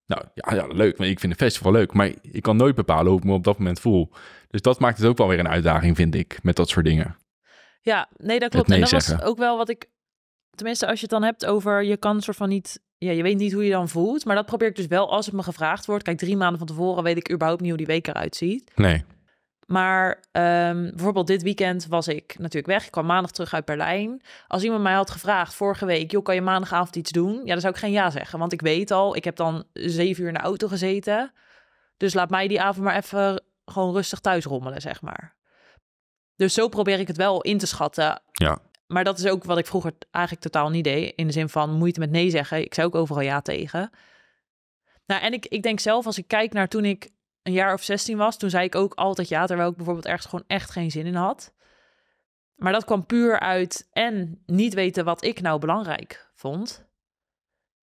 [0.06, 0.98] Nou ja, ja, leuk.
[0.98, 1.94] Maar ik vind een festival leuk.
[1.94, 4.12] Maar ik kan nooit bepalen hoe ik me op dat moment voel.
[4.48, 7.18] Dus dat maakt het ook wel weer een uitdaging, vind ik, met dat soort dingen.
[7.82, 8.68] Ja, nee, dat klopt.
[8.68, 9.90] nee en dat was ook wel wat ik...
[10.56, 11.84] Tenminste, als je het dan hebt over...
[11.84, 12.82] Je kan soort van niet...
[13.00, 14.26] Ja, je weet niet hoe je dan voelt.
[14.26, 16.04] Maar dat probeer ik dus wel als het me gevraagd wordt.
[16.04, 18.72] Kijk, drie maanden van tevoren weet ik überhaupt niet hoe die week eruit ziet.
[18.76, 19.04] Nee.
[19.66, 22.86] Maar ehm, bijvoorbeeld dit weekend was ik natuurlijk weg.
[22.86, 24.22] Ik kwam maandag terug uit Berlijn.
[24.48, 26.12] Als iemand mij had gevraagd vorige week...
[26.12, 27.42] joh, kan je maandagavond iets doen?
[27.44, 28.40] Ja, dan zou ik geen ja zeggen.
[28.40, 31.32] Want ik weet al, ik heb dan zeven uur in de auto gezeten.
[31.98, 35.36] Dus laat mij die avond maar even gewoon rustig thuis rommelen, zeg maar.
[36.36, 38.22] Dus zo probeer ik het wel in te schatten.
[38.32, 38.60] Ja.
[38.92, 41.14] Maar dat is ook wat ik vroeger eigenlijk totaal niet deed.
[41.16, 42.62] In de zin van moeite met nee zeggen.
[42.62, 43.92] Ik zei ook overal ja tegen.
[45.06, 47.10] Nou, en ik, ik denk zelf, als ik kijk naar toen ik
[47.44, 50.26] een jaar of 16 was, toen zei ik ook altijd ja, terwijl ik bijvoorbeeld ergens
[50.26, 51.54] gewoon echt geen zin in had.
[52.56, 56.88] Maar dat kwam puur uit en niet weten wat ik nou belangrijk vond.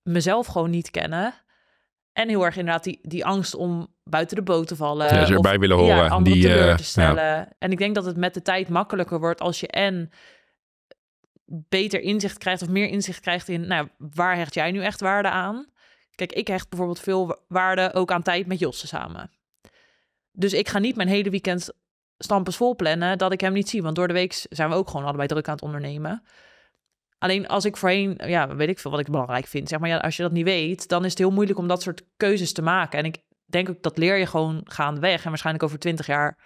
[0.02, 1.34] Mezelf gewoon niet kennen.
[2.12, 5.14] En heel erg inderdaad die, die angst om buiten de boot te vallen.
[5.14, 5.96] Ja, ze erbij willen horen.
[5.96, 7.48] Ja, Die, eh, te stellen.
[7.58, 10.10] En ik denk dat het met de tijd makkelijker wordt als je en
[11.44, 15.28] beter inzicht krijgt of meer inzicht krijgt in, nou, waar hecht jij nu echt waarde
[15.28, 15.66] aan?
[16.14, 19.30] Kijk, ik hecht bijvoorbeeld veel wa- waarde ook aan tijd met Josse samen.
[20.32, 21.72] Dus ik ga niet mijn hele weekend
[22.18, 23.82] stampers vol plannen dat ik hem niet zie.
[23.82, 26.22] Want door de week zijn we ook gewoon allebei druk aan het ondernemen.
[27.18, 29.68] Alleen als ik voorheen, ja, weet ik veel wat ik belangrijk vind.
[29.68, 31.82] Zeg maar, ja, als je dat niet weet, dan is het heel moeilijk om dat
[31.82, 32.98] soort keuzes te maken.
[32.98, 35.22] En ik denk ook dat leer je gewoon gaandeweg.
[35.22, 36.38] En waarschijnlijk over twintig jaar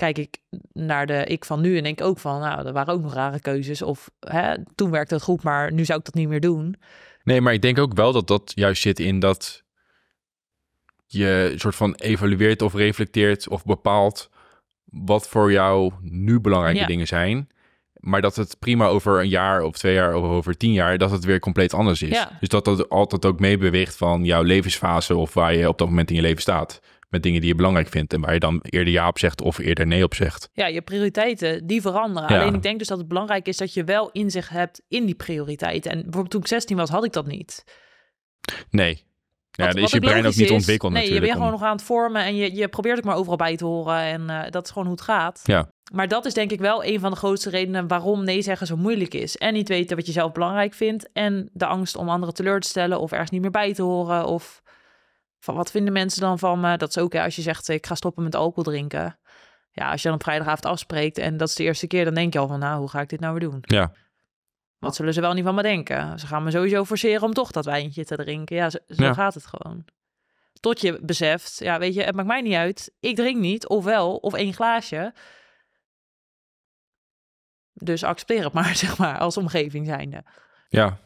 [0.00, 0.38] kijk ik
[0.72, 3.40] naar de ik van nu en denk ook van, nou, er waren ook nog rare
[3.40, 3.82] keuzes.
[3.82, 6.76] Of hè, toen werkte het goed, maar nu zou ik dat niet meer doen.
[7.24, 9.62] Nee, maar ik denk ook wel dat dat juist zit in dat
[11.06, 14.30] je een soort van evalueert of reflecteert of bepaalt
[14.84, 16.86] wat voor jou nu belangrijke Ja.
[16.86, 17.48] dingen zijn.
[17.94, 21.10] Maar dat het prima over een jaar of twee jaar of over tien jaar, dat
[21.10, 22.08] het weer compleet anders is.
[22.16, 22.36] Ja.
[22.40, 26.10] Dus dat dat altijd ook meebeweegt van jouw levensfase of waar je op dat moment
[26.10, 26.80] in je leven staat.
[27.10, 29.58] Met dingen die je belangrijk vindt en waar je dan eerder ja op zegt of
[29.58, 30.48] eerder nee op zegt.
[30.52, 32.32] Ja, je prioriteiten, die veranderen.
[32.34, 32.40] Ja.
[32.40, 35.14] Alleen ik denk dus dat het belangrijk is dat je wel inzicht hebt in die
[35.14, 35.90] prioriteiten.
[35.90, 37.64] En bijvoorbeeld toen ik 16 was, had ik dat niet.
[38.70, 39.08] Nee.
[39.50, 41.14] Ja, Wat- dan is je brein ook niet ontwikkeld nee, natuurlijk.
[41.14, 43.36] je bent om- gewoon nog aan het vormen en je, je probeert ook maar overal
[43.36, 43.96] bij te horen.
[44.00, 45.40] En eh, dat is gewoon hoe het gaat.
[45.44, 45.68] Ja.
[45.92, 48.76] Maar dat is denk ik wel een van de grootste redenen waarom nee zeggen zo
[48.76, 49.36] moeilijk is.
[49.36, 51.08] En niet weten wat je zelf belangrijk vindt.
[51.12, 54.26] En de angst om anderen teleur te stellen of ergens niet meer bij te horen.
[54.26, 54.59] Of
[55.40, 56.76] van wat vinden mensen dan van me?
[56.76, 59.18] Dat is ook hè, als je zegt ik ga stoppen met alcohol drinken.
[59.72, 62.32] Ja, als je dan op vrijdagavond afspreekt en dat is de eerste keer, dan denk
[62.32, 63.58] je al van nou, hoe ga ik dit nou weer doen?
[63.60, 63.92] Ja.
[64.78, 66.18] Wat zullen ze wel niet van me denken?
[66.18, 68.56] Ze gaan me sowieso forceren om toch dat wijntje te drinken.
[68.56, 69.14] Ja, zo, zo Ja.
[69.14, 69.84] gaat het gewoon.
[70.60, 72.92] Tot je beseft, ja, weet je, het maakt mij niet uit.
[73.00, 75.14] Ik drink niet, of wel, of één glaasje.
[77.72, 80.24] Dus accepteer het maar, zeg maar, als omgeving zijnde.
[80.68, 80.98] Ja.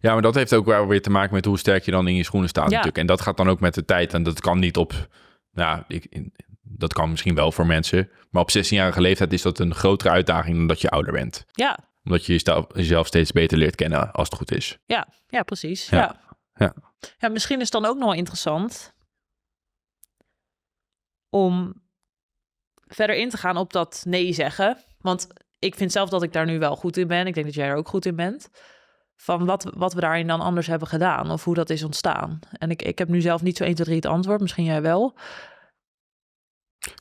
[0.00, 2.14] Ja, maar dat heeft ook wel weer te maken met hoe sterk je dan in
[2.14, 2.70] je schoenen staat Ja.
[2.70, 2.98] natuurlijk.
[2.98, 4.14] En dat gaat dan ook met de tijd.
[4.14, 5.08] En dat kan niet op,
[5.52, 8.10] nou, ik, in- dat kan misschien wel voor mensen.
[8.30, 11.44] Maar op 16-jarige leeftijd is dat een grotere uitdaging dan dat je ouder bent.
[11.52, 14.78] Ja, Omdat je jezelf- jezelf steeds beter leert kennen als het goed is.
[14.86, 15.88] ja, ja, precies.
[15.88, 16.20] Ja, Ja.
[16.54, 16.74] ja.
[17.18, 17.28] Ja.
[17.28, 18.94] misschien is het dan ook nog wel interessant
[21.28, 21.74] om
[22.86, 24.78] verder in te gaan op dat nee zeggen.
[24.98, 25.26] Want
[25.58, 27.26] ik vind zelf dat ik daar nu wel goed in ben.
[27.26, 28.48] Ik denk dat jij er ook goed in bent.
[29.22, 32.38] Van wat, wat we daarin dan anders hebben gedaan of hoe dat is ontstaan.
[32.58, 34.40] En ik, ik heb nu zelf niet zo 1, 2, 3 het antwoord.
[34.40, 35.14] Misschien jij wel.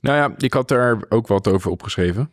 [0.01, 2.31] Nou ja, ik had er ook wat over opgeschreven.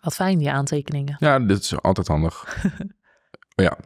[0.00, 1.16] Wat fijn, die aantekeningen.
[1.18, 2.62] Ja, dit is altijd handig.
[3.64, 3.78] ja.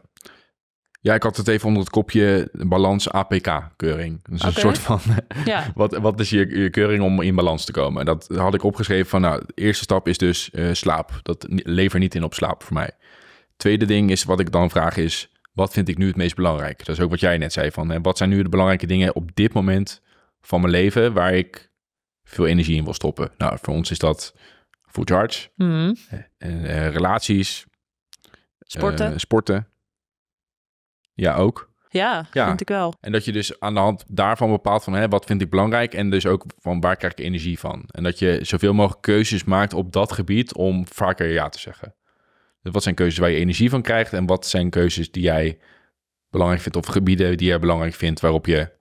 [1.01, 4.23] Ja, ik had het even onder het kopje balans APK-keuring.
[4.29, 4.99] Dus een soort van,
[5.45, 8.05] Ja, wat, wat is je, je keuring om in balans te komen?
[8.05, 11.19] Dat had ik opgeschreven van, nou, de eerste stap is dus eh, slaap.
[11.23, 12.91] Dat lever niet in op slaap voor mij.
[13.57, 16.85] Tweede ding is, wat ik dan vraag is, wat vind ik nu het meest belangrijk?
[16.85, 19.15] Dat is ook wat jij net zei van, hè, wat zijn nu de belangrijke dingen
[19.15, 20.01] op dit moment
[20.41, 21.71] van mijn leven waar ik
[22.23, 23.31] veel energie in wil stoppen?
[23.37, 24.35] Nou, voor ons is dat
[24.85, 27.65] Food Charge, eh, eh, relaties,
[28.59, 29.11] sporten.
[29.11, 29.67] eh, sporten.
[31.13, 31.71] Ja, ook.
[31.89, 32.47] ja, ja.
[32.47, 32.93] vind ik wel.
[32.99, 35.93] En dat je dus aan de hand daarvan bepaalt van hè, wat vind ik belangrijk
[35.93, 37.83] en dus ook van waar krijg ik energie van.
[37.91, 41.95] En dat je zoveel mogelijk keuzes maakt op dat gebied om vaker ja te zeggen.
[42.71, 45.59] Wat zijn keuzes waar je energie van krijgt en wat zijn keuzes die jij
[46.29, 48.75] belangrijk vindt of gebieden die jij belangrijk vindt waarop je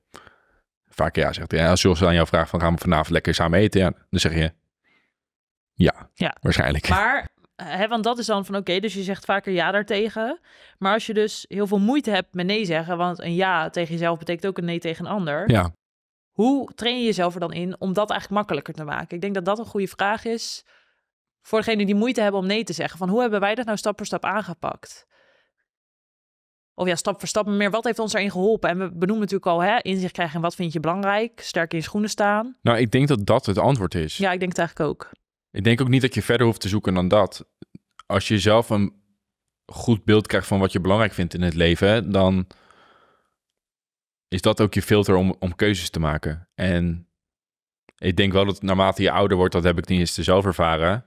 [0.89, 1.53] vaker ja zegt.
[1.53, 4.21] Ja, als Jos aan jou vraagt van gaan we vanavond lekker samen eten, ja, dan
[4.21, 4.53] zeg je
[5.73, 6.37] ja, Ja.
[6.41, 6.89] waarschijnlijk.
[6.89, 10.41] Maar, hè, want dat is dan van oké, dus je zegt vaker ja daartegen.
[10.79, 13.93] Maar als je dus heel veel moeite hebt met nee zeggen, want een ja tegen
[13.93, 15.51] jezelf betekent ook een nee tegen een ander.
[15.51, 15.73] Ja,
[16.33, 19.15] Hoe train je jezelf er dan in om dat eigenlijk makkelijker te maken?
[19.17, 20.65] Ik denk dat dat een goede vraag is
[21.47, 22.99] voor degenen die moeite hebben om nee te zeggen.
[22.99, 25.07] Van hoe hebben wij dat nou stap voor stap aangepakt?
[26.75, 27.71] Of ja, stap voor stap meer.
[27.71, 28.71] Wat heeft ons erin geholpen?
[28.71, 31.41] En we benoemen natuurlijk al, hè, inzicht krijgen in wat vind je belangrijk.
[31.41, 32.57] Sterk in je schoenen staan.
[32.63, 34.17] Nou, ik denk dat dat het antwoord is.
[34.17, 35.11] Ja, ik denk het eigenlijk ook.
[35.51, 37.47] Ik denk ook niet dat je verder hoeft te zoeken dan dat.
[38.07, 38.95] Als je zelf een
[39.67, 42.47] goed beeld krijgt van wat je belangrijk vindt in het leven, dan
[44.29, 46.49] is dat ook je filter om, om keuzes te maken.
[46.55, 47.09] En
[47.99, 51.07] ik denk wel dat naarmate je ouder wordt, dat heb ik niet eens zelf ervaren,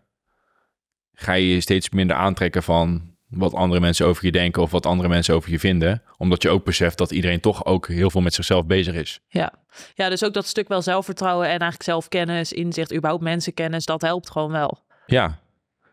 [1.20, 4.86] ga je je steeds minder aantrekken van wat andere mensen over je denken of wat
[4.86, 6.01] andere mensen over je vinden.
[6.17, 9.20] Omdat je ook beseft dat iedereen toch ook heel veel met zichzelf bezig is.
[9.28, 9.53] Ja,
[9.93, 14.30] ja dus ook dat stuk wel zelfvertrouwen en eigenlijk zelfkennis, inzicht, überhaupt mensenkennis, dat helpt
[14.30, 14.84] gewoon wel.
[15.05, 15.39] Ja,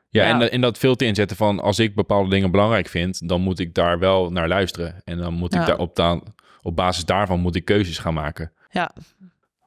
[0.09, 0.41] ja, Ja.
[0.41, 3.75] en, en dat filter inzetten van als ik bepaalde dingen belangrijk vind, dan moet ik
[3.75, 5.01] daar wel naar luisteren.
[5.05, 6.21] En dan moet ik daar op,
[6.63, 8.91] op basis daarvan moet ik keuzes gaan maken Ja,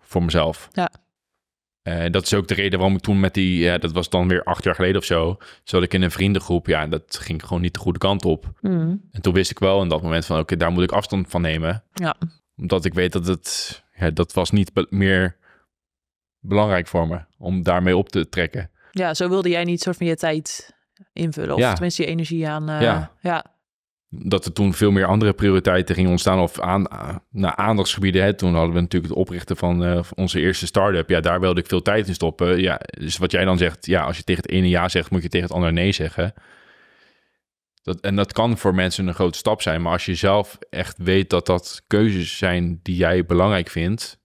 [0.02, 0.68] voor mezelf.
[0.72, 0.92] Ja.
[1.90, 4.28] En dat is ook de reden waarom ik toen met die, ja, dat was dan
[4.28, 6.68] weer acht jaar geleden of zo, zat ik in een vriendengroep.
[6.68, 8.52] Ja, en dat ging gewoon niet de goede kant op.
[8.62, 8.96] Mhm.
[9.12, 11.42] En toen wist ik wel in dat moment van, oké, daar moet ik afstand van
[11.42, 11.84] nemen.
[11.94, 12.16] ja.
[12.58, 15.38] Omdat ik weet dat het, ja, dat was niet be- meer
[16.40, 18.70] belangrijk voor me om daarmee op te trekken.
[18.92, 20.74] ja, zo wilde jij niet soort van je tijd
[21.14, 21.54] invullen.
[21.56, 21.74] Of Ja.
[21.74, 22.70] tenminste je energie aan.
[22.70, 23.12] eh, Ja.
[23.22, 23.46] ja.
[24.10, 26.88] Dat er toen veel meer andere prioriteiten gingen ontstaan of aan,
[27.30, 28.24] naar aandachtsgebieden.
[28.24, 28.34] Hè.
[28.34, 31.10] Toen hadden we natuurlijk het oprichten van eh, van onze eerste start-up.
[31.10, 32.62] Ja, daar wilde ik veel tijd in stoppen.
[32.62, 35.22] Ja, dus wat jij dan zegt, ja, als je tegen het ene ja zegt, moet
[35.22, 36.34] je tegen het andere nee zeggen.
[37.82, 39.82] Dat, en dat kan voor mensen een grote stap zijn.
[39.82, 44.20] Maar als je zelf echt weet dat dat keuzes zijn die jij belangrijk vindt,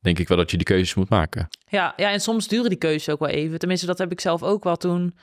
[0.00, 1.48] denk ik wel dat je die keuzes moet maken.
[1.68, 3.58] Ja, ja, en soms duren die keuzes ook wel even.
[3.58, 5.14] Tenminste, dat heb ik zelf ook wel toen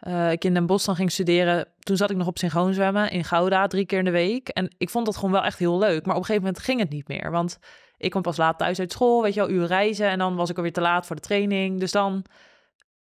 [0.00, 1.68] eh, ik in Den Bosch dan ging studeren.
[1.78, 4.48] Toen zat ik nog op synchroon zwemmen in Gouda, drie keer in de week.
[4.48, 6.06] En ik vond dat gewoon wel echt heel leuk.
[6.06, 7.30] Maar op een gegeven moment ging het niet meer.
[7.30, 7.58] Want
[7.96, 10.08] ik kwam pas laat thuis uit school, weet je wel, uur reizen.
[10.08, 11.80] En dan was ik alweer te laat voor de training.
[11.80, 12.24] Dus dan,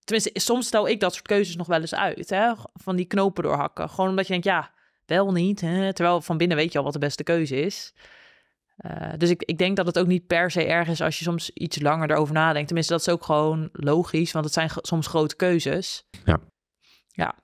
[0.04, 2.30] tenminste, soms stel ik dat soort keuzes nog wel eens uit.
[2.30, 2.54] Hè?
[2.74, 3.90] Van die knopen doorhakken.
[3.90, 4.72] Gewoon omdat je denkt, ja,
[5.06, 5.62] wel niet.
[5.62, 5.94] Hè?
[5.94, 7.94] Terwijl van binnen weet je al wat de beste keuze is.
[8.76, 11.24] Eh, dus ik, ik denk dat het ook niet per se erg is als je
[11.24, 12.68] soms iets langer erover nadenkt.
[12.68, 16.06] Tenminste, dat is ook gewoon logisch, want het zijn soms grote keuzes.
[16.26, 16.40] Ja.
[17.16, 17.36] Ja.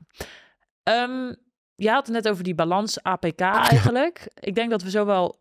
[0.84, 1.34] Ehm,
[1.76, 4.28] je had het net over die balans APK eigenlijk.
[4.40, 5.38] Ik denk dat we zo wel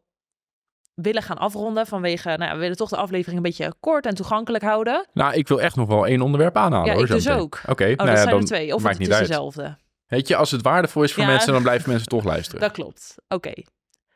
[0.94, 4.14] willen gaan afronden vanwege, nou ja, we willen toch de aflevering een beetje kort en
[4.14, 5.06] toegankelijk houden.
[5.12, 6.86] Nou, ik wil echt nog wel één onderwerp aanhalen.
[6.86, 7.60] Ja, hoor, ik dus ook.
[7.66, 8.74] Oké, Oh, nou ja, zijn dan er twee.
[8.74, 9.26] Of maakt het niet is uit.
[9.26, 9.76] dezelfde.
[10.06, 11.28] Weet je, als het waardevol is voor Ja.
[11.28, 12.60] mensen, dan blijven mensen toch luisteren.
[12.60, 13.14] Dat klopt.
[13.28, 13.52] Oké.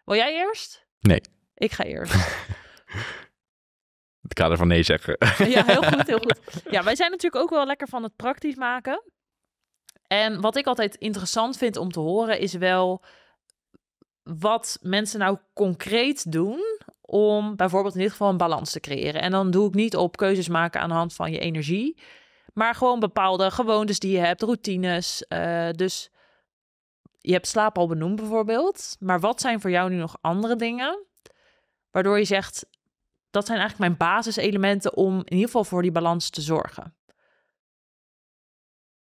[0.05, 0.87] Wil jij eerst?
[1.01, 1.21] Nee.
[1.55, 2.15] Ik ga eerst.
[4.23, 5.17] Het kader van nee zeggen.
[5.49, 6.39] Ja, heel goed, heel goed.
[6.71, 9.03] Ja, wij zijn natuurlijk ook wel lekker van het praktisch maken.
[10.13, 13.03] En wat ik altijd interessant vind om te horen is wel
[14.23, 16.61] wat mensen nou concreet doen
[17.01, 19.23] om bijvoorbeeld in dit geval een balans te creëren.
[19.23, 22.01] En dan doe ik niet op keuzes maken aan de hand van je energie,
[22.55, 25.27] maar gewoon bepaalde gewoontes die je hebt, routines.
[25.27, 26.11] Eh, dus
[27.19, 31.07] je hebt slaap al benoemd bijvoorbeeld, maar wat zijn voor jou nu nog andere dingen
[31.91, 32.67] waardoor je zegt
[33.31, 36.97] dat zijn eigenlijk mijn basiselementen om in ieder geval voor die balans te zorgen.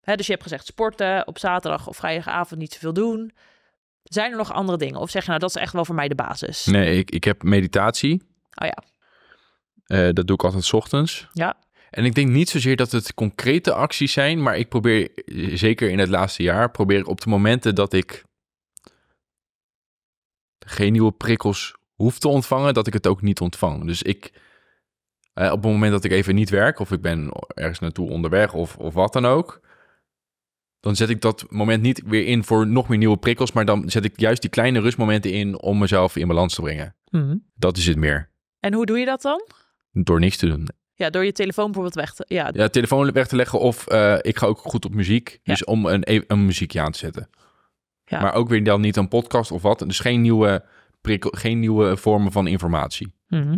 [0.03, 3.31] Dus je hebt gezegd sporten, op zaterdag of vrijdagavond niet zoveel doen.
[4.03, 4.99] Zijn er nog andere dingen?
[4.99, 6.65] Of zeg je nou, dat is echt wel voor mij de basis?
[6.65, 8.21] Nee, ik, ik heb meditatie.
[8.61, 8.83] Oh ja,
[9.85, 11.27] Eh, dat doe ik altijd 's ochtends.
[11.33, 11.57] ja,
[11.89, 15.09] En ik denk niet zozeer dat het concrete acties zijn, maar ik probeer,
[15.53, 18.23] zeker in het laatste jaar, probeer ik op de momenten dat ik
[20.65, 23.85] geen nieuwe prikkels hoef te ontvangen, dat ik het ook niet ontvang.
[23.85, 24.31] Dus ik,
[25.33, 28.53] eh, op het moment dat ik even niet werk, of ik ben ergens naartoe onderweg,
[28.53, 29.61] of, of wat dan ook,
[30.83, 33.89] dan zet ik dat moment niet weer in voor nog meer nieuwe prikkels, maar dan
[33.89, 36.95] zet ik juist die kleine rustmomenten in om mezelf in balans te brengen.
[37.09, 37.35] Mhm.
[37.55, 38.29] Dat is het meer.
[38.59, 39.47] En hoe doe je dat dan?
[39.91, 40.67] Door niks te doen.
[40.93, 42.25] Ja, door je telefoon bijvoorbeeld weg te...
[42.27, 45.39] Ja, Ja, telefoon weg te leggen of eh, ik ga ook goed op muziek.
[45.43, 47.29] Dus om een, e- een muziekje aan te zetten.
[48.05, 48.21] Ja.
[48.21, 49.79] Maar ook weer dan niet een podcast of wat.
[49.79, 50.65] Dus geen nieuwe,
[51.01, 53.13] prikkel, geen nieuwe vormen van informatie.
[53.27, 53.57] Mhm.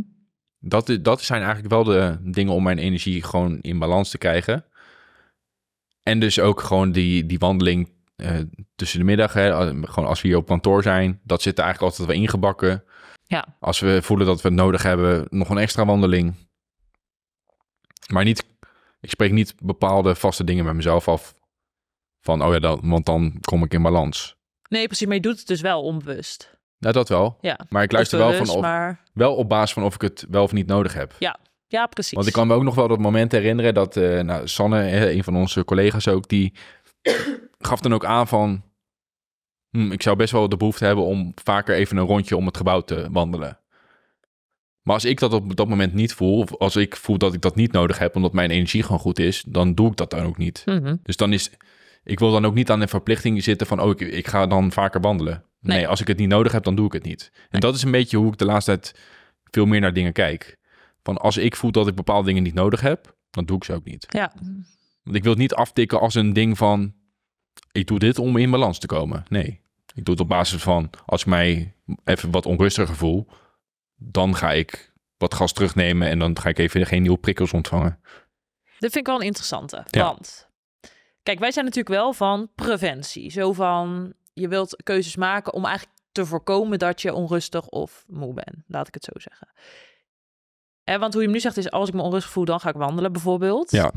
[0.60, 4.18] Dat, i- dat zijn eigenlijk wel de dingen om mijn energie gewoon in balans te
[4.18, 4.66] krijgen.
[6.06, 8.40] En dus ook gewoon die, die wandeling eh,
[8.76, 9.34] tussen de middag.
[9.34, 11.20] Hè, eh, gewoon als we hier op kantoor zijn.
[11.24, 12.84] Dat zit er eigenlijk altijd wel ingebakken.
[13.24, 13.46] Ja.
[13.60, 16.36] Als we voelen dat we het nodig hebben, nog een extra wandeling.
[18.12, 18.46] Maar niet,
[19.00, 21.34] ik spreek niet bepaalde vaste dingen met mezelf af.
[22.22, 24.36] Van, oh ja, dat, want dan kom ik in balans.
[24.70, 26.58] Nee, precies, maar je doet het dus wel onbewust.
[26.80, 27.38] Nou, dat wel.
[27.42, 29.04] Ja, Maar ik luister wel, van of, maar...
[29.14, 31.16] wel op basis van of ik het wel of niet nodig heb.
[31.20, 31.40] Ja,
[31.86, 32.14] precies.
[32.14, 35.24] Want ik kan me ook nog wel dat moment herinneren dat eh, nou, Sanne, een
[35.24, 36.54] van onze collega's ook, die
[37.60, 38.64] gaf dan ook aan van...
[39.70, 42.58] "Hm, ik zou best wel de behoefte hebben om vaker even een rondje om het
[42.58, 43.60] gebouw te wandelen.
[44.86, 47.42] Maar als ik dat op dat moment niet voel, of als ik voel dat ik
[47.42, 50.26] dat niet nodig heb, omdat mijn energie gewoon goed is, dan doe ik dat dan
[50.26, 50.62] ook niet.
[50.66, 50.96] Mhm.
[51.04, 51.52] Dus dan is,
[52.04, 54.72] ik wil dan ook niet aan de verplichting zitten van, oh, ik, ik ga dan
[54.72, 55.44] vaker wandelen.
[55.60, 55.78] Nee.
[55.78, 55.88] Nee.
[55.88, 57.32] als ik het niet nodig heb, dan doe ik het niet.
[57.50, 59.00] En dat is een beetje hoe ik de laatste tijd
[59.52, 60.58] veel meer naar dingen kijk.
[61.06, 63.74] Van als ik voel dat ik bepaalde dingen niet nodig heb, dan doe ik ze
[63.74, 64.06] ook niet.
[64.10, 64.34] Ja,
[65.04, 66.94] Want ik wil het niet aftikken als een ding van...
[67.72, 69.26] ik doe dit om in balans te komen.
[69.30, 69.62] Nee,
[69.94, 70.90] ik doe het op basis van...
[71.06, 73.28] als ik mij even wat onrustiger voel...
[73.96, 76.10] dan ga ik wat gas terugnemen...
[76.10, 78.00] en dan ga ik even geen nieuwe prikkels ontvangen.
[78.64, 79.84] dit vind ik wel een interessante.
[79.86, 80.04] Ja.
[80.04, 80.50] Want,
[81.24, 83.32] kijk, wij zijn natuurlijk wel van preventie.
[83.32, 88.34] Zo van, je wilt keuzes maken om eigenlijk te voorkomen dat je onrustig of moe
[88.34, 88.64] bent.
[88.68, 89.48] Laat ik het zo zeggen.
[90.86, 92.76] Want hoe je hem nu zegt is, als ik me onrustig voel, dan ga ik
[92.76, 93.72] wandelen bijvoorbeeld.
[93.72, 93.92] Ja.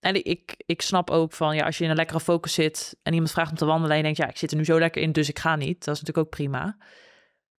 [0.00, 2.96] En ik- ik, ik snap ook van, ja, als je in een lekkere focus zit
[3.02, 4.78] en iemand vraagt om te wandelen en je denkt, ja, ik zit er nu zo
[4.78, 5.84] lekker in, dus ik ga niet.
[5.84, 6.76] Dat is natuurlijk ook prima.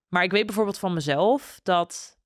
[0.08, 2.18] Maar ik weet bijvoorbeeld van mezelf dat...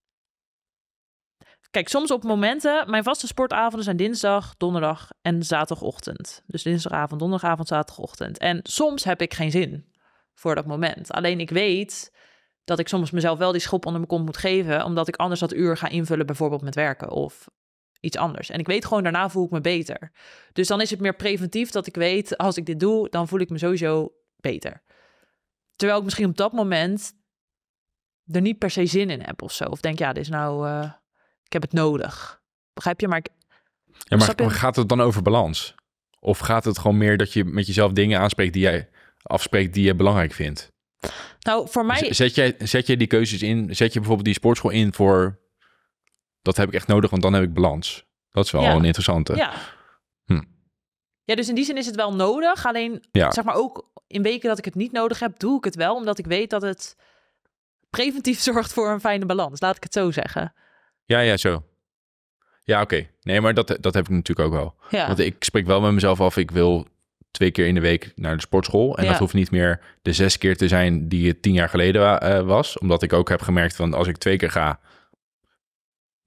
[1.70, 6.43] Kijk, soms op momenten, mijn vaste sportavonden zijn dinsdag, donderdag en zaterdagochtend.
[6.47, 8.39] Dus dinsdagavond, donderdagavond, zaterdagochtend.
[8.39, 9.93] En soms heb ik geen zin
[10.34, 11.12] voor dat moment.
[11.12, 12.12] Alleen ik weet
[12.69, 15.41] dat ik soms mezelf wel die schop onder mijn kont moet geven, omdat ik anders
[15.41, 17.49] dat uur ga invullen, bijvoorbeeld met werken of
[18.01, 18.51] iets anders.
[18.51, 20.12] En ik weet gewoon, daarna voel ik me beter.
[20.53, 23.41] Dus dan is het meer preventief dat ik weet, als ik dit doe, dan voel
[23.41, 24.83] ik me sowieso beter.
[25.77, 27.12] Terwijl ik misschien op dat moment
[28.27, 29.64] er niet per se zin in heb of zo.
[29.64, 30.93] Of denk, ja, dit is nou, eh,
[31.45, 32.43] ik heb het nodig.
[32.73, 33.09] Begrijp je?
[33.09, 33.29] Maar ik,
[33.87, 34.43] Ja, maar, je?
[34.43, 35.75] maar gaat het dan over balans?
[36.21, 38.53] Of gaat het gewoon meer dat je met jezelf dingen aanspreekt...
[38.53, 38.89] die jij
[39.23, 40.77] afspreekt die je belangrijk vindt?
[41.40, 43.76] Nou, voor mij, Zet jij, zet jij die keuzes in?
[43.76, 45.38] Zet je bijvoorbeeld die sportschool in voor...
[46.42, 48.05] dat heb ik echt nodig, want dan heb ik balans.
[48.30, 48.74] Dat is wel Ja.
[48.74, 49.34] een interessante.
[49.36, 49.53] ja.
[50.24, 50.42] Hm.
[51.24, 52.66] Ja, dus in die zin is het wel nodig.
[52.66, 53.30] Alleen, Ja.
[53.32, 55.94] zeg maar ook in weken dat ik het niet nodig heb, doe ik het wel.
[55.94, 56.96] Omdat ik weet dat het
[57.90, 59.61] preventief zorgt voor een fijne balans.
[59.61, 60.55] Laat ik het zo zeggen.
[61.05, 61.64] Ja, ja, zo.
[62.64, 63.09] Ja, oké.
[63.20, 64.74] Nee, maar dat, dat heb ik natuurlijk ook wel.
[64.90, 66.86] Ja, Want ik spreek wel met mezelf af, ik wil
[67.39, 68.97] twee keer in de week naar de sportschool.
[68.99, 69.11] En Ja.
[69.11, 72.20] dat hoeft niet meer de zes keer te zijn die het tien jaar geleden wa-
[72.20, 72.78] eh, was.
[72.78, 74.80] Omdat ik ook heb gemerkt van als ik twee keer ga,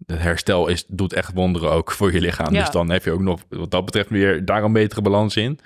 [0.05, 2.53] het herstel is, doet echt wonderen ook voor je lichaam.
[2.53, 2.59] Ja.
[2.61, 5.59] Dus dan heb je ook nog wat dat betreft weer daar een betere balans in.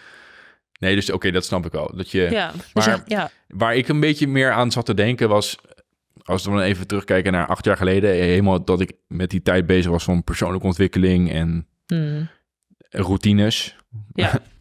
[0.79, 1.91] Nee, dus oké, dat snap ik wel.
[1.95, 2.51] Dat je, ja.
[2.51, 3.29] Dus maar- ja, ja.
[3.47, 5.57] Waar ik een beetje meer aan zat te denken was,
[6.23, 9.65] als we dan even terugkijken naar acht jaar geleden, helemaal dat ik met die tijd
[9.65, 12.29] bezig was van persoonlijke ontwikkeling en Hmm.
[12.89, 13.75] routines,
[14.13, 14.31] Ja.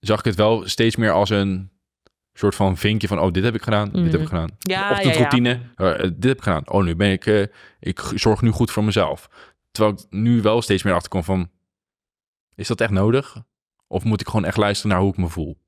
[0.00, 1.70] zag ik het wel steeds meer als een
[2.32, 4.50] soort van vinkje van, oh, dit heb ik gedaan, dit heb ik gedaan.
[4.58, 4.70] Mhm.
[4.70, 6.68] Ja, Ochtendroutine, eh, dit heb ik gedaan.
[6.70, 7.46] Oh, nu ben ik, eh,
[7.80, 9.28] ik zorg nu goed voor mezelf.
[9.70, 11.50] Terwijl ik nu wel steeds meer achterkom van,
[12.54, 13.36] is dat echt nodig?
[13.86, 15.58] Of moet ik gewoon echt luisteren naar hoe ik me voel,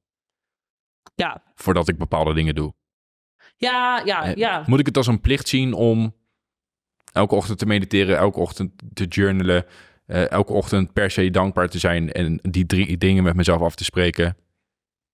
[1.15, 2.75] Ja, voordat ik bepaalde dingen doe?
[3.57, 4.63] ja, ja, Eh, ja.
[4.67, 6.15] Moet ik het als een plicht zien om
[7.13, 9.67] elke ochtend te mediteren, elke ochtend te journalen,
[10.07, 13.75] eh, elke ochtend per se dankbaar te zijn en die drie dingen met mezelf af
[13.75, 14.37] te spreken?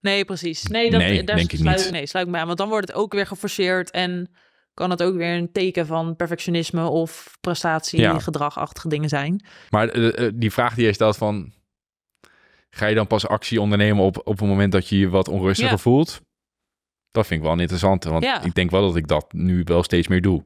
[0.01, 0.63] Nee, precies.
[0.63, 1.91] Nee, dat, Nee, daar denk ik niet.
[1.91, 2.47] Nee, sluit ik me aan.
[2.47, 4.31] Want dan wordt het ook weer geforceerd en
[4.75, 9.45] kan het ook weer een teken van perfectionisme of prestatiegedragachtige dingen zijn.
[9.71, 11.53] Maar eh, eh, die vraag die jij stelt van,
[12.71, 15.73] ga je dan pas actie ondernemen op, op het moment dat je je wat onrustiger
[15.73, 15.79] Ja.
[15.79, 16.21] voelt?
[17.11, 18.43] Dat vind ik wel een interessante, want Ja.
[18.43, 20.45] ik denk wel dat ik dat nu wel steeds meer doe.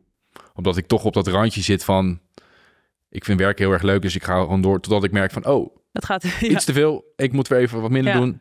[0.55, 2.20] Omdat ik toch op dat randje zit van,
[3.13, 5.47] ik vind werk heel erg leuk, dus ik ga gewoon door totdat ik merk van,
[5.47, 6.23] oh, Dat gaat.
[6.41, 6.41] Ja.
[6.49, 7.13] iets te veel.
[7.17, 8.19] Ik moet weer even wat minder Ja.
[8.19, 8.41] doen.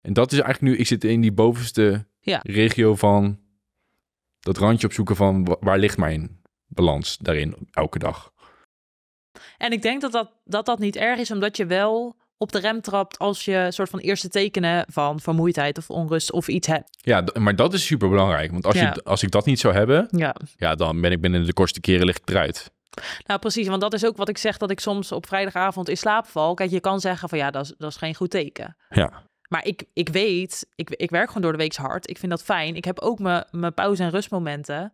[0.00, 2.40] En dat is eigenlijk nu, ik zit in die bovenste Ja.
[2.42, 3.38] regio van
[4.40, 8.32] dat randje opzoeken van wa- waar ligt mijn balans daarin elke dag.
[9.58, 12.58] En ik denk dat dat, dat dat niet erg is, omdat je wel op de
[12.58, 16.88] rem trapt als je soort van eerste tekenen van vermoeidheid of onrust of iets hebt.
[17.02, 18.50] Ja, maar dat is super belangrijk.
[18.50, 18.92] Want als, Ja.
[18.94, 20.34] je, als ik dat niet zou hebben, Ja.
[20.56, 22.70] ja, dan ben ik binnen de kortste keren ik eruit.
[23.26, 25.96] Nou, precies, want dat is ook wat ik zeg dat ik soms op vrijdagavond in
[25.96, 26.54] slaap val.
[26.54, 28.76] Kijk, je kan zeggen van ja, dat is, dat is geen goed teken.
[28.88, 32.10] Ja, Maar ik, ik weet, ik, ik werk gewoon door de week hard.
[32.10, 32.76] Ik vind dat fijn.
[32.76, 34.92] Ik heb ook mijn, mijn pauze- en rustmomenten.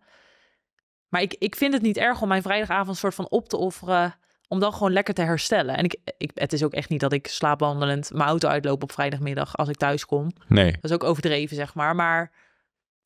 [1.09, 4.15] Maar ik, ik vind het niet erg om mijn vrijdagavond soort van op te offeren.
[4.49, 5.77] Om dan gewoon lekker te herstellen.
[5.77, 8.93] En ik, ik, het is ook echt niet dat ik slaapwandelend mijn auto uitloop op
[8.93, 10.31] vrijdagmiddag als ik thuis kom.
[10.49, 10.73] nee.
[10.73, 11.95] Dat is ook overdreven, zeg maar.
[11.95, 12.31] Maar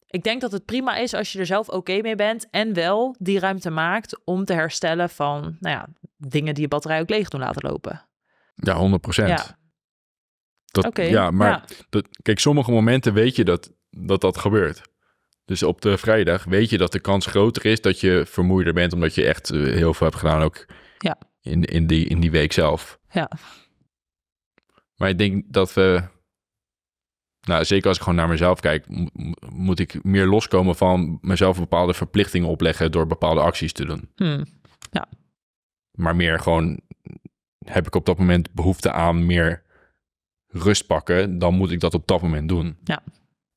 [0.07, 2.51] ik denk dat het prima is als je er zelf oké mee bent.
[2.51, 7.01] En wel die ruimte maakt om te herstellen van, nou ja, dingen die je batterij
[7.01, 8.07] ook leeg doen laten lopen.
[8.55, 9.29] Ja, 100 procent.
[9.29, 9.59] Ja.
[10.93, 11.65] Ja, maar ja.
[11.89, 14.83] Dat, kijk, sommige momenten weet je dat, dat dat gebeurt.
[15.45, 18.93] Dus op de vrijdag weet je dat de kans groter is dat je vermoeider bent,
[18.93, 20.67] omdat je echt eh, heel veel hebt gedaan, ook
[20.99, 21.19] Ja.
[21.41, 22.99] in, in, die, in die week zelf.
[23.11, 23.31] Ja.
[24.97, 26.03] Maar ik denk dat we,
[27.47, 31.19] nou zeker als ik gewoon naar mezelf kijk, mo- mo- moet ik meer loskomen van
[31.21, 34.11] mezelf bepaalde verplichtingen opleggen door bepaalde acties te doen.
[34.17, 34.45] Hm.
[35.99, 36.81] Maar meer gewoon,
[37.65, 39.63] heb ik op dat moment behoefte aan meer
[40.47, 42.77] rust pakken, dan moet ik dat op dat moment doen.
[42.85, 43.03] Ja.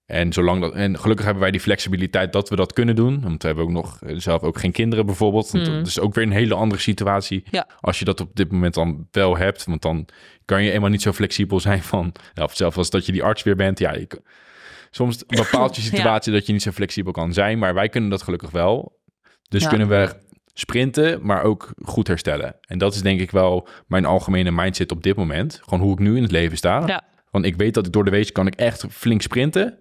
[0.10, 3.22] En, zolang dat, en gelukkig hebben wij die flexibiliteit dat we dat kunnen doen.
[3.22, 5.52] Want we hebben ook nog eh, zelf ook geen kinderen bijvoorbeeld.
[5.52, 5.64] Hmm.
[5.64, 7.44] dat is ook weer een hele andere situatie.
[7.52, 7.68] Ja.
[7.80, 9.66] Als je dat op dit moment dan wel hebt.
[9.66, 10.08] Want dan
[10.46, 12.12] kan je eenmaal niet zo flexibel zijn van...
[12.34, 13.80] Ja, of zelfs als dat je die arts weer bent.
[13.80, 14.08] Ja, je,
[14.92, 15.88] soms bepaalt je Ja.
[15.88, 17.60] situatie dat je niet zo flexibel kan zijn.
[17.60, 19.00] Maar wij kunnen dat gelukkig wel.
[19.50, 20.16] Dus kunnen we
[20.54, 22.56] sprinten, maar ook goed herstellen.
[22.62, 25.60] En dat is denk ik wel mijn algemene mindset op dit moment.
[25.64, 27.04] Gewoon hoe ik nu in het leven sta.
[27.32, 29.80] Want ik weet dat ik door de week kan ik echt flink sprinten.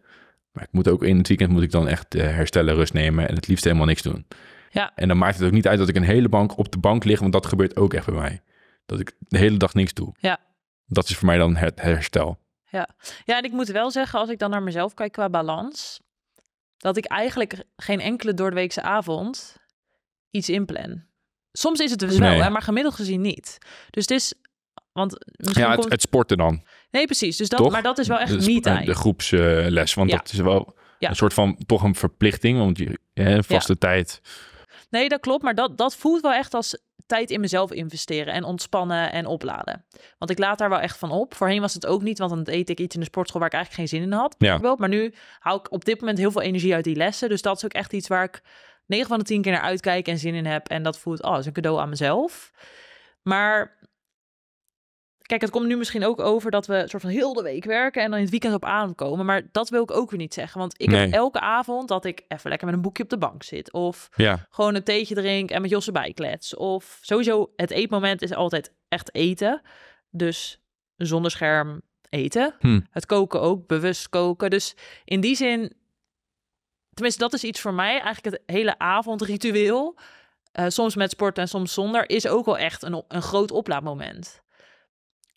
[0.59, 3.28] Maar ik moet ook in het weekend moet ik dan echt eh, herstellen, rust nemen
[3.28, 4.26] en het liefst helemaal niks doen.
[4.70, 4.92] Ja.
[4.94, 7.04] En dan maakt het ook niet uit dat ik een hele bank op de bank
[7.04, 8.42] lig, want dat gebeurt ook echt bij mij.
[8.86, 10.14] Dat ik de hele dag niks doe.
[10.18, 10.38] Ja.
[10.86, 12.38] Dat is voor mij dan het herstel.
[12.70, 12.88] Ja,
[13.24, 16.00] en ik moet wel zeggen, als ik dan naar mezelf kijk qua balans,
[16.76, 19.56] dat ik eigenlijk geen enkele doordeweekse avond
[20.30, 21.04] iets inplan.
[21.52, 23.59] Soms is het dus wel, hè, maar gemiddeld gezien niet.
[23.90, 24.34] Dus het is,
[24.92, 25.92] want misschien Ja, het, komt...
[25.92, 26.62] het sporten dan.
[26.91, 27.36] Nee, precies.
[27.36, 27.72] Dus dat, Toch?
[27.72, 28.84] maar dat is wel echt eh, me-time.
[28.84, 30.16] de groepsles, want Ja.
[30.16, 31.09] dat is wel Ja.
[31.09, 34.20] een soort van toch een verplichting, want je hè, vaste tijd.
[34.91, 35.43] Nee, dat klopt.
[35.43, 39.84] Maar dat, dat voelt wel echt als tijd in mezelf investeren en ontspannen en opladen.
[40.18, 41.34] Want ik laat daar wel echt van op.
[41.34, 43.55] Voorheen was het ook niet, want dan eet ik iets in de sportschool waar ik
[43.57, 44.34] eigenlijk geen zin in had.
[44.39, 44.74] Ja.
[44.76, 47.28] Maar nu hou ik op dit moment heel veel energie uit die lessen.
[47.28, 48.43] Dus dat is ook echt iets waar ik
[48.86, 50.68] 9 van de 10 keer naar uitkijk en zin in heb.
[50.68, 52.51] En dat voelt, oh, dat is een cadeau aan mezelf.
[53.22, 53.78] Maar
[55.29, 58.03] kijk, het komt nu misschien ook over dat we soort van heel de week werken
[58.03, 59.26] en dan in het weekend op adem komen.
[59.26, 60.61] Maar dat wil ik ook weer niet zeggen.
[60.61, 63.43] Want ik heb elke avond dat ik even lekker met een boekje op de bank
[63.43, 63.72] zit.
[63.72, 66.57] Of Ja, gewoon een theetje drink en met Josse bijklets.
[66.57, 69.62] Of sowieso, het eetmoment is altijd echt eten.
[70.11, 70.61] Dus
[70.97, 72.55] zonder scherm eten.
[72.59, 72.81] Hm.
[72.91, 74.51] Het koken ook, bewust koken.
[74.51, 75.72] Dus in die zin,
[76.93, 78.01] tenminste dat is iets voor mij.
[78.01, 79.99] Eigenlijk het hele avondritueel,
[80.53, 84.43] eh, soms met sport en soms zonder, is ook wel echt een, een groot oplaadmoment.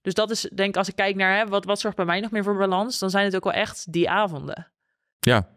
[0.02, 2.20] Dus dat is, denk ik, als ik kijk naar hè, wat, wat zorgt bij mij
[2.20, 4.72] nog meer voor balans, dan zijn het ook wel echt die avonden.
[5.20, 5.48] ja.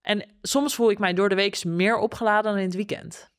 [0.00, 3.30] En soms voel ik mij door de week meer opgeladen dan in het weekend.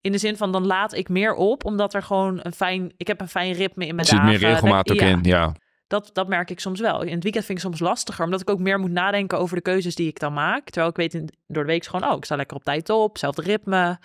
[0.00, 3.06] In de zin van dan laat ik meer op, omdat er gewoon een fijn, ik
[3.06, 4.48] heb een fijn ritme in mijn Er zit meer dagen.
[4.48, 5.54] regelmaat ook Ja, in, ja.
[5.86, 7.02] Dat, dat merk ik soms wel.
[7.02, 9.62] In het weekend vind ik soms lastiger, omdat ik ook meer moet nadenken over de
[9.62, 10.64] keuzes die ik dan maak.
[10.64, 13.18] Terwijl ik weet in, door de week gewoon, oh, ik sta lekker op tijd op,
[13.18, 13.98] zelfde ritme.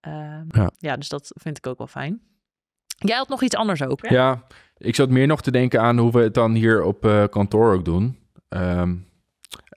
[0.00, 0.70] Ehm, Ja.
[0.78, 0.96] ja.
[0.96, 2.20] dus dat vind ik ook wel fijn.
[3.08, 4.14] Jij had nog iets anders ook, hè?
[4.14, 4.46] Ja,
[4.76, 7.74] ik zat meer nog te denken aan hoe we het dan hier op eh, kantoor
[7.74, 8.18] ook doen.
[8.48, 8.96] Ehm,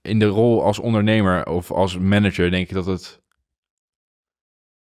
[0.01, 3.21] in de rol als ondernemer of als manager denk ik dat het...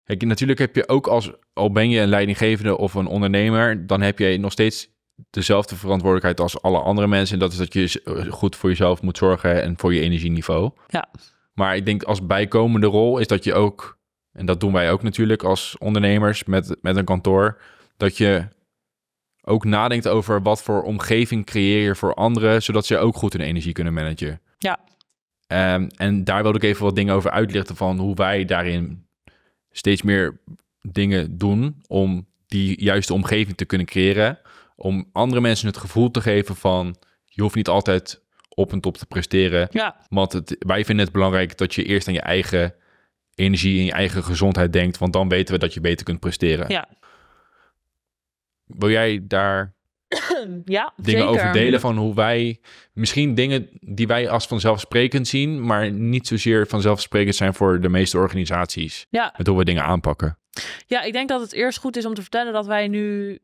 [0.05, 4.01] Kijk, natuurlijk heb je ook als, al ben je een leidinggevende of een ondernemer, dan
[4.01, 4.89] heb je nog steeds
[5.30, 7.34] dezelfde verantwoordelijkheid als alle andere mensen.
[7.34, 10.70] En dat is dat je eh, goed voor jezelf moet zorgen en voor je energieniveau.
[10.87, 11.09] Ja.
[11.53, 13.99] Maar ik denk als bijkomende rol is dat je ook,
[14.32, 17.61] en dat doen wij ook natuurlijk als ondernemers met, met een kantoor,
[17.97, 18.49] dat je
[19.42, 23.42] ook nadenkt over wat voor omgeving creëer je voor anderen, zodat ze ook goed hun
[23.42, 24.40] energie kunnen managen.
[24.59, 24.78] Ja.
[25.47, 29.07] Ehm, en daar wilde ik even wat dingen over uitlichten van hoe wij daarin
[29.70, 30.40] steeds meer
[30.80, 34.38] dingen doen om die juiste omgeving te kunnen creëren.
[34.76, 38.97] Om andere mensen het gevoel te geven van je hoeft niet altijd op en top
[38.97, 39.68] te presteren.
[39.70, 42.74] Ja, Want het, wij vinden het belangrijk dat je eerst aan je eigen
[43.34, 44.99] energie en je eigen gezondheid denkt.
[44.99, 46.68] Want dan weten we dat je beter kunt presteren.
[46.68, 46.88] ja.
[48.67, 49.75] Wil jij daar
[50.64, 51.27] ja dingen zeker.
[51.27, 52.61] over delen van hoe wij...
[52.93, 55.67] Misschien dingen die wij als vanzelfsprekend zien...
[55.67, 59.07] maar niet zozeer vanzelfsprekend zijn voor de meeste organisaties.
[59.11, 60.39] Ja, Met hoe we dingen aanpakken.
[60.87, 63.39] Ja, ik denk dat het eerst goed is om te vertellen dat wij nu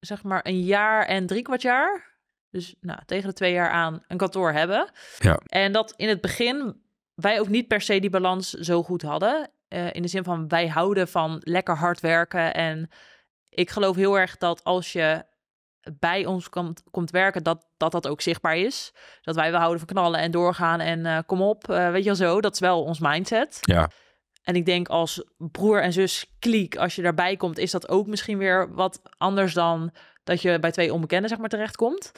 [0.00, 2.12] zeg maar een jaar en drie kwart jaar,
[2.50, 4.90] dus nou, tegen de twee jaar aan, een kantoor hebben.
[5.18, 5.40] Ja.
[5.46, 6.80] En dat in het begin
[7.14, 9.50] wij ook niet per se die balans zo goed hadden.
[9.68, 12.54] Eh, in de zin van wij houden van lekker hard werken.
[12.54, 12.90] En
[13.54, 15.24] ik geloof heel erg dat als je
[15.98, 18.92] bij ons komt, komt werken, dat, dat dat ook zichtbaar is.
[19.22, 22.16] Dat wij wel houden van knallen en doorgaan en eh, kom op, eh, weet je
[22.16, 22.40] wel zo.
[22.40, 23.58] Dat is wel ons mindset.
[23.60, 23.90] Ja,
[24.42, 28.06] En ik denk als broer en zus kliek, als je daarbij komt, is dat ook
[28.06, 29.92] misschien weer wat anders dan
[30.24, 32.12] dat je bij twee onbekenden zeg maar terechtkomt.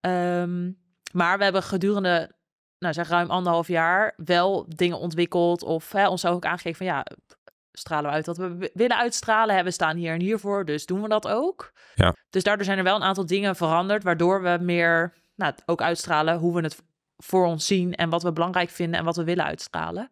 [0.00, 0.70] Ehm,
[1.12, 2.34] maar we hebben gedurende,
[2.78, 7.06] nou zeg ruim anderhalf jaar wel dingen ontwikkeld of hè, ons ook aangegeven van ja,
[7.78, 9.56] stralen we uit wat we willen uitstralen.
[9.56, 11.72] Hè, we staan hier en hiervoor, dus doen we dat ook.
[11.94, 12.14] Ja.
[12.30, 16.38] Dus daardoor zijn er wel een aantal dingen veranderd, waardoor we meer nou, ook uitstralen
[16.38, 16.82] hoe we het
[17.16, 20.08] voor ons zien en wat we belangrijk vinden en wat we willen uitstralen.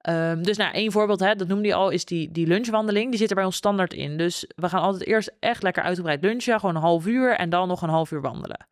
[0.00, 3.10] Ehm, dus nou, één voorbeeld, hè, dat noemde je al, is die, die lunchwandeling.
[3.10, 4.16] Die zit er bij ons standaard in.
[4.16, 7.68] Dus we gaan altijd eerst echt lekker uitgebreid lunchen, gewoon een half uur en dan
[7.68, 8.66] nog een half uur wandelen.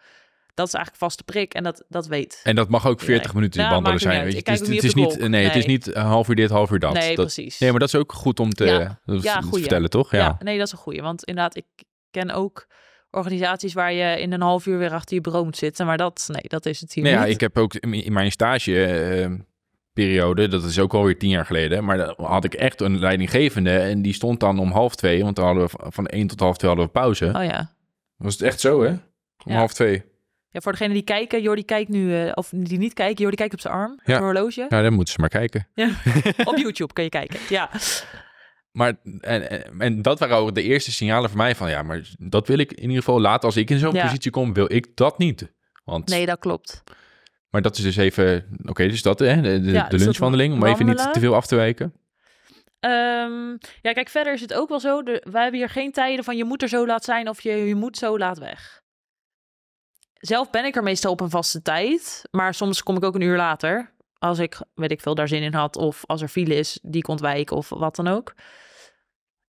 [0.59, 2.41] Dat is eigenlijk vaste prik en dat, dat weet.
[2.43, 3.35] en dat mag ook 40 Iedereen.
[3.35, 4.23] minuten Nou, wandelen niet zijn.
[4.25, 4.39] weet je.
[4.39, 5.19] Het is, het niet is klok.
[5.29, 5.77] nee, het is Nee.
[5.77, 6.93] niet een half uur dit, half uur dat.
[6.93, 7.59] nee, dat precies.
[7.59, 9.01] nee, maar dat is ook goed om te, Ja.
[9.05, 10.11] dat is Ja, te vertellen, toch?
[10.11, 10.19] Ja.
[10.19, 10.37] Ja.
[10.43, 11.03] nee, dat is een goeie.
[11.03, 11.65] Want inderdaad, ik
[12.11, 12.67] ken ook
[13.11, 15.87] organisaties waar je in een half uur weer achter je bureau moet zitten.
[15.87, 17.23] Maar dat, nee, dat is het hier Nee, niet.
[17.23, 21.85] ja, ik heb ook in in mijn stageperiode, dat is ook alweer tien jaar geleden,
[21.85, 25.37] maar dan had ik echt een leidinggevende en die stond dan om half twee, want
[25.37, 27.33] dan hadden we van- één tot half twee hadden we pauze.
[27.37, 27.73] Oh ja.
[28.17, 28.89] Was het echt zo, hè?
[29.45, 30.03] Om half twee.
[30.59, 33.53] Ja, voor degenen die kijken, Jordi kijkt nu, eh, of die niet kijken, Jordi kijkt
[33.55, 34.19] op zijn arm, Ja.
[34.19, 34.67] horloge.
[34.69, 35.69] Ja, dan moeten ze maar kijken.
[36.51, 37.39] Op YouTube kun je kijken.
[37.49, 37.71] Ja,
[38.73, 42.49] Maar en, en, dat waren ook de eerste signalen voor mij van ja, maar dat
[42.49, 44.03] wil ik in ieder geval later als ik in zo'n Ja.
[44.03, 45.53] positie kom, wil ik dat niet.
[45.85, 46.83] Want, nee, dat klopt.
[47.51, 50.55] Maar dat is dus even, oké, dus dat hè, de, de, Ja, de dus lunchwandeling,
[50.55, 51.93] om even niet te veel af te wijken.
[52.81, 53.51] Ehm,
[53.83, 55.03] ja, kijk, verder is het ook wel zo.
[55.03, 57.51] De, wij hebben hier geen tijden van je moet er zo laat zijn of je,
[57.51, 58.83] je moet zo laat weg.
[60.19, 63.21] Zelf ben ik er meestal op een vaste tijd, maar soms kom ik ook een
[63.21, 63.93] uur later.
[64.19, 67.01] Als ik, weet ik veel, daar zin in had of als er file is die
[67.01, 68.35] ik ontwijk of wat dan ook.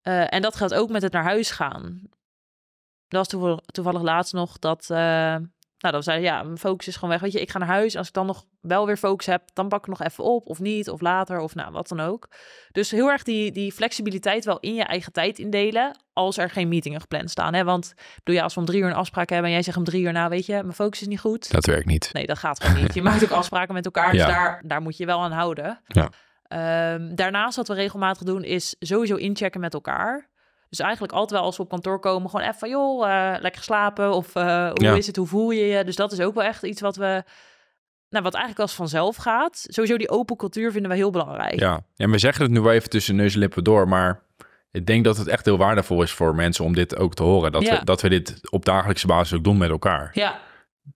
[0.01, 2.01] Eh, en dat gaat ook met het naar huis gaan.
[3.09, 5.37] Dat was toevallig, toevallig laatst nog dat, eh,
[5.79, 7.21] nou, we zeiden, ja, mijn focus is gewoon weg.
[7.21, 7.97] Weet je, ik ga naar huis.
[7.97, 10.59] Als ik dan nog wel weer focus heb, dan pak ik nog even op of
[10.61, 12.29] niet, of later, of nou, wat dan ook.
[12.73, 16.69] Dus heel erg die, die flexibiliteit wel in je eigen tijd indelen, als er geen
[16.69, 17.55] meetingen gepland staan.
[17.55, 17.65] Hè?
[17.65, 19.85] Want bedoel, ja, als we om drie uur een afspraak hebben en jij zegt om
[19.85, 21.51] drie uur, nou weet je, mijn focus is niet goed.
[21.53, 22.11] Dat werkt niet.
[22.13, 22.95] Nee, dat gaat gewoon niet.
[22.95, 24.27] Je maakt ook afspraken met elkaar, dus Ja.
[24.27, 25.81] daar, daar moet je wel aan houden.
[25.87, 26.11] Ja.
[26.43, 30.29] Ehm, daarnaast wat we regelmatig doen, is sowieso inchecken met elkaar.
[30.69, 33.63] Dus eigenlijk altijd wel als we op kantoor komen, gewoon even van, joh, eh, lekker
[33.63, 34.95] slapen of eh, hoe Ja.
[34.95, 35.85] is het, hoe voel je je?
[35.85, 37.23] Dus dat is ook wel echt iets wat we,
[38.09, 39.65] nou, wat eigenlijk als vanzelf gaat.
[39.69, 41.61] Sowieso die open cultuur vinden we heel belangrijk.
[41.61, 44.23] Ja, en we zeggen het nu wel even tussen neus en lippen door, maar
[44.71, 47.53] ik denk dat het echt heel waardevol is voor mensen om dit ook te horen.
[47.53, 47.79] Dat, Ja.
[47.79, 50.11] we, dat we dit op dagelijkse basis ook doen met elkaar.
[50.15, 50.39] ja.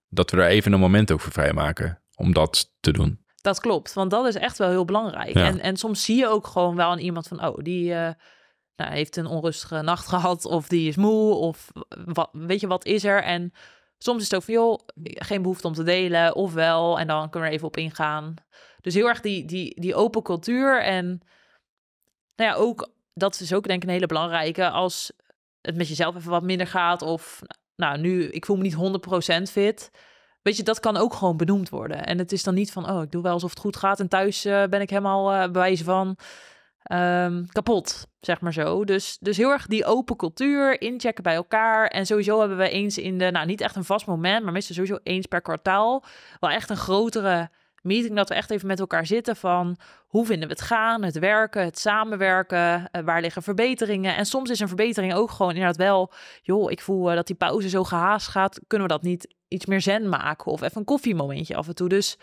[0.09, 3.21] Dat we er even een moment ook voor vrijmaken om dat te doen.
[3.41, 5.35] Dat klopt, want dat is echt wel heel belangrijk.
[5.35, 5.45] Ja.
[5.47, 8.11] En, en soms zie je ook gewoon wel aan iemand van, oh, die eh,
[8.77, 11.73] nou, heeft een onrustige nacht gehad, of die is moe, of
[12.33, 13.23] weet je, wat is er?
[13.23, 13.53] En
[13.99, 17.31] soms is het ook van, joh, geen behoefte om te delen, of wel, en dan
[17.31, 18.35] kunnen we er even op ingaan.
[18.81, 21.07] Dus heel erg die, die, die open cultuur en,
[22.37, 25.13] nou ja, ook, dat is ook denk ik een hele belangrijke, als
[25.61, 27.41] het met jezelf even wat minder gaat, of,
[27.77, 29.91] nou, nu, ik voel me niet 100% fit,
[30.43, 32.07] Weet je, dat kan ook gewoon benoemd worden.
[32.07, 34.01] En het is dan niet van, oh, ik doe wel alsof het goed gaat.
[34.01, 36.17] En thuis eh, ben ik helemaal eh bewijzen van
[36.83, 38.85] ehm, kapot, zeg maar zo.
[38.85, 41.87] Dus, dus heel erg die open cultuur, inchecken bij elkaar.
[41.87, 44.75] En sowieso hebben we eens in de, nou niet echt een vast moment, maar meestal
[44.75, 46.05] sowieso eens per kwartaal.
[46.41, 47.51] Wel echt een grotere
[47.83, 49.77] meeting dat we echt even met elkaar zitten van
[50.07, 54.17] hoe vinden we het gaan, het werken, het samenwerken, eh, waar liggen verbeteringen.
[54.17, 56.13] En soms is een verbetering ook gewoon inderdaad wel,
[56.43, 59.67] joh, ik voel eh, dat die pauze zo gehaast gaat, kunnen we dat niet iets
[59.67, 61.89] meer zen maken of even een koffiemomentje af en toe.
[61.89, 62.19] Dus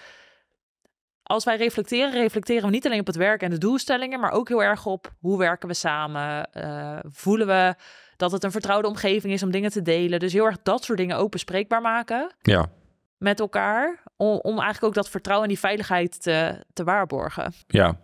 [1.30, 4.48] als wij reflecteren, reflecteren we niet alleen op het werk en de doelstellingen, maar ook
[4.48, 7.76] heel erg op hoe werken we samen, Eh, voelen we
[8.18, 10.20] dat het een vertrouwde omgeving is om dingen te delen.
[10.20, 12.70] Dus heel erg dat soort dingen ook bespreekbaar maken Ja,
[13.18, 14.04] met elkaar.
[14.18, 17.54] Om, om eigenlijk ook dat vertrouwen en die veiligheid te, te waarborgen.
[17.68, 17.98] ja.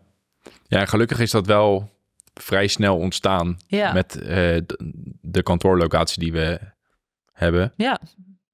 [0.68, 1.90] Ja, gelukkig is dat wel
[2.34, 6.60] vrij snel ontstaan Ja, met eh, de, de kantoorlocatie die we
[7.34, 7.74] hebben.
[7.78, 8.00] ja,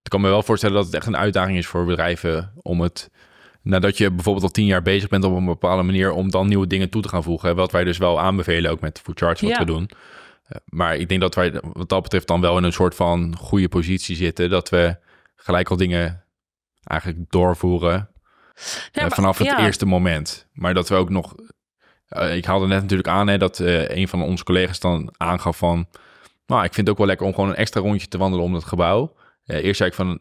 [0.03, 3.09] Ik kan me wel voorstellen dat het echt een uitdaging is voor bedrijven om het,
[3.63, 6.67] nadat je bijvoorbeeld al tien jaar bezig bent op een bepaalde manier, om dan nieuwe
[6.67, 7.55] dingen toe te gaan voegen.
[7.55, 9.59] Wat wij dus wel aanbevelen, ook met Food Charge, wat Ja.
[9.59, 9.89] we doen.
[10.45, 13.35] Eh, Maar ik denk dat wij wat dat betreft dan wel in een soort van
[13.37, 14.95] goede positie zitten, dat we
[15.35, 16.23] gelijk al dingen
[16.83, 18.09] eigenlijk doorvoeren
[18.91, 19.65] eh, maar- vanaf het ja.
[19.65, 20.47] eerste moment.
[20.53, 21.35] Maar dat we ook nog.
[22.07, 25.87] eh, ik haalde net natuurlijk aan hè, dat een van onze collega's dan aangaf van.
[26.45, 28.53] Nou, ik vind het ook wel lekker om gewoon een extra rondje te wandelen om
[28.53, 29.15] het gebouw.
[29.45, 30.19] Eerst zei ik van.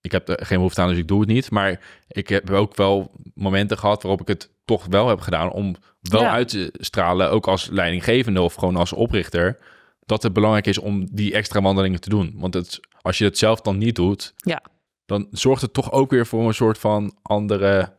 [0.00, 1.50] Ik heb er geen behoefte aan, dus ik doe het niet.
[1.50, 5.50] Maar ik heb ook wel momenten gehad waarop ik het toch wel heb gedaan.
[5.52, 6.30] Om wel Ja.
[6.30, 9.58] uit te stralen, ook als leidinggevende of gewoon als oprichter.
[10.06, 12.34] Dat het belangrijk is om die extra wandelingen te doen.
[12.36, 14.62] Want het, als je het zelf dan niet doet, Ja.
[15.06, 17.92] dan zorgt het toch ook weer voor een soort van andere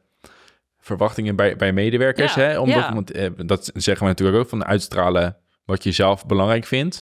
[0.79, 2.33] verwachtingen bij, bij medewerkers.
[2.33, 2.59] Ja, Hè?
[2.59, 6.97] Omdat, want, eh, dat zeggen we natuurlijk ook van uitstralen wat je zelf belangrijk vindt.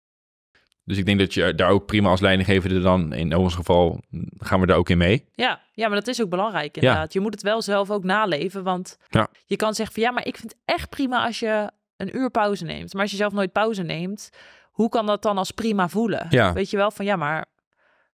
[0.85, 4.01] Dus ik denk dat je daar ook prima als leidinggevende dan, in ons geval,
[4.39, 5.29] gaan we daar ook in mee.
[5.33, 7.13] Ja, ja, maar dat is ook belangrijk inderdaad.
[7.13, 9.29] Je moet het wel zelf ook naleven, want Ja.
[9.45, 12.31] je kan zeggen van ja, maar ik vind het echt prima als je een uur
[12.31, 12.93] pauze neemt.
[12.93, 14.31] Maar als je zelf nooit pauze neemt,
[14.71, 16.27] hoe kan dat dan als prima voelen?
[16.31, 16.53] Ja.
[16.53, 17.47] Weet je wel van ja, maar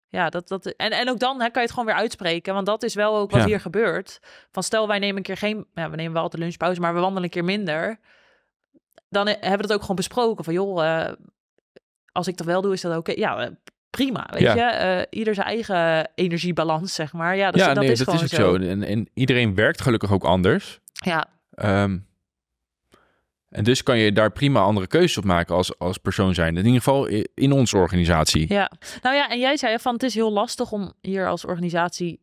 [0.07, 2.65] ja, dat, dat en, en ook dan hè, kan je het gewoon weer uitspreken, want
[2.65, 3.45] dat is wel ook wat Ja.
[3.47, 4.19] hier gebeurt.
[4.51, 6.99] Van stel wij nemen een keer geen, ja, we nemen wel altijd lunchpauze, maar we
[6.99, 7.99] wandelen een keer minder.
[9.09, 11.11] Dan hebben we dat ook gewoon besproken van joh, eh,
[12.17, 13.11] als ik dat wel doe, is dat oké.
[13.15, 13.51] Ja, eh,
[13.89, 14.53] prima, weet Ja.
[14.55, 14.61] je.
[14.61, 17.35] Eh, ieder zijn eigen energiebalans, zeg maar.
[17.35, 18.55] Ja, dat, ja, dat nee, is dat gewoon is ook zo.
[18.55, 20.79] En, en iedereen werkt gelukkig ook anders.
[20.93, 21.97] Ja, Ehm,
[23.49, 26.57] En dus kan je daar prima andere keuzes op maken als, als persoon zijn.
[26.57, 28.53] In ieder geval in onze organisatie.
[28.53, 32.19] Ja, nou ja, en jij zei van het is heel lastig om hier als organisatie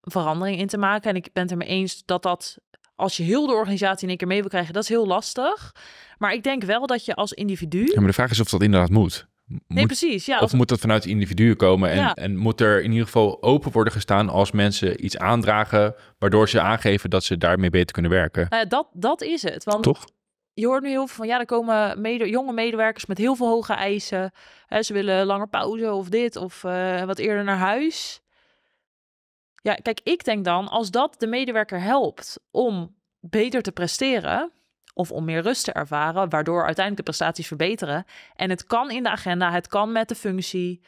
[0.00, 1.10] verandering in te maken.
[1.10, 2.58] En ik ben het er mee eens dat dat,
[3.02, 5.74] als je heel de organisatie in één keer mee wil krijgen, dat is heel lastig.
[6.18, 7.84] Maar ik denk wel dat je als individu.
[7.84, 9.26] Ja, maar de vraag is of dat inderdaad moet.
[9.66, 10.26] Nee, precies.
[10.26, 11.90] Ja, Of moet dat vanuit individuen komen?
[11.90, 12.14] En, Ja.
[12.14, 16.60] en moet er in ieder geval open worden gestaan als mensen iets aandragen, waardoor ze
[16.60, 18.46] aangeven dat ze daarmee beter kunnen werken?
[18.48, 19.64] nou ja, dat, dat is het.
[19.64, 20.04] Want Toch?
[20.54, 23.48] je hoort nu heel veel van ja, er komen mede, jonge medewerkers met heel veel
[23.48, 24.32] hoge eisen.
[24.66, 28.20] Hè, ze willen langer pauze of dit of eh, wat eerder naar huis.
[29.62, 34.52] Ja, kijk, ik denk dan als dat de medewerker helpt om beter te presteren
[34.94, 38.04] of om meer rust te ervaren, waardoor uiteindelijk de prestaties verbeteren.
[38.34, 40.82] En het kan in de agenda, het kan met de functie.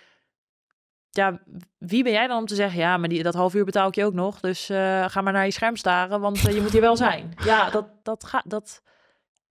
[1.11, 1.41] Ja,
[1.79, 3.95] wie ben jij dan om te zeggen, ja, maar die, dat half uur betaal ik
[3.95, 6.73] je ook nog, dus eh, ga maar naar je scherm staren, want eh, je moet
[6.73, 7.35] hier wel zijn.
[7.45, 8.83] Ja, dat, dat gaat, dat,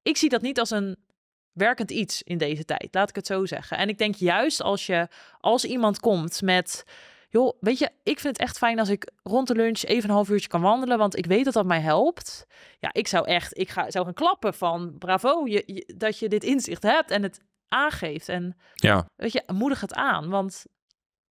[0.02, 0.98] ik zie dat niet als een
[1.52, 3.78] werkend iets in deze tijd, laat ik het zo zeggen.
[3.78, 5.08] En ik denk juist als je,
[5.40, 6.86] als iemand komt met,
[7.34, 10.16] joh, weet je, ik vind het echt fijn als ik rond de lunch even een
[10.16, 12.46] half uurtje kan wandelen, want ik weet dat dat mij helpt.
[12.80, 16.30] Ja, ik zou echt, ik ga, zou gaan klappen van, bravo, je, je- dat je
[16.30, 18.30] dit inzicht hebt en het aangeeft.
[18.30, 19.06] En Ja.
[19.16, 20.66] weet je, moedig het aan, want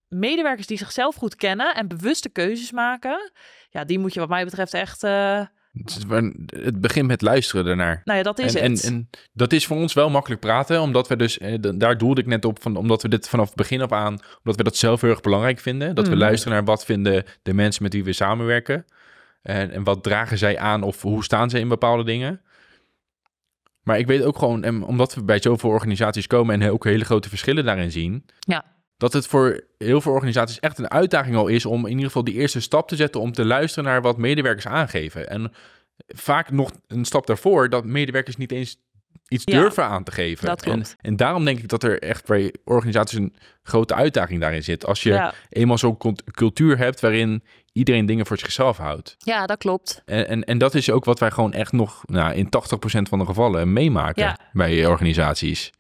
[0.08, 3.32] medewerkers die zichzelf goed kennen en bewuste keuzes maken,
[3.70, 5.46] ja, die moet je wat mij betreft echt, eh,
[6.46, 8.02] Het begint met luisteren daarnaar.
[8.06, 8.84] nou ja, dat is en, en, het.
[8.84, 12.28] en dat is voor ons wel makkelijk praten, omdat we dus, eh, daar doelde ik
[12.28, 15.02] net op, van, omdat we dit vanaf het begin af aan, omdat we dat zelf
[15.02, 15.96] heel erg belangrijk vinden.
[15.96, 16.20] Dat we Mhm.
[16.20, 18.86] luisteren naar wat vinden de mensen met wie we samenwerken.
[19.42, 22.42] En, en wat dragen zij aan of hoe staan ze in bepaalde dingen.
[23.84, 27.06] Maar ik weet ook gewoon, en omdat we bij zoveel organisaties komen en ook hele
[27.06, 28.66] grote verschillen daarin zien, Ja.
[29.02, 32.24] Dat het voor heel veel organisaties echt een uitdaging al is om in ieder geval
[32.24, 35.30] die eerste stap te zetten om te luisteren naar wat medewerkers aangeven.
[35.30, 35.52] En
[36.08, 38.78] vaak nog een stap daarvoor dat medewerkers niet eens
[39.28, 40.46] iets Ja, durven aan te geven.
[40.46, 44.64] dat en, en daarom denk ik dat er echt bij organisaties een grote uitdaging daarin
[44.64, 44.86] zit.
[44.86, 45.34] Als je ja.
[45.50, 47.44] eenmaal zo'n cult- cultuur hebt waarin
[47.74, 49.16] iedereen dingen voor zichzelf houdt.
[49.20, 50.02] ja, dat klopt.
[50.06, 52.50] En, en, en dat is ook wat wij gewoon echt nog nou, in 80%
[53.10, 54.38] van de gevallen meemaken Ja.
[54.54, 55.72] bij organisaties.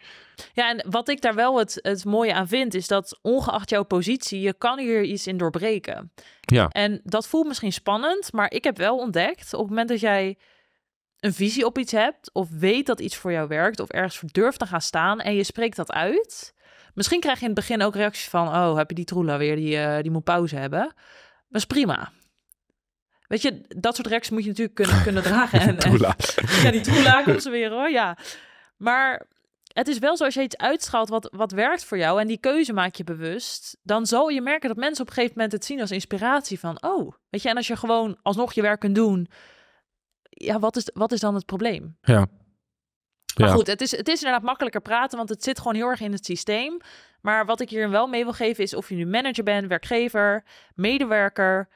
[0.53, 3.83] Ja, en wat ik daar wel het, het mooie aan vind, is dat ongeacht jouw
[3.83, 6.11] positie, je kan hier iets in doorbreken.
[6.39, 6.67] Ja.
[6.67, 10.37] En dat voelt misschien spannend, maar ik heb wel ontdekt, op het moment dat jij
[11.19, 14.29] een visie op iets hebt, of weet dat iets voor jou werkt, of ergens voor
[14.31, 16.53] durft te gaan staan en je spreekt dat uit.
[16.93, 19.55] Misschien krijg je in het begin ook reacties van, oh, heb je die troela weer,
[19.55, 20.93] die, eh, die moet pauze hebben.
[21.49, 22.11] Dat is prima.
[23.27, 25.59] Weet je, dat soort reacties moet je natuurlijk kunnen, kunnen dragen.
[25.59, 25.97] En,
[26.63, 28.17] ja, die troela komt ze weer hoor, ja.
[28.77, 29.27] Maar
[29.73, 32.37] het is wel zo, als je iets uitstraalt wat, wat werkt voor jou en die
[32.39, 35.65] keuze maak je bewust, dan zal je merken dat mensen op een gegeven moment het
[35.65, 38.95] zien als inspiratie van, oh, weet je, en als je gewoon alsnog je werk kunt
[38.95, 39.27] doen,
[40.29, 41.97] ja, wat is, wat is dan het probleem?
[42.01, 42.27] Ja.
[43.35, 43.53] Maar Ja.
[43.53, 46.11] goed, het is, het is inderdaad makkelijker praten, want het zit gewoon heel erg in
[46.11, 46.77] het systeem.
[47.21, 50.43] Maar wat ik hier wel mee wil geven is of je nu manager bent, werkgever,
[50.75, 51.69] medewerker,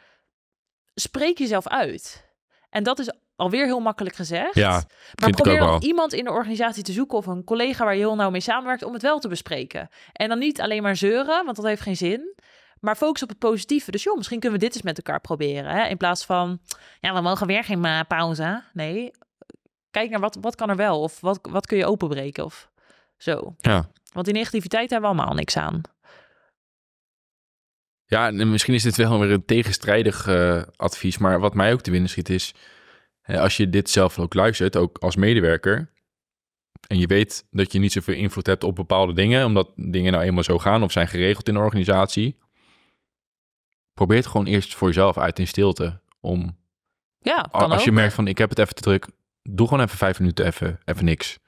[0.95, 2.29] spreek jezelf uit.
[2.69, 4.55] En dat is alweer heel makkelijk gezegd.
[4.55, 4.83] Ja,
[5.21, 5.81] maar probeer dan wel.
[5.81, 8.83] iemand in de organisatie te zoeken of een collega waar je heel nauw mee samenwerkt
[8.83, 9.89] om het wel te bespreken.
[10.13, 12.33] En dan niet alleen maar zeuren, want dat heeft geen zin.
[12.79, 13.91] Maar focus op het positieve.
[13.91, 15.71] Dus joh, misschien kunnen we dit eens met elkaar proberen.
[15.71, 15.87] Hè?
[15.87, 16.59] In plaats van,
[16.99, 18.63] ja, we mogen weer geen pauze.
[18.73, 19.11] Nee,
[19.91, 21.01] kijk naar wat, wat kan er wel.
[21.01, 22.69] Of wat, wat kun je openbreken of
[23.17, 23.55] zo.
[23.57, 23.89] Ja.
[24.13, 25.81] Want die negativiteit hebben we allemaal niks aan.
[28.05, 31.81] Ja, en misschien is dit wel weer een tegenstrijdig eh, advies, maar wat mij ook
[31.81, 32.53] te binnen schiet is,
[33.25, 35.93] als je dit zelf ook luistert, ook als medewerker,
[36.87, 40.23] en je weet dat je niet zoveel invloed hebt op bepaalde dingen, omdat dingen nou
[40.23, 42.37] eenmaal zo gaan of zijn geregeld in de organisatie,
[43.93, 45.99] probeer het gewoon eerst voor jezelf uit in stilte.
[46.19, 46.57] Om,
[47.19, 47.95] Ja, als je ook.
[47.95, 49.07] merkt van ik heb het even te druk,
[49.43, 51.39] doe gewoon even vijf minuten even, even niks.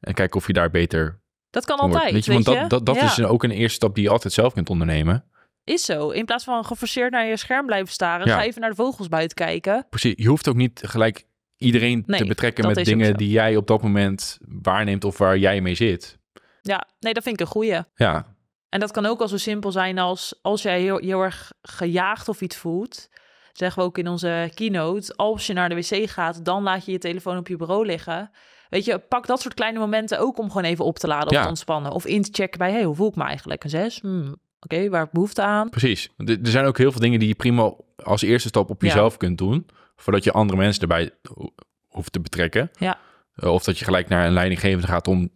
[0.00, 1.20] En kijk of je daar beter
[1.50, 3.94] Dat kan altijd, Weet je, want dat, dat, dat Ja, is ook een eerste stap
[3.94, 5.24] die je altijd zelf kunt ondernemen.
[5.66, 6.10] Is zo.
[6.10, 8.36] In plaats van geforceerd naar je scherm blijven staren, Ja.
[8.36, 9.86] ga even naar de vogels buiten kijken.
[9.90, 11.24] Precies, je hoeft ook niet gelijk
[11.56, 15.60] iedereen Nee, te betrekken met dingen die jij op dat moment waarneemt of waar jij
[15.60, 16.18] mee zit.
[16.62, 17.78] Ja, nee, dat vind ik een goeie.
[17.94, 18.34] Ja,
[18.68, 22.28] En dat kan ook al zo simpel zijn als als jij heel, heel erg gejaagd
[22.28, 23.08] of iets voelt.
[23.52, 25.16] Zeggen we ook in onze keynote.
[25.16, 28.30] Als je naar de wc gaat, dan laat je je telefoon op je bureau liggen.
[28.68, 31.34] Weet je, pak dat soort kleine momenten ook om gewoon even op te laden of
[31.34, 31.42] Ja.
[31.42, 31.92] te ontspannen.
[31.92, 33.64] Of in te checken bij, hey, hoe voel ik me eigenlijk?
[33.64, 34.00] Een zes?
[34.00, 34.36] Hmm,
[34.72, 35.68] Oké, waar heb ik behoefte aan?
[35.70, 36.08] precies.
[36.26, 37.72] Er zijn ook heel veel dingen die je prima
[38.04, 38.86] als eerste stap op Ja.
[38.88, 39.66] jezelf kunt doen,
[39.96, 41.54] voordat je andere mensen erbij ho-
[41.86, 42.70] hoeft te betrekken.
[42.78, 42.98] Ja.
[43.34, 45.30] Eh, Of dat je gelijk naar een leidinggevende gaat om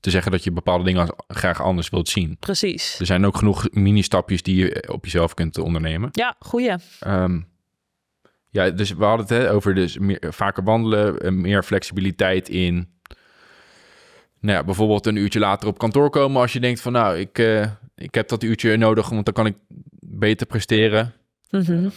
[0.00, 2.36] te zeggen dat je bepaalde dingen graag anders wilt zien.
[2.40, 2.98] Precies.
[3.00, 6.08] Er zijn ook genoeg mini-stapjes die je op jezelf kunt ondernemen.
[6.12, 6.74] Ja, goeie.
[7.00, 7.40] Ehm,
[8.48, 12.90] ja, dus we hadden het hè, over dus meer, vaker wandelen, eh, meer flexibiliteit in
[14.40, 17.38] nou ja, bijvoorbeeld een uurtje later op kantoor komen als je denkt van nou, ik,
[17.38, 17.70] eh,
[18.02, 19.56] ik heb dat uurtje nodig, want dan kan ik
[20.00, 21.12] beter presteren.
[21.50, 21.88] Mhm.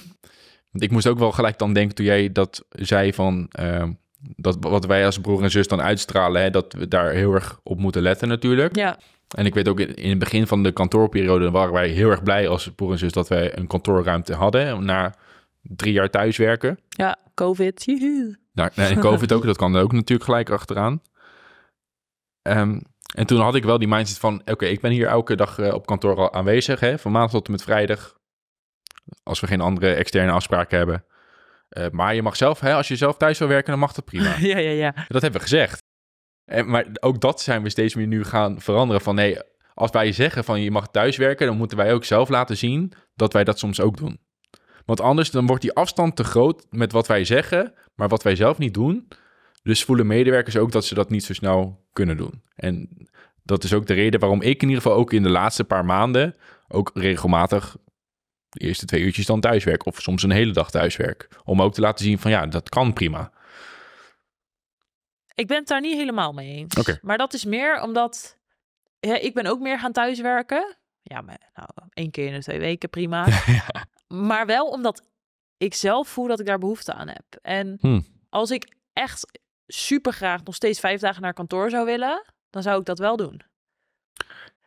[0.72, 3.92] Want ik moest ook wel gelijk dan denken toen jij dat zei van ehm,
[4.36, 7.60] dat wat wij als broer en zus dan uitstralen, hè, dat we daar heel erg
[7.64, 8.76] op moeten letten natuurlijk.
[8.76, 9.00] Ja,
[9.36, 12.48] En ik weet ook in, het begin van de kantoorperiode waren wij heel erg blij
[12.48, 15.16] als broer en zus dat wij een kantoorruimte hadden na
[15.62, 16.80] drie jaar thuiswerken.
[16.88, 17.86] ja, COVID.
[18.54, 21.02] Nou, nee, COVID ook, dat kan er ook natuurlijk gelijk achteraan.
[22.42, 22.80] Ehm,
[23.16, 25.74] en toen had ik wel die mindset van, oké, ik ben hier elke dag eh,
[25.74, 28.16] op kantoor al aanwezig, hè, van maandag tot en met vrijdag,
[29.24, 31.06] als we geen andere externe afspraken hebben.
[31.70, 34.06] Eh, maar je mag zelf, hè, als je zelf thuis wil werken, dan mag dat
[34.06, 34.36] prima.
[34.40, 34.92] Ja, ja, ja.
[35.08, 35.84] dat hebben we gezegd.
[36.46, 39.02] En, maar ook dat zijn we steeds meer nu gaan veranderen.
[39.02, 39.38] Van nee,
[39.74, 43.34] als wij zeggen van je mag thuiswerken, dan moeten wij ook zelf laten zien dat
[43.34, 44.20] wij dat soms ook doen.
[44.86, 48.36] Want anders dan wordt die afstand te groot met wat wij zeggen, maar wat wij
[48.36, 49.08] zelf niet doen.
[49.66, 52.44] Dus voelen medewerkers ook dat ze dat niet zo snel kunnen doen.
[52.56, 52.90] En
[53.44, 55.86] dat is ook de reden waarom ik in ieder geval ook in de laatste paar
[55.86, 56.36] maanden
[56.68, 57.78] ook regelmatig
[58.50, 59.86] de eerste twee uurtjes dan thuiswerk.
[59.86, 61.30] Of soms een hele dag thuiswerk.
[61.44, 63.32] Om ook te laten zien van ja, dat kan prima.
[65.36, 66.76] Ik ben het daar niet helemaal mee eens.
[66.76, 67.00] Oké.
[67.02, 68.38] Maar dat is meer omdat
[69.00, 70.76] ja, ik ben ook meer gaan thuiswerken.
[71.02, 73.28] Ja, maar nou, één keer in de twee weken, prima.
[74.08, 75.04] Maar wel omdat
[75.58, 77.26] ik zelf voel dat ik daar behoefte aan heb.
[77.42, 78.06] En Hmm.
[78.30, 82.80] als ik echt super graag nog steeds vijf dagen naar kantoor zou willen, dan zou
[82.80, 83.42] ik dat wel doen.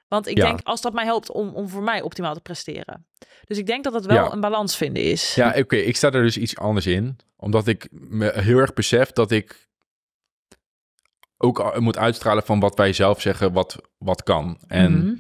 [0.09, 0.45] Want ik Ja.
[0.47, 3.07] denk, als dat mij helpt om, om voor mij optimaal te presteren.
[3.45, 4.33] Dus ik denk dat het wel Ja.
[4.33, 5.35] een balans vinden is.
[5.35, 7.17] Ja, oké, ik sta er dus iets anders in.
[7.37, 9.69] Omdat ik me heel erg besef dat ik
[11.37, 14.61] ook moet uitstralen van wat wij zelf zeggen, wat, wat kan.
[14.67, 15.15] En Mhm.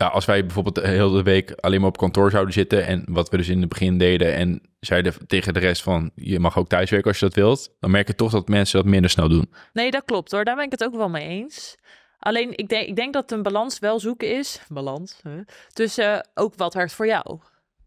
[0.00, 2.86] Ja, als wij bijvoorbeeld de hele week alleen maar op kantoor zouden zitten...
[2.86, 6.10] en wat we dus in het begin deden en zeiden tegen de rest van...
[6.14, 7.74] je mag ook thuiswerken als je dat wilt...
[7.80, 9.52] dan merk je toch dat mensen dat minder snel doen.
[9.72, 10.44] Nee, dat klopt hoor.
[10.44, 11.76] Daar ben ik het ook wel mee eens.
[12.18, 14.60] Alleen, ik denk, ik denk dat een balans wel zoeken is.
[14.68, 15.20] Balans.
[15.22, 15.40] Hè,
[15.72, 17.38] tussen eh, ook wat werkt voor jou.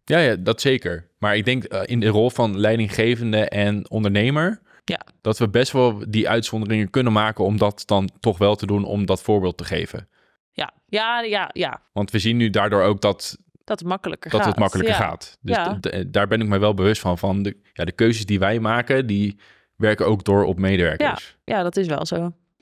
[0.06, 1.10] Ja, ja, dat zeker.
[1.19, 4.61] Maar ik denk eh, in de rol van leidinggevende en ondernemer...
[4.85, 5.06] Ja.
[5.22, 7.44] dat we best wel die uitzonderingen kunnen maken...
[7.44, 10.07] om dat dan toch wel te doen, om dat voorbeeld te geven.
[10.56, 11.82] Ja, ja, ja, ja.
[11.94, 14.50] Want we zien nu daardoor ook dat, Dat het makkelijker dat gaat.
[14.50, 15.00] het makkelijker Ja.
[15.02, 15.38] gaat.
[15.42, 15.80] Dus Ja.
[16.08, 17.18] daar ben ik me wel bewust van.
[17.18, 19.40] van de, ja, de keuzes die wij maken, die
[19.76, 21.38] werken ook door op medewerkers.
[21.44, 22.18] Ja, dat is wel zo.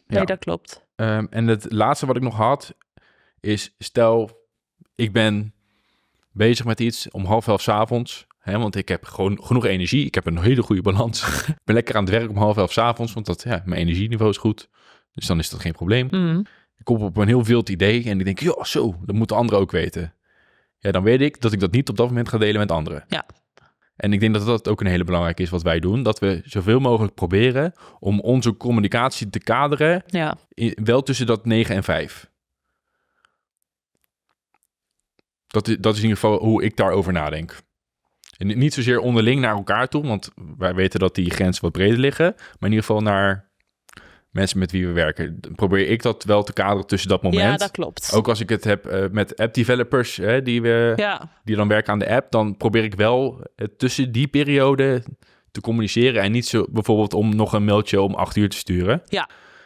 [0.07, 0.25] Nee, Ja.
[0.25, 0.85] dat klopt.
[0.95, 2.73] Ehm, en het laatste wat ik nog had,
[3.39, 4.45] is stel,
[4.95, 5.53] ik ben
[6.31, 8.27] bezig met iets om half elf 's avonds.
[8.39, 10.05] Hè, want ik heb gewoon genoeg energie.
[10.05, 11.23] Ik heb een hele goede balans.
[11.47, 13.81] ik ben lekker aan het werk om half elf 's avonds, want dat, ja, mijn
[13.81, 14.69] energieniveau is goed.
[15.13, 16.07] Dus dan is dat geen probleem.
[16.11, 16.41] Mhm.
[16.81, 19.59] Ik kom op een heel wild idee en ik denk, ja, zo, dat moeten anderen
[19.59, 20.13] ook weten.
[20.79, 23.05] Ja, dan weet ik dat ik dat niet op dat moment ga delen met anderen.
[23.07, 23.25] Ja.
[23.95, 26.03] En ik denk dat dat ook een hele belangrijke is wat wij doen.
[26.03, 31.45] Dat we zoveel mogelijk proberen om onze communicatie te kaderen, Ja, in- wel tussen dat
[31.45, 32.29] 9 en 5.
[35.47, 37.57] Dat is, dat is in ieder geval hoe ik daarover nadenk.
[38.37, 41.71] En ni- niet zozeer onderling naar elkaar toe, want wij weten dat die grenzen wat
[41.71, 42.33] breder liggen.
[42.35, 43.49] Maar in ieder geval naar
[44.31, 45.37] mensen met wie we werken.
[45.39, 47.41] Dan probeer ik dat wel te kaderen tussen dat moment.
[47.43, 48.11] ja dat klopt.
[48.15, 51.93] Ook als ik het heb eh, met app-developers hè, die, we, Ja, die dan werken
[51.93, 55.03] aan de app, dan probeer ik wel eh, tussen die periode
[55.51, 56.21] te communiceren.
[56.21, 59.01] En niet zo bijvoorbeeld om nog een mailtje om acht uur te sturen.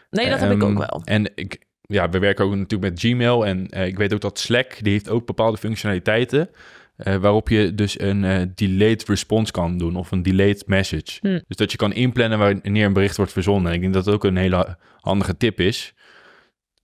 [0.09, 1.01] nee, dat heb ik Ehm, ook wel.
[1.03, 3.45] En ik, ja, we werken ook natuurlijk met Gmail.
[3.45, 6.49] En eh, ik weet ook dat Slack, die heeft ook bepaalde functionaliteiten.
[6.95, 11.17] Eh, waarop je dus een eh, delayed response kan doen of een delayed message.
[11.22, 11.39] Hm.
[11.47, 13.67] Dus dat je kan inplannen wanneer een bericht wordt verzonden.
[13.69, 15.93] En ik denk dat dat ook een hele handige tip is.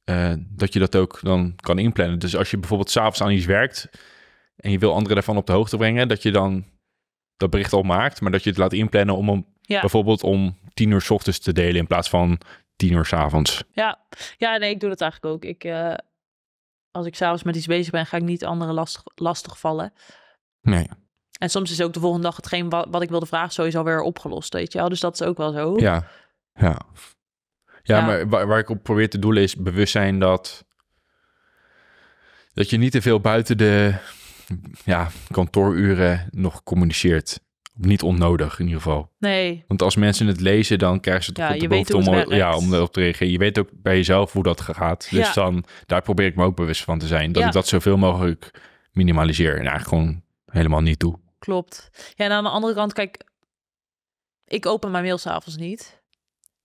[0.03, 2.19] eh, dat je dat ook dan kan inplannen.
[2.19, 3.89] Dus als je bijvoorbeeld s'avonds aan iets werkt
[4.55, 6.65] en je wil anderen daarvan op de hoogte brengen, dat je dan
[7.38, 9.79] dat bericht al maakt, maar dat je het laat inplannen om hem Ja.
[9.79, 12.38] bijvoorbeeld om tien uur s ochtends te delen in plaats van
[12.75, 13.63] tien uur s avonds.
[13.71, 13.99] Ja.
[14.38, 15.43] ja, nee, ik doe dat eigenlijk ook.
[15.45, 15.63] Ik,
[16.91, 19.93] als ik s'avonds met iets bezig ben, ga ik niet anderen lastig, lastig vallen.
[20.61, 20.89] Nee.
[21.39, 24.01] En soms is ook de volgende dag hetgeen wat, wat ik wilde vragen sowieso weer
[24.01, 24.89] opgelost, weet je wel.
[24.89, 25.73] Dus dat is ook wel zo.
[25.80, 26.07] Ja,
[26.53, 26.80] ja.
[27.84, 28.05] Ja, Ja.
[28.05, 30.65] maar waar, waar ik op probeer te doelen is bewustzijn dat,
[32.53, 33.95] dat je niet te veel buiten de
[34.85, 37.39] ja, kantooruren nog communiceert.
[37.73, 39.11] Niet onnodig in ieder geval.
[39.19, 42.34] Nee, Want als mensen het lezen, dan krijgen ze toch Ja, op de behoefte om,
[42.34, 43.31] ja, om erop te reageren.
[43.31, 45.07] Je weet ook bij jezelf hoe dat gaat.
[45.10, 45.34] Dus Ja.
[45.34, 47.31] dan, daar probeer ik me ook bewust van te zijn.
[47.31, 48.61] Dat ik dat zoveel mogelijk
[48.91, 49.52] minimaliseer.
[49.60, 51.19] En eigenlijk gewoon helemaal niet toe.
[51.39, 51.89] klopt.
[52.15, 53.23] Ja, en aan de andere kant, kijk,
[54.45, 56.02] ik open mijn mail s'avonds niet.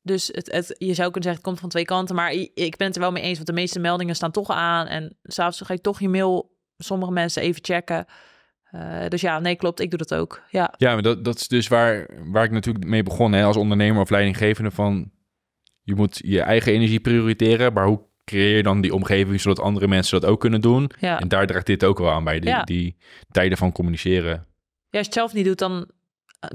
[0.02, 2.14] Dus het, het, je zou kunnen zeggen, het komt van twee kanten.
[2.14, 4.86] Maar ik ben het er wel mee eens, want de meeste meldingen staan toch aan.
[4.86, 8.06] En s'avonds ga ik toch je mail, sommige mensen even checken.
[8.80, 10.42] Eh, dus ja, nee, klopt, ik doe dat ook.
[10.50, 13.56] Ja, Ja, maar dat, dat is dus waar, waar ik natuurlijk mee begon hè, als
[13.56, 15.10] ondernemer of leidinggevende van...
[15.82, 19.88] je moet je eigen energie prioriteren, maar hoe creëer je dan die omgeving zodat andere
[19.88, 20.90] mensen dat ook kunnen doen?
[20.98, 21.20] Ja.
[21.20, 22.62] En daar draagt dit ook wel aan bij, die, Ja.
[22.62, 22.96] die
[23.30, 24.30] tijden van communiceren.
[24.30, 25.90] Ja, als je het zelf niet doet, dan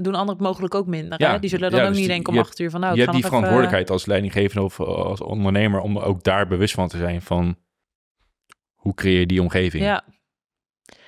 [0.00, 1.20] doen anderen het mogelijk ook minder.
[1.20, 1.38] Ja, hè?
[1.38, 3.10] Die zullen dan ja, ook dus niet denken om acht uur van nou, je hebt
[3.12, 7.22] die even- verantwoordelijkheid als leidinggevende of als ondernemer om ook daar bewust van te zijn
[7.22, 7.56] van
[8.74, 9.84] hoe creëer je die omgeving.
[9.84, 10.04] Ja,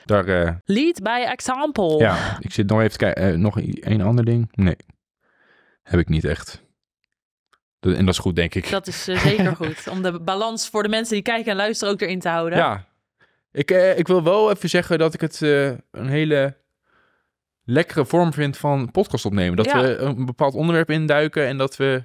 [0.04, 1.98] Daar, eh, lead by example.
[1.98, 3.22] ja, ik zit nog even te kijken.
[3.22, 4.48] eh, nog een ander ding?
[4.52, 4.76] Nee,
[5.82, 6.62] heb ik niet echt.
[7.80, 8.70] Dat- En dat is goed, denk ik.
[8.70, 9.88] Dat is eh, zeker goed.
[9.88, 12.58] Om de balans voor de mensen die kijken en luisteren ook erin te houden.
[12.58, 12.84] Ja,
[13.52, 16.56] ik, ik wil wel even zeggen dat ik het een hele
[17.64, 19.56] lekkere vorm vind van podcast opnemen.
[19.56, 19.80] Dat Ja.
[19.82, 22.04] we een bepaald onderwerp induiken en dat we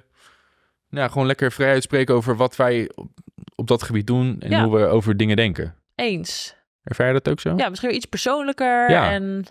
[0.88, 3.10] nou, gewoon lekker vrij uitspreken over wat wij op,
[3.54, 4.64] op dat gebied doen en Ja.
[4.64, 5.74] hoe we over dingen denken.
[5.94, 6.56] Eens.
[6.82, 7.54] Ervaar je dat ook zo?
[7.56, 9.10] Ja, misschien iets persoonlijker Ja.
[9.10, 9.44] en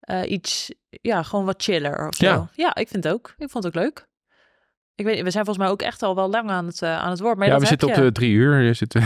[0.00, 2.24] eh, iets, ja, gewoon wat chiller of zo.
[2.26, 2.48] Ja.
[2.54, 2.74] Ja.
[2.74, 3.34] ik vind het ook.
[3.38, 4.06] Ik vond het ook leuk.
[4.94, 7.10] Ik weet, we zijn volgens mij ook echt al wel lang aan het, eh, aan
[7.10, 7.36] het woord.
[7.36, 8.60] Maar Ja, we zitten op de drie uur.
[8.60, 9.02] Je zit, Ja,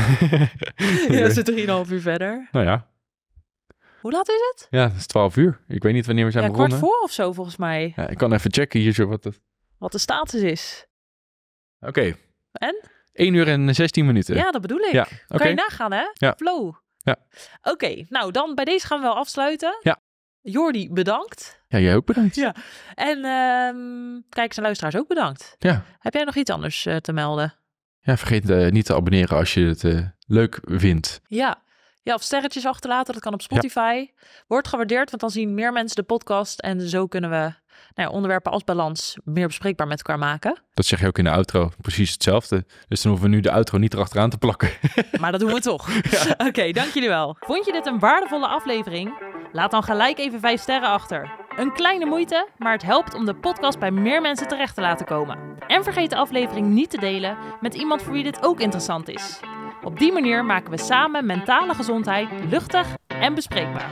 [1.08, 1.54] we zitten
[1.86, 2.48] 3,5 uur verder.
[2.52, 2.86] Nou ja.
[4.00, 4.66] Hoe laat is het?
[4.70, 5.60] ja, het is twaalf uur.
[5.68, 6.90] Ik weet niet wanneer we zijn Ja, kwart begonnen.
[6.96, 7.92] voor of zo volgens mij.
[7.96, 9.40] Ja, ik kan even checken hier zo wat het...
[9.78, 10.86] Wat de status is.
[11.80, 12.16] Oké.
[12.52, 12.88] En?
[13.12, 14.34] 1 uur en 16 minuten.
[14.36, 14.92] Ja, dat bedoel ik.
[14.92, 15.06] Ja.
[15.28, 16.02] Kan je nagaan, hè?
[16.12, 16.34] Ja.
[16.36, 16.74] Flow.
[17.08, 17.16] Ja.
[17.62, 19.78] Oké, nou dan bij deze gaan we wel afsluiten.
[19.82, 20.00] Ja.
[20.40, 21.62] Jordi, bedankt.
[21.68, 22.34] Ja, jij ook bedankt.
[22.34, 22.54] Ja.
[22.94, 25.56] En ehm kijkers en luisteraars ook bedankt.
[25.58, 25.84] Ja.
[25.98, 27.54] Heb jij nog iets anders eh, te melden?
[28.00, 31.20] Ja, vergeet eh, niet te abonneren als je het eh, leuk vindt.
[31.26, 31.62] Ja.
[32.02, 34.06] Ja, of sterretjes achterlaten, dat kan op Spotify.
[34.46, 36.60] Wordt gewaardeerd, want dan zien meer mensen de podcast.
[36.60, 37.52] En zo kunnen we
[37.94, 40.62] nou ja, onderwerpen als balans meer bespreekbaar met elkaar maken.
[40.74, 41.70] Dat zeg je ook in de outro.
[41.80, 42.64] Precies hetzelfde.
[42.88, 44.70] Dus dan hoeven we nu de outro niet erachteraan te plakken.
[45.20, 45.88] Maar dat doen we toch.
[46.48, 47.36] Oké, dank jullie wel.
[47.40, 49.18] Vond je dit een waardevolle aflevering?
[49.52, 51.30] Laat dan gelijk even 5 sterren achter.
[51.56, 55.06] Een kleine moeite, maar het helpt om de podcast bij meer mensen terecht te laten
[55.06, 55.38] komen.
[55.66, 59.40] En vergeet de aflevering niet te delen met iemand voor wie dit ook interessant is.
[59.82, 63.90] Op die manier maken we samen mentale gezondheid luchtig en bespreekbaar.